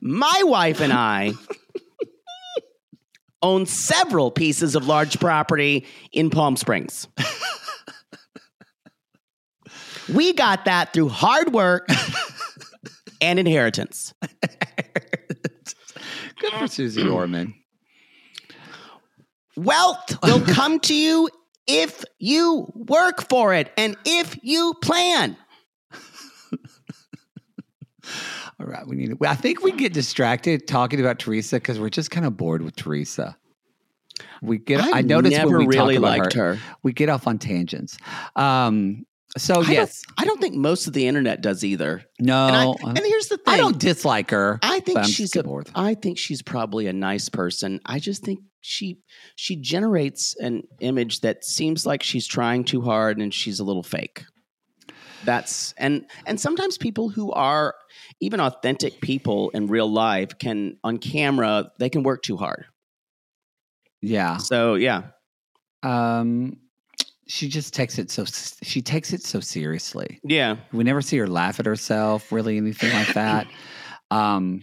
My 0.00 0.42
wife 0.44 0.80
and 0.80 0.92
I 0.92 1.32
own 3.42 3.66
several 3.66 4.30
pieces 4.30 4.74
of 4.74 4.86
large 4.86 5.18
property 5.20 5.84
in 6.12 6.30
Palm 6.30 6.56
Springs. 6.56 7.08
We 10.10 10.32
got 10.32 10.64
that 10.64 10.94
through 10.94 11.10
hard 11.10 11.52
work 11.52 11.86
and 13.20 13.38
inheritance. 13.38 14.14
Good 16.40 16.52
for 16.58 16.66
Susie 16.66 17.06
Orman. 17.08 17.54
Wealth 19.56 20.16
will 20.22 20.40
come 20.40 20.78
to 20.80 20.94
you 20.94 21.28
if 21.66 22.04
you 22.18 22.72
work 22.74 23.28
for 23.28 23.52
it 23.54 23.72
and 23.76 23.96
if 24.04 24.38
you 24.42 24.74
plan. 24.82 25.36
All 28.60 28.66
right, 28.66 28.86
we 28.86 28.96
need. 28.96 29.10
To, 29.10 29.18
I 29.26 29.34
think 29.34 29.62
we 29.62 29.72
get 29.72 29.92
distracted 29.92 30.66
talking 30.66 31.00
about 31.00 31.18
Theresa 31.18 31.56
because 31.56 31.78
we're 31.80 31.90
just 31.90 32.10
kind 32.10 32.24
of 32.24 32.36
bored 32.36 32.62
with 32.62 32.76
Theresa. 32.76 33.36
We 34.42 34.58
get. 34.58 34.80
I 34.80 34.98
I've 34.98 35.06
noticed 35.06 35.36
never 35.36 35.58
when 35.58 35.66
we 35.66 35.76
really 35.76 35.94
talk 35.94 36.04
about 36.04 36.18
liked 36.18 36.32
her, 36.34 36.54
her. 36.54 36.60
we 36.82 36.92
get 36.92 37.08
off 37.08 37.26
on 37.26 37.38
tangents. 37.38 37.98
Um. 38.36 39.04
So 39.36 39.62
I 39.62 39.70
yes, 39.70 40.02
don't, 40.02 40.14
I 40.22 40.24
don't 40.24 40.40
think 40.40 40.54
most 40.54 40.86
of 40.86 40.94
the 40.94 41.06
internet 41.06 41.42
does 41.42 41.62
either. 41.62 42.02
no. 42.18 42.46
And, 42.46 42.56
I, 42.56 42.64
I, 42.64 42.90
and 42.90 42.98
here's 42.98 43.28
the 43.28 43.36
thing. 43.36 43.54
I 43.54 43.56
don't 43.58 43.78
dislike 43.78 44.30
her. 44.30 44.58
I 44.62 44.80
think 44.80 45.04
she's 45.04 45.36
a, 45.36 45.42
bored. 45.42 45.68
I 45.74 45.94
think 45.94 46.18
she's 46.18 46.40
probably 46.40 46.86
a 46.86 46.92
nice 46.94 47.28
person. 47.28 47.80
I 47.84 47.98
just 47.98 48.24
think 48.24 48.40
she 48.60 49.00
she 49.36 49.56
generates 49.56 50.34
an 50.40 50.62
image 50.80 51.20
that 51.20 51.44
seems 51.44 51.84
like 51.84 52.02
she's 52.02 52.26
trying 52.26 52.64
too 52.64 52.80
hard 52.80 53.18
and 53.18 53.32
she's 53.32 53.60
a 53.60 53.64
little 53.64 53.82
fake. 53.82 54.24
That's 55.24 55.74
and 55.76 56.06
and 56.26 56.40
sometimes 56.40 56.78
people 56.78 57.10
who 57.10 57.30
are 57.32 57.74
even 58.20 58.40
authentic 58.40 59.00
people 59.00 59.50
in 59.50 59.66
real 59.66 59.90
life 59.90 60.38
can 60.38 60.78
on 60.82 60.98
camera 60.98 61.70
they 61.78 61.90
can 61.90 62.02
work 62.02 62.22
too 62.22 62.38
hard. 62.38 62.64
Yeah. 64.00 64.38
So 64.38 64.74
yeah, 64.74 65.02
Um. 65.82 66.56
She 67.28 67.48
just 67.48 67.74
takes 67.74 67.98
it 67.98 68.10
so. 68.10 68.24
She 68.62 68.80
takes 68.82 69.12
it 69.12 69.22
so 69.22 69.38
seriously. 69.40 70.18
yeah. 70.24 70.56
We 70.72 70.82
never 70.82 71.00
see 71.02 71.18
her 71.18 71.26
laugh 71.28 71.60
at 71.60 71.66
herself, 71.66 72.32
really, 72.32 72.56
anything 72.56 72.92
like 72.92 73.14
that. 73.14 73.46
Um. 74.10 74.62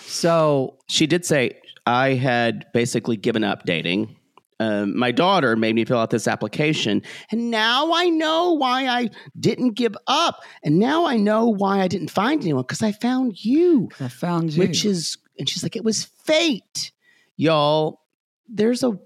So 0.00 0.78
She 0.88 1.06
did 1.06 1.26
say 1.26 1.60
I 1.84 2.14
had 2.14 2.64
basically 2.72 3.18
given 3.18 3.44
up 3.44 3.64
dating. 3.66 4.16
Um, 4.58 4.98
my 4.98 5.12
daughter 5.12 5.54
made 5.54 5.74
me 5.74 5.84
fill 5.84 5.98
out 5.98 6.08
this 6.08 6.26
application, 6.26 7.02
and 7.30 7.50
now 7.50 7.92
I 7.92 8.08
know 8.08 8.52
why 8.54 8.86
I 8.88 9.10
didn't 9.38 9.72
give 9.72 9.94
up, 10.06 10.42
and 10.62 10.78
now 10.78 11.04
I 11.04 11.18
know 11.18 11.46
why 11.48 11.80
I 11.82 11.88
didn't 11.88 12.08
find 12.10 12.40
anyone 12.40 12.62
because 12.62 12.82
I 12.82 12.92
found 12.92 13.44
you, 13.44 13.90
I 14.00 14.08
found 14.08 14.54
you. 14.54 14.60
which 14.62 14.86
is. 14.86 15.18
And 15.38 15.46
she's 15.46 15.62
like, 15.62 15.76
it 15.76 15.84
was 15.84 16.04
fate, 16.24 16.90
y'all. 17.36 18.00
There's 18.48 18.82
a 18.82 18.98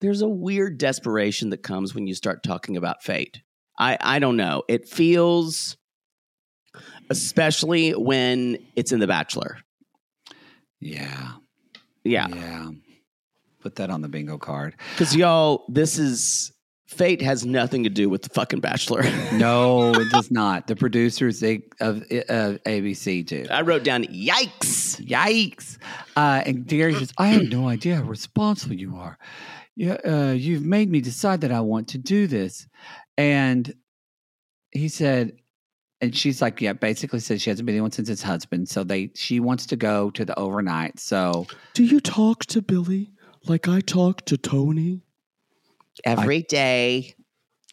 there's 0.00 0.22
a 0.22 0.28
weird 0.28 0.78
desperation 0.78 1.50
that 1.50 1.62
comes 1.62 1.94
when 1.94 2.06
you 2.06 2.14
start 2.14 2.42
talking 2.42 2.76
about 2.76 3.02
fate. 3.02 3.40
I 3.78 3.96
I 4.00 4.18
don't 4.18 4.36
know. 4.36 4.62
It 4.68 4.88
feels, 4.88 5.76
especially 7.10 7.92
when 7.92 8.58
it's 8.76 8.92
in 8.92 9.00
The 9.00 9.06
Bachelor. 9.06 9.58
yeah. 10.80 11.32
Yeah. 12.04 12.28
Yeah. 12.28 12.70
Put 13.60 13.76
that 13.76 13.90
on 13.90 14.00
the 14.00 14.08
bingo 14.08 14.38
card. 14.38 14.74
Because 14.94 15.14
y'all, 15.14 15.64
this 15.68 15.98
is 15.98 16.52
fate 16.86 17.20
has 17.20 17.44
nothing 17.44 17.84
to 17.84 17.90
do 17.90 18.08
with 18.08 18.22
the 18.22 18.30
fucking 18.30 18.60
Bachelor. 18.60 19.02
No, 19.32 19.92
it 19.92 20.10
does 20.10 20.30
not. 20.30 20.66
The 20.68 20.76
producers 20.76 21.40
they, 21.40 21.62
of 21.80 21.98
uh, 22.02 22.56
ABC 22.64 23.26
do. 23.26 23.46
I 23.50 23.60
wrote 23.60 23.84
down 23.84 24.04
yikes. 24.04 24.98
Yikes! 25.04 25.76
Uh, 26.16 26.42
and 26.46 26.66
Gary 26.66 26.94
says, 26.94 27.12
"I 27.18 27.28
have 27.28 27.44
no 27.50 27.68
idea 27.68 27.96
how 27.96 28.02
responsible 28.04 28.74
you 28.74 28.96
are. 28.96 29.18
Yeah, 29.78 29.96
uh, 30.04 30.32
you've 30.32 30.64
made 30.64 30.90
me 30.90 31.00
decide 31.00 31.42
that 31.42 31.52
I 31.52 31.60
want 31.60 31.88
to 31.88 31.98
do 31.98 32.26
this." 32.26 32.66
And 33.16 33.72
he 34.72 34.88
said, 34.88 35.38
and 36.00 36.14
she's 36.16 36.42
like, 36.42 36.60
"Yeah." 36.60 36.72
Basically, 36.72 37.20
says 37.20 37.40
she 37.42 37.50
hasn't 37.50 37.64
been 37.66 37.76
anyone 37.76 37.92
since 37.92 38.08
his 38.08 38.22
husband. 38.22 38.68
So 38.68 38.82
they, 38.82 39.10
she 39.14 39.38
wants 39.38 39.66
to 39.66 39.76
go 39.76 40.10
to 40.10 40.24
the 40.24 40.36
overnight. 40.38 40.98
So 40.98 41.46
Do 41.74 41.84
you 41.84 42.00
talk 42.00 42.44
to 42.46 42.60
Billy 42.60 43.12
like 43.46 43.68
I 43.68 43.80
talk 43.80 44.24
to 44.26 44.36
Tony? 44.36 45.02
Every 46.04 46.42
day. 46.42 47.14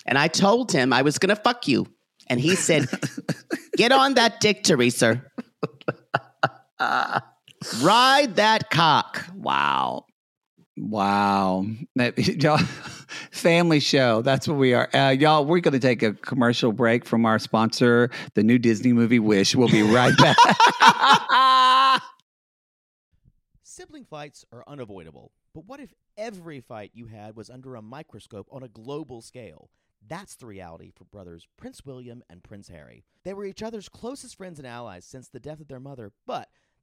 And 0.06 0.18
I 0.18 0.28
told 0.28 0.72
him 0.72 0.94
I 0.94 1.02
was 1.02 1.18
gonna 1.18 1.36
fuck 1.36 1.68
you. 1.68 1.88
And 2.28 2.40
he 2.40 2.56
said, 2.56 2.88
Get 3.78 3.92
on 3.92 4.14
that 4.16 4.40
dick, 4.42 4.64
Theresa. 4.64 5.24
Ride 7.82 8.36
that 8.36 8.70
cock. 8.70 9.26
Wow. 9.36 10.06
Wow. 10.78 11.66
Y'all, 11.96 12.60
family 13.32 13.80
show. 13.80 14.22
That's 14.22 14.48
what 14.48 14.58
we 14.58 14.74
are. 14.74 14.90
Uh, 14.94 15.10
y'all, 15.12 15.46
we're 15.46 15.60
going 15.60 15.74
to 15.74 15.80
take 15.80 16.04
a 16.04 16.14
commercial 16.14 16.72
break 16.72 17.06
from 17.06 17.26
our 17.26 17.40
sponsor, 17.40 18.10
the 18.34 18.44
new 18.44 18.60
Disney 18.60 18.92
movie 18.92 19.20
Wish. 19.20 19.56
We'll 19.56 19.70
be 19.70 19.84
right 19.84 20.14
back. 20.18 22.02
Sibling 23.64 24.06
fights 24.06 24.46
are 24.52 24.64
unavoidable, 24.68 25.32
but 25.54 25.66
what 25.66 25.80
if 25.80 25.94
every 26.18 26.60
fight 26.62 26.92
you 26.94 27.08
had 27.08 27.36
was 27.36 27.50
under 27.50 27.76
a 27.76 27.82
microscope 27.82 28.48
on 28.52 28.64
a 28.64 28.68
global 28.68 29.22
scale? 29.22 29.70
That's 30.08 30.36
the 30.36 30.46
reality 30.46 30.92
for 30.96 31.06
brothers 31.06 31.48
Prince 31.58 31.84
William 31.86 32.24
and 32.30 32.44
Prince 32.44 32.68
Harry. 32.68 33.04
They 33.24 33.34
were 33.34 33.46
each 33.46 33.64
other's 33.64 33.90
closest 33.90 34.38
friends 34.38 34.60
and 34.60 34.68
allies 34.68 35.06
since 35.06 35.30
the 35.30 35.40
death 35.40 35.60
of 35.60 35.68
their 35.68 35.80
mother, 35.80 36.12
but 36.28 36.50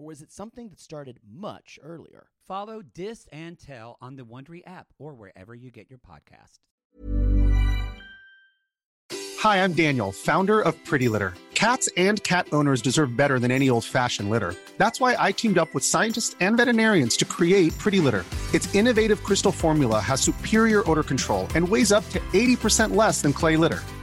or 0.00 0.06
was 0.06 0.22
it 0.22 0.32
something 0.32 0.68
that 0.70 0.80
started 0.80 1.18
much 1.30 1.78
earlier? 1.82 2.28
Follow 2.46 2.82
Dis 2.82 3.26
and 3.32 3.58
Tell 3.58 3.98
on 4.00 4.16
the 4.16 4.22
Wondery 4.22 4.62
app 4.66 4.88
or 4.98 5.14
wherever 5.14 5.54
you 5.54 5.70
get 5.70 5.90
your 5.90 5.98
podcasts. 5.98 6.58
Hi, 9.40 9.62
I'm 9.62 9.72
Daniel, 9.72 10.12
founder 10.12 10.60
of 10.60 10.82
Pretty 10.84 11.08
Litter. 11.08 11.34
Cats 11.54 11.88
and 11.96 12.22
cat 12.24 12.46
owners 12.52 12.80
deserve 12.80 13.16
better 13.16 13.38
than 13.38 13.50
any 13.50 13.68
old 13.68 13.84
fashioned 13.84 14.30
litter. 14.30 14.54
That's 14.78 15.00
why 15.00 15.16
I 15.18 15.32
teamed 15.32 15.58
up 15.58 15.72
with 15.74 15.84
scientists 15.84 16.34
and 16.40 16.56
veterinarians 16.56 17.16
to 17.18 17.24
create 17.26 17.76
Pretty 17.76 18.00
Litter. 18.00 18.24
Its 18.54 18.74
innovative 18.74 19.22
crystal 19.22 19.52
formula 19.52 20.00
has 20.00 20.20
superior 20.20 20.90
odor 20.90 21.02
control 21.02 21.46
and 21.54 21.68
weighs 21.68 21.92
up 21.92 22.08
to 22.10 22.20
80% 22.32 22.96
less 22.96 23.20
than 23.20 23.32
clay 23.32 23.56
litter. 23.56 23.80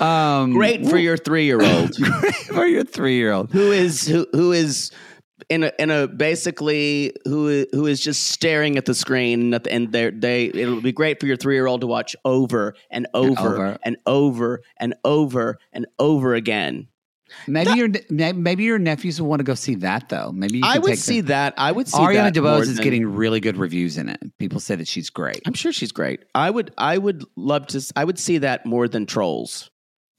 Um, 0.00 0.52
Great 0.52 0.86
for 0.86 0.96
your 0.98 1.16
three 1.16 1.44
year 1.44 1.62
old 1.62 1.92
great 1.96 2.34
for 2.34 2.66
your 2.66 2.84
three 2.84 3.16
year 3.16 3.32
old. 3.32 3.50
who 3.52 3.70
is 3.72 4.06
who 4.06 4.26
who 4.32 4.52
is 4.52 4.90
in 5.48 5.64
a 5.64 5.72
in 5.78 5.90
a 5.90 6.06
basically 6.08 7.12
who 7.24 7.66
who 7.72 7.86
is 7.86 8.00
just 8.00 8.28
staring 8.28 8.76
at 8.78 8.84
the 8.86 8.94
screen 8.94 9.52
at 9.54 9.64
the- 9.64 9.72
and 9.72 9.92
they 9.92 10.10
they 10.10 10.46
it'll 10.46 10.80
be 10.80 10.92
great 10.92 11.20
for 11.20 11.26
your 11.26 11.36
three 11.36 11.54
year 11.54 11.66
old 11.66 11.80
to 11.82 11.86
watch 11.86 12.14
over 12.24 12.74
and 12.90 13.06
over 13.14 13.40
over. 13.56 13.78
and 13.84 13.96
over 14.06 14.60
and 14.78 14.94
over 15.04 15.58
and 15.72 15.86
over 15.98 16.34
again. 16.34 16.88
Maybe 17.46 17.72
your 17.72 17.88
ne- 18.10 18.32
maybe 18.32 18.64
your 18.64 18.78
nephews 18.78 19.20
will 19.20 19.28
want 19.28 19.40
to 19.40 19.44
go 19.44 19.54
see 19.54 19.74
that 19.76 20.08
though. 20.08 20.32
Maybe 20.32 20.58
you 20.58 20.64
I 20.64 20.78
would 20.78 20.98
see 20.98 21.20
them. 21.20 21.28
that. 21.28 21.54
I 21.56 21.72
would 21.72 21.88
see 21.88 21.98
Ariana 21.98 22.32
that 22.32 22.34
DeBose 22.34 22.62
is 22.62 22.76
than- 22.76 22.84
getting 22.84 23.06
really 23.06 23.40
good 23.40 23.56
reviews 23.56 23.98
in 23.98 24.08
it. 24.08 24.20
People 24.38 24.60
say 24.60 24.76
that 24.76 24.88
she's 24.88 25.10
great. 25.10 25.42
I'm 25.46 25.54
sure 25.54 25.72
she's 25.72 25.92
great. 25.92 26.24
I 26.34 26.50
would 26.50 26.72
I 26.78 26.98
would 26.98 27.24
love 27.36 27.66
to. 27.68 27.92
I 27.96 28.04
would 28.04 28.18
see 28.18 28.38
that 28.38 28.66
more 28.66 28.88
than 28.88 29.06
Trolls 29.06 29.70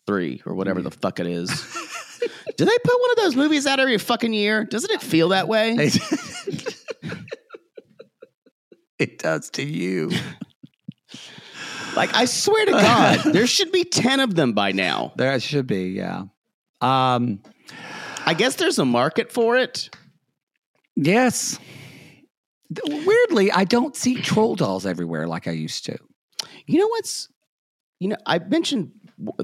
three 0.05 0.41
or 0.45 0.55
whatever 0.55 0.81
the 0.81 0.91
mm. 0.91 1.01
fuck 1.01 1.19
it 1.19 1.27
is. 1.27 1.49
Do 2.57 2.65
they 2.65 2.77
put 2.83 3.01
one 3.01 3.11
of 3.11 3.17
those 3.17 3.35
movies 3.35 3.65
out 3.65 3.79
every 3.79 3.97
fucking 3.97 4.33
year? 4.33 4.65
Doesn't 4.65 4.91
it 4.91 5.01
feel 5.01 5.29
that 5.29 5.47
way? 5.47 5.75
it 8.99 9.19
does 9.19 9.49
to 9.51 9.63
you. 9.63 10.11
Like 11.95 12.13
I 12.15 12.25
swear 12.25 12.65
to 12.65 12.71
God, 12.71 13.19
there 13.33 13.47
should 13.47 13.71
be 13.71 13.83
ten 13.83 14.19
of 14.19 14.35
them 14.35 14.53
by 14.53 14.71
now. 14.71 15.13
There 15.15 15.39
should 15.39 15.67
be, 15.67 15.89
yeah. 15.89 16.23
Um, 16.83 17.39
I 18.25 18.33
guess 18.33 18.55
there's 18.55 18.79
a 18.79 18.85
market 18.85 19.31
for 19.31 19.57
it. 19.57 19.89
yes. 20.95 21.59
Weirdly, 22.85 23.51
I 23.51 23.65
don't 23.65 23.95
see 23.95 24.15
troll 24.15 24.55
dolls 24.55 24.85
everywhere 24.85 25.27
like 25.27 25.47
I 25.47 25.51
used 25.51 25.85
to. 25.85 25.97
You 26.65 26.79
know 26.79 26.87
what's, 26.87 27.29
you 27.99 28.07
know, 28.07 28.15
I 28.25 28.39
mentioned 28.39 28.91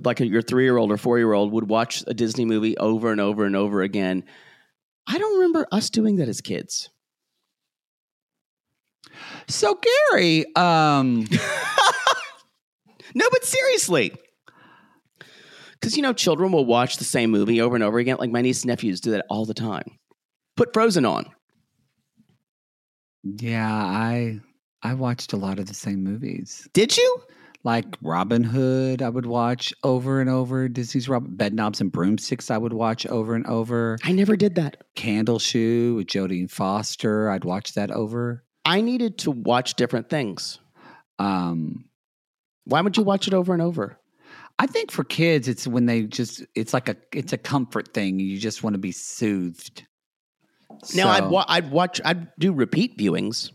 like 0.04 0.20
your 0.20 0.42
three 0.42 0.64
year 0.64 0.78
old 0.78 0.92
or 0.92 0.98
four 0.98 1.18
year 1.20 1.34
old 1.34 1.52
would 1.52 1.70
watch 1.70 2.04
a 2.08 2.14
Disney 2.14 2.46
movie 2.46 2.76
over 2.78 3.12
and 3.12 3.22
over 3.22 3.46
and 3.46 3.56
over 3.56 3.82
again. 3.84 4.24
I 5.08 5.18
don't 5.18 5.36
remember 5.36 5.68
us 5.72 5.90
doing 5.90 6.16
that 6.18 6.28
as 6.28 6.42
kids. 6.42 6.90
So 9.48 9.80
Gary, 10.12 10.46
um, 10.56 11.26
No, 13.16 13.28
but 13.32 13.44
seriously. 13.44 14.14
Because, 15.80 15.96
you 15.96 16.04
know, 16.04 16.14
children 16.14 16.52
will 16.52 16.66
watch 16.66 16.98
the 16.98 17.04
same 17.06 17.32
movie 17.32 17.62
over 17.62 17.76
and 17.76 17.84
over 17.84 18.00
again. 18.00 18.18
Like 18.20 18.32
my 18.32 18.42
niece 18.42 18.64
and 18.64 18.68
nephews 18.70 19.00
do 19.00 19.12
that 19.12 19.26
all 19.30 19.46
the 19.46 19.54
time. 19.54 19.98
Put 20.58 20.74
Frozen 20.74 21.06
on. 21.06 21.26
yeah, 23.24 23.74
I 23.74 24.40
I 24.82 24.94
watched 24.94 25.34
a 25.34 25.38
lot 25.38 25.60
of 25.60 25.68
the 25.68 25.74
same 25.74 26.04
movies. 26.04 26.68
Did 26.74 26.96
you? 26.98 27.22
Like 27.66 27.86
Robin 28.02 28.44
Hood, 28.44 29.02
I 29.02 29.10
would 29.10 29.26
watch 29.26 29.74
over 29.84 30.22
and 30.22 30.30
over. 30.30 30.70
Disney's 30.70 31.10
Rob- 31.10 31.36
Bedknobs 31.38 31.82
and 31.82 31.92
Broomsticks, 31.92 32.50
I 32.50 32.58
would 32.58 32.72
watch 32.72 33.06
over 33.08 33.36
and 33.36 33.46
over. 33.48 33.98
I 34.04 34.14
never 34.14 34.38
did 34.38 34.56
that. 34.56 34.78
Candleshoe 34.96 35.96
with 35.98 36.08
Jodie 36.08 36.50
Foster, 36.50 37.30
I'd 37.30 37.44
watch 37.44 37.74
that 37.74 37.92
over. 37.92 38.46
I 38.64 38.80
needed 38.80 39.18
to 39.20 39.32
watch 39.32 39.74
different 39.74 40.10
things. 40.10 40.60
Um, 41.20 41.84
Why 42.64 42.80
would 42.80 42.96
you 42.96 43.04
watch 43.04 43.28
it 43.28 43.34
over 43.34 43.52
and 43.52 43.62
over? 43.62 44.00
I 44.62 44.68
think 44.68 44.92
for 44.92 45.06
kids, 45.06 45.48
it's 45.48 45.66
when 45.66 45.86
they 45.86 46.04
just 46.04 46.44
it's 46.54 46.74
like 46.74 46.90
a 46.90 46.98
it's 47.14 47.32
a 47.34 47.38
comfort 47.38 47.94
thing. 47.94 48.20
You 48.20 48.38
just 48.38 48.62
want 48.62 48.74
to 48.74 48.80
be 48.80 48.92
soothed. 48.92 49.86
Now 50.94 51.08
I'd 51.10 51.30
wa- 51.30 51.46
I'd 51.48 51.72
watch 51.72 52.02
I'd 52.04 52.28
do 52.38 52.52
repeat 52.54 52.98
viewings, 52.98 53.52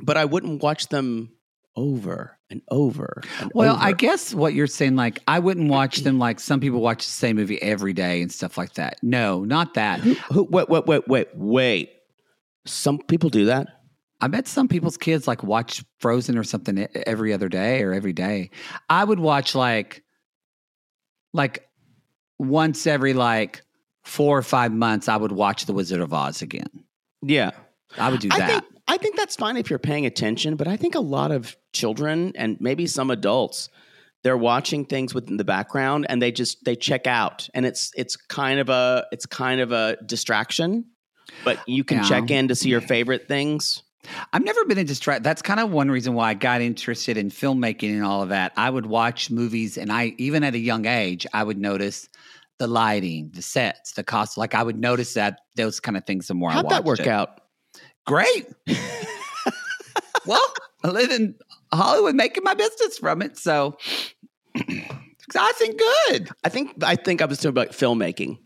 but 0.00 0.16
I 0.16 0.24
wouldn't 0.24 0.62
watch 0.62 0.88
them 0.88 1.32
over 1.76 2.38
and 2.50 2.60
over. 2.70 3.22
And 3.40 3.52
Well, 3.54 3.74
over. 3.76 3.84
I 3.84 3.92
guess 3.92 4.34
what 4.34 4.52
you're 4.52 4.66
saying, 4.66 4.96
like 4.96 5.20
I 5.28 5.38
wouldn't 5.38 5.70
watch 5.70 5.98
them 5.98 6.18
like 6.18 6.40
some 6.40 6.58
people 6.60 6.80
watch 6.80 7.06
the 7.06 7.12
same 7.12 7.36
movie 7.36 7.60
every 7.62 7.92
day 7.92 8.20
and 8.20 8.30
stuff 8.32 8.58
like 8.58 8.74
that. 8.74 8.96
No, 9.02 9.44
not 9.44 9.74
that. 9.74 10.00
Who, 10.00 10.44
wait, 10.44 10.68
wait, 10.68 10.86
wait, 10.86 11.06
wait, 11.06 11.28
wait. 11.34 11.90
Some 12.66 12.98
people 12.98 13.30
do 13.30 13.46
that. 13.46 13.68
I 14.20 14.28
bet 14.28 14.48
some 14.48 14.66
people's 14.66 14.96
kids 14.96 15.28
like 15.28 15.42
watch 15.42 15.84
Frozen 16.00 16.38
or 16.38 16.42
something 16.42 16.88
every 17.06 17.32
other 17.32 17.48
day 17.48 17.82
or 17.82 17.92
every 17.92 18.12
day. 18.14 18.50
I 18.88 19.04
would 19.04 19.20
watch 19.20 19.54
like 19.54 20.02
like 21.32 21.68
once 22.38 22.86
every 22.86 23.12
like 23.14 23.62
four 24.04 24.38
or 24.38 24.42
five 24.42 24.72
months. 24.72 25.08
I 25.08 25.16
would 25.16 25.32
watch 25.32 25.66
The 25.66 25.72
Wizard 25.72 26.00
of 26.00 26.12
Oz 26.12 26.42
again. 26.42 26.68
Yeah. 27.22 27.50
I 27.98 28.10
would 28.10 28.20
do 28.20 28.28
I 28.30 28.38
that. 28.38 28.48
think 28.48 28.64
I 28.88 28.98
think 28.98 29.16
that's 29.16 29.34
fine 29.36 29.56
if 29.56 29.68
you're 29.68 29.80
paying 29.80 30.06
attention, 30.06 30.54
but 30.56 30.68
I 30.68 30.76
think 30.76 30.94
a 30.94 31.00
lot 31.00 31.32
of 31.32 31.56
children 31.72 32.32
and 32.36 32.56
maybe 32.60 32.86
some 32.86 33.10
adults 33.10 33.68
they're 34.22 34.36
watching 34.36 34.84
things 34.84 35.14
within 35.14 35.36
the 35.36 35.44
background 35.44 36.06
and 36.08 36.20
they 36.20 36.32
just 36.32 36.64
they 36.64 36.74
check 36.74 37.06
out 37.06 37.48
and 37.54 37.64
it's 37.66 37.92
it's 37.96 38.16
kind 38.16 38.58
of 38.58 38.68
a 38.68 39.06
it's 39.12 39.26
kind 39.26 39.60
of 39.60 39.72
a 39.72 39.96
distraction, 40.04 40.84
but 41.44 41.58
you 41.68 41.84
can 41.84 41.98
Yeah. 41.98 42.08
check 42.08 42.30
in 42.30 42.48
to 42.48 42.54
see 42.54 42.68
your 42.68 42.80
favorite 42.80 43.28
things. 43.28 43.82
I've 44.32 44.44
never 44.44 44.64
been 44.64 44.78
into 44.78 44.88
distract. 44.88 45.22
That's 45.22 45.42
kind 45.42 45.60
of 45.60 45.70
one 45.70 45.90
reason 45.90 46.14
why 46.14 46.30
I 46.30 46.34
got 46.34 46.60
interested 46.60 47.16
in 47.16 47.30
filmmaking 47.30 47.90
and 47.90 48.04
all 48.04 48.22
of 48.22 48.30
that. 48.30 48.52
I 48.56 48.70
would 48.70 48.86
watch 48.86 49.30
movies, 49.30 49.76
and 49.78 49.92
I 49.92 50.14
even 50.18 50.44
at 50.44 50.54
a 50.54 50.58
young 50.58 50.86
age, 50.86 51.26
I 51.32 51.42
would 51.42 51.58
notice 51.58 52.08
the 52.58 52.66
lighting, 52.66 53.30
the 53.34 53.42
sets, 53.42 53.92
the 53.92 54.04
cost. 54.04 54.38
Like 54.38 54.54
I 54.54 54.62
would 54.62 54.78
notice 54.78 55.14
that 55.14 55.40
those 55.56 55.80
kind 55.80 55.96
of 55.96 56.04
things 56.04 56.28
the 56.28 56.34
more 56.34 56.50
I 56.50 56.54
How'd 56.54 56.64
watched 56.64 56.74
that 56.74 56.84
work 56.84 57.00
it. 57.00 57.08
out? 57.08 57.40
Great. 58.06 58.46
well, 60.26 60.54
I 60.84 60.88
live 60.88 61.10
in 61.10 61.34
Hollywood, 61.72 62.14
making 62.14 62.44
my 62.44 62.54
business 62.54 62.98
from 62.98 63.22
it, 63.22 63.36
so 63.36 63.76
I 64.56 65.52
think 65.56 65.78
good. 66.08 66.30
I 66.44 66.48
think 66.48 66.82
I 66.82 66.96
think 66.96 67.20
I 67.20 67.26
was 67.26 67.38
talking 67.38 67.50
about 67.50 67.70
filmmaking. 67.70 68.38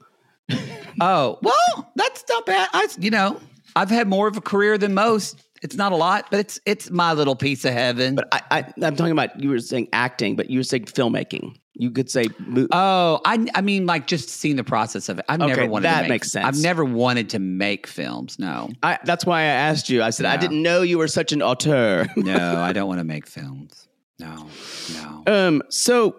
Oh 1.01 1.39
well, 1.43 1.93
that's 1.95 2.25
not 2.29 2.47
bad. 2.47 2.69
I, 2.73 2.89
you 2.99 3.11
know, 3.11 3.41
I've 3.77 3.91
had 3.91 4.09
more 4.09 4.27
of 4.27 4.37
a 4.37 4.41
career 4.41 4.79
than 4.79 4.95
most. 4.95 5.43
It's 5.63 5.77
not 5.77 5.93
a 5.93 5.97
lot, 5.97 6.27
but 6.31 6.41
it's 6.41 6.59
it's 6.65 6.91
my 6.91 7.13
little 7.13 7.37
piece 7.37 7.65
of 7.67 7.73
heaven. 7.75 8.15
But 8.15 8.29
I, 8.33 8.41
I 8.51 8.87
I'm 8.87 8.97
talking 8.97 9.13
about 9.13 9.39
you 9.41 9.51
were 9.51 9.59
saying 9.61 9.89
acting, 9.93 10.35
but 10.37 10.49
you 10.49 10.59
were 10.59 10.65
saying 10.65 10.87
filmmaking. 10.87 11.57
You 11.75 11.91
could 11.91 12.11
say 12.11 12.27
mo- 12.39 12.67
Oh, 12.73 13.21
I 13.27 13.47
I 13.55 13.61
mean 13.61 13.85
like 13.87 14.07
just 14.07 14.29
seeing 14.31 14.57
the 14.57 14.65
process 14.65 15.09
of 15.11 15.19
it. 15.19 15.25
I've 15.29 15.41
Okay, 15.41 15.49
never 15.55 15.67
wanted 15.67 15.85
that 15.85 15.97
to 15.97 16.03
make, 16.05 16.09
makes 16.11 16.33
sense. 16.33 16.47
I've 16.47 16.63
never 16.63 16.85
wanted 16.85 17.31
to 17.31 17.39
make 17.39 17.87
films. 17.87 18.39
No. 18.39 18.71
I, 18.83 18.99
that's 19.05 19.25
why 19.27 19.41
I 19.41 19.45
asked 19.45 19.89
you. 19.91 20.03
I 20.03 20.11
said 20.11 20.27
I 20.27 20.37
didn't 20.39 20.63
know 20.63 20.83
you 20.83 20.97
were 20.99 21.09
such 21.09 21.33
an 21.33 21.43
auteur. 21.43 22.07
No, 22.17 22.57
I 22.61 22.73
don't 22.73 22.89
want 22.89 22.99
to 23.01 23.05
make 23.05 23.27
films. 23.27 23.87
No. 24.19 24.47
No. 24.95 25.23
um. 25.27 25.63
So 25.69 26.17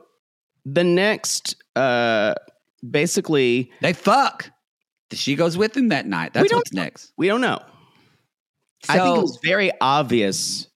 the 0.66 0.84
next, 0.84 1.56
uh, 1.76 2.36
basically, 2.88 3.72
They 3.82 3.94
fuck. 3.94 4.52
She 5.14 5.36
goes 5.36 5.58
with 5.58 5.76
him 5.76 5.90
that 5.90 6.06
night. 6.08 6.34
That's 6.34 6.50
don't 6.50 6.60
what's 6.60 6.74
next. 6.74 7.12
we 7.18 7.28
don't 7.28 7.42
know. 7.42 7.60
I 8.90 9.00
think 9.00 9.18
it 9.18 9.22
was 9.22 9.40
very 9.44 9.72
obvious. 9.80 10.68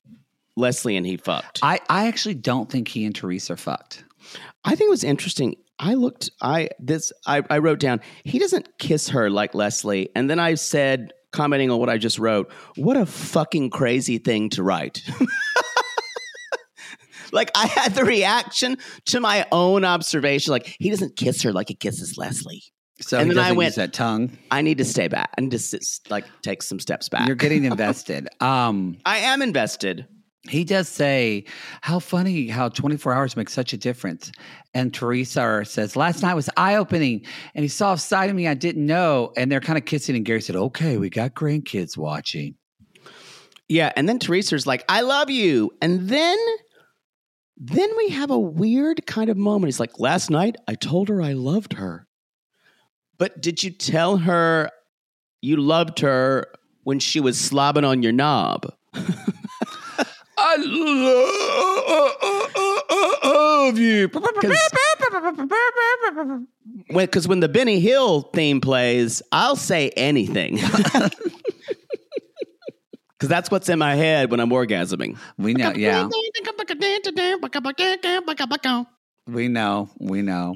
Leslie 0.57 0.95
and 0.95 1.05
he 1.05 1.17
fucked. 1.17 1.59
I, 1.61 1.79
I, 1.89 2.03
I 2.03 2.07
actually 2.07 2.35
don't 2.35 2.69
think 2.69 2.87
he 2.87 3.05
and 3.05 3.13
Theresa 3.13 3.57
fucked. 3.57 4.05
I 4.63 4.75
think 4.75 4.87
it 4.87 4.91
was 4.91 5.03
interesting. 5.03 5.55
I 5.79 5.95
looked. 5.95 6.29
I 6.41 6.69
this. 6.79 7.11
I, 7.27 7.43
I 7.49 7.57
wrote 7.57 7.79
down. 7.79 8.01
He 8.23 8.39
doesn't 8.39 8.77
kiss 8.77 9.09
her 9.09 9.29
like 9.29 9.53
Leslie, 9.53 10.09
and 10.15 10.29
then 10.29 10.39
I 10.39 10.55
said, 10.55 11.11
commenting 11.31 11.69
on 11.69 11.79
what 11.79 11.89
I 11.89 11.97
just 11.97 12.17
wrote, 12.17 12.51
what 12.77 12.97
a 12.97 13.05
fucking 13.05 13.69
crazy 13.69 14.17
thing 14.17 14.49
to 14.51 14.63
write. 14.63 15.01
like 17.31 17.51
I 17.55 17.67
had 17.67 17.93
the 17.93 18.05
reaction 18.05 18.77
to 19.07 19.19
my 19.19 19.45
own 19.51 19.83
observation. 19.83 20.51
Like 20.51 20.75
he 20.79 20.89
doesn't 20.89 21.17
kiss 21.17 21.41
her 21.43 21.51
like 21.51 21.67
he 21.67 21.75
kisses 21.75 22.17
Leslie. 22.17 22.63
So 23.01 23.19
And 23.19 23.27
he 23.29 23.35
then 23.35 23.43
I 23.43 23.51
went- 23.51 23.75
that 23.75 23.91
tongue. 23.93 24.37
I 24.51 24.61
need 24.61 24.77
to 24.77 24.85
stay 24.85 25.07
back 25.09 25.31
and 25.37 25.51
just 25.51 25.69
sit- 25.69 25.85
like 26.09 26.25
take 26.41 26.63
some 26.63 26.79
steps 26.79 27.09
back. 27.09 27.27
You're 27.27 27.35
getting 27.35 27.65
invested. 27.65 28.29
Um, 28.41 28.97
I 29.05 29.17
am 29.17 29.41
invested. 29.41 30.07
he 30.47 30.63
does 30.63 30.87
say, 30.87 31.43
"How 31.81 31.97
funny 31.99 32.47
how 32.47 32.69
24 32.69 33.11
hours 33.13 33.35
makes 33.35 33.51
such 33.51 33.73
a 33.73 33.77
difference." 33.77 34.31
And 34.73 34.93
Theresa 34.93 35.63
says, 35.65 35.95
"Last 35.95 36.21
night 36.21 36.35
was 36.35 36.49
eye 36.55 36.75
opening, 36.75 37.25
and 37.55 37.63
he 37.63 37.67
saw 37.67 37.93
a 37.93 37.97
side 37.97 38.29
of 38.29 38.35
me 38.35 38.47
I 38.47 38.53
didn't 38.53 38.85
know." 38.85 39.33
And 39.35 39.51
they're 39.51 39.59
kind 39.59 39.77
of 39.77 39.85
kissing, 39.85 40.15
and 40.15 40.23
Gary 40.23 40.41
said, 40.41 40.55
"Okay, 40.55 40.97
we 40.97 41.09
got 41.09 41.33
grandkids 41.33 41.97
watching." 41.97 42.55
Yeah, 43.67 43.91
and 43.95 44.07
then 44.07 44.19
Theresa's 44.19 44.67
like, 44.67 44.85
"I 44.87 45.01
love 45.01 45.29
you," 45.31 45.71
and 45.81 46.07
then, 46.07 46.37
then 47.57 47.89
we 47.97 48.09
have 48.09 48.29
a 48.29 48.39
weird 48.39 49.05
kind 49.07 49.29
of 49.29 49.37
moment. 49.37 49.67
He's 49.67 49.79
like, 49.79 49.99
"Last 49.99 50.29
night 50.29 50.55
I 50.67 50.75
told 50.75 51.09
her 51.09 51.21
I 51.21 51.33
loved 51.33 51.73
her, 51.73 52.05
but 53.17 53.41
did 53.41 53.63
you 53.63 53.71
tell 53.71 54.17
her 54.17 54.69
you 55.41 55.57
loved 55.57 55.99
her 55.99 56.47
when 56.83 56.99
she 56.99 57.19
was 57.19 57.37
slobbing 57.37 57.87
on 57.87 58.03
your 58.03 58.11
knob?" 58.11 58.73
I 60.37 60.57
love 63.23 63.79
you. 63.79 64.07
Because 66.89 67.27
when 67.27 67.39
the 67.39 67.49
Benny 67.49 67.79
Hill 67.79 68.21
theme 68.33 68.61
plays, 68.61 69.21
I'll 69.31 69.55
say 69.55 69.89
anything. 69.91 70.59
Because 73.17 73.29
that's 73.29 73.49
what's 73.49 73.69
in 73.69 73.79
my 73.79 73.95
head 73.95 74.29
when 74.29 74.41
I'm 74.41 74.49
orgasming. 74.49 75.17
We 75.37 75.53
know, 75.53 75.71
yeah. 75.71 76.09
We 79.27 79.47
know, 79.47 79.89
we 79.99 80.21
know. 80.21 80.55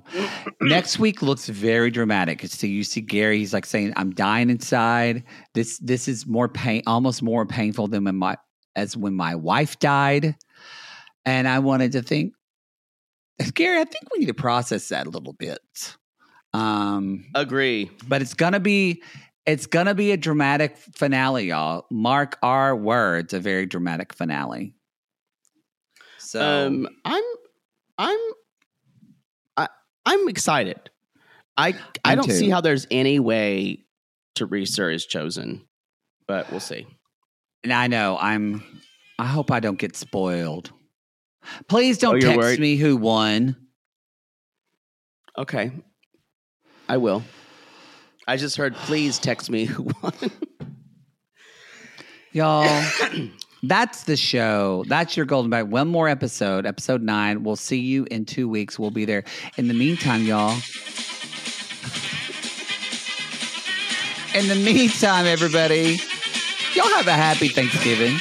Next 0.62 1.00
week 1.00 1.24
looks 1.24 1.48
very 1.50 1.90
dramatic. 1.90 2.46
So 2.46 2.68
you 2.68 2.84
see 2.84 3.02
Gary, 3.02 3.40
he's 3.40 3.54
like 3.54 3.66
saying, 3.66 3.94
"I'm 3.96 4.12
dying 4.12 4.50
inside." 4.52 5.24
This 5.56 5.80
this 5.80 6.08
is 6.08 6.28
more 6.28 6.48
pain, 6.48 6.84
almost 6.86 7.24
more 7.24 7.48
painful 7.48 7.88
than 7.88 8.04
when 8.04 8.16
my 8.16 8.38
as 8.76 8.96
when 8.96 9.16
my 9.16 9.34
wife 9.34 9.80
died. 9.80 10.36
And 11.26 11.48
I 11.48 11.60
wanted 11.60 11.92
to 11.94 12.02
think, 12.04 12.34
Gary, 13.56 13.80
I 13.82 13.86
think 13.86 14.04
we 14.14 14.20
need 14.20 14.28
to 14.28 14.34
process 14.36 14.88
that 14.90 15.08
a 15.08 15.10
little 15.10 15.34
bit. 15.34 15.96
Um, 16.54 17.26
Agree. 17.36 17.90
but 18.08 18.22
it's 18.22 18.34
gonna 18.36 18.60
be 18.60 19.02
it's 19.48 19.66
gonna 19.66 19.96
be 19.96 20.12
a 20.12 20.18
dramatic 20.18 20.78
finale, 20.78 21.48
y'all. 21.48 21.88
Mark 21.90 22.38
our 22.44 22.76
words, 22.76 23.34
a 23.34 23.40
very 23.40 23.66
dramatic 23.66 24.14
finale. 24.14 24.76
So 26.20 26.68
Um, 26.68 26.88
I'm, 27.06 27.24
I'm, 27.98 28.20
I'm 30.12 30.28
excited. 30.28 30.90
I, 31.56 31.76
I 32.04 32.16
don't 32.16 32.26
too. 32.26 32.32
see 32.34 32.50
how 32.50 32.62
there's 32.62 32.88
any 32.90 33.20
way 33.20 33.86
Theresa 34.36 34.90
is 34.90 35.06
chosen, 35.06 35.68
but 36.28 36.50
we'll 36.50 36.60
see. 36.60 36.88
And 37.64 37.72
I 37.72 37.88
know 37.88 38.18
I'm. 38.20 38.64
I 39.20 39.26
hope 39.26 39.52
I 39.52 39.60
don't 39.60 39.78
get 39.78 39.96
spoiled. 39.96 40.72
Please 41.68 41.98
don't 41.98 42.16
Oh, 42.16 42.20
text 42.20 42.38
worried? 42.38 42.60
me 42.60 42.76
who 42.78 42.96
won. 42.98 43.56
Okay, 45.38 45.72
I 46.88 46.98
will. 46.98 47.24
I 48.28 48.38
just 48.38 48.56
heard. 48.58 48.74
Please 48.76 49.20
text 49.20 49.50
me 49.50 49.66
who 49.66 49.90
won. 50.02 50.14
Y'all, 52.32 52.82
that's 53.64 54.04
the 54.04 54.16
show. 54.16 54.86
That's 54.88 55.18
your 55.18 55.26
golden 55.26 55.50
bag. 55.50 55.66
One 55.66 55.88
more 55.88 56.08
episode, 56.08 56.66
episode 56.66 57.02
nine. 57.02 57.44
We'll 57.44 57.56
see 57.56 57.80
you 57.80 58.08
in 58.10 58.26
two 58.26 58.48
weeks. 58.48 58.80
We'll 58.80 58.92
be 58.92 59.06
there. 59.06 59.24
In 59.58 59.68
the 59.68 59.74
meantime, 59.74 60.24
y'all. 60.24 60.58
In 64.36 64.48
the 64.48 64.56
meantime, 64.56 65.26
everybody, 65.26 66.00
y'all 66.76 66.88
have 66.96 67.08
a 67.08 67.14
happy 67.14 67.50
Thanksgiving. 67.50 68.16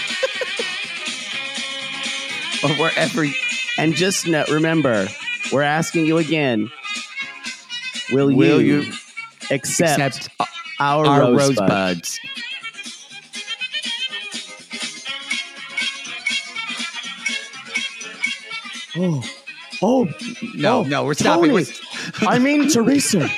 or 2.65 2.71
wherever. 2.83 3.25
and 3.77 3.95
just 3.95 4.27
know, 4.27 4.45
remember, 4.51 5.07
we're 5.53 5.63
asking 5.63 6.07
you 6.07 6.19
again. 6.19 6.71
Will, 8.11 8.35
Will 8.35 8.61
you, 8.61 8.81
you 8.81 8.93
accept, 9.51 10.01
accept 10.01 10.29
our, 10.81 11.07
our 11.07 11.33
rosebud? 11.33 11.69
rosebuds. 11.69 12.19
Oh, 19.01 19.23
oh, 19.83 20.09
No, 20.55 20.81
oh, 20.81 20.83
no, 20.85 21.05
we're 21.05 21.15
stopping. 21.15 21.51
Tony, 21.51 21.67
I 22.23 22.39
mean, 22.39 22.69
Theresa. 22.69 23.29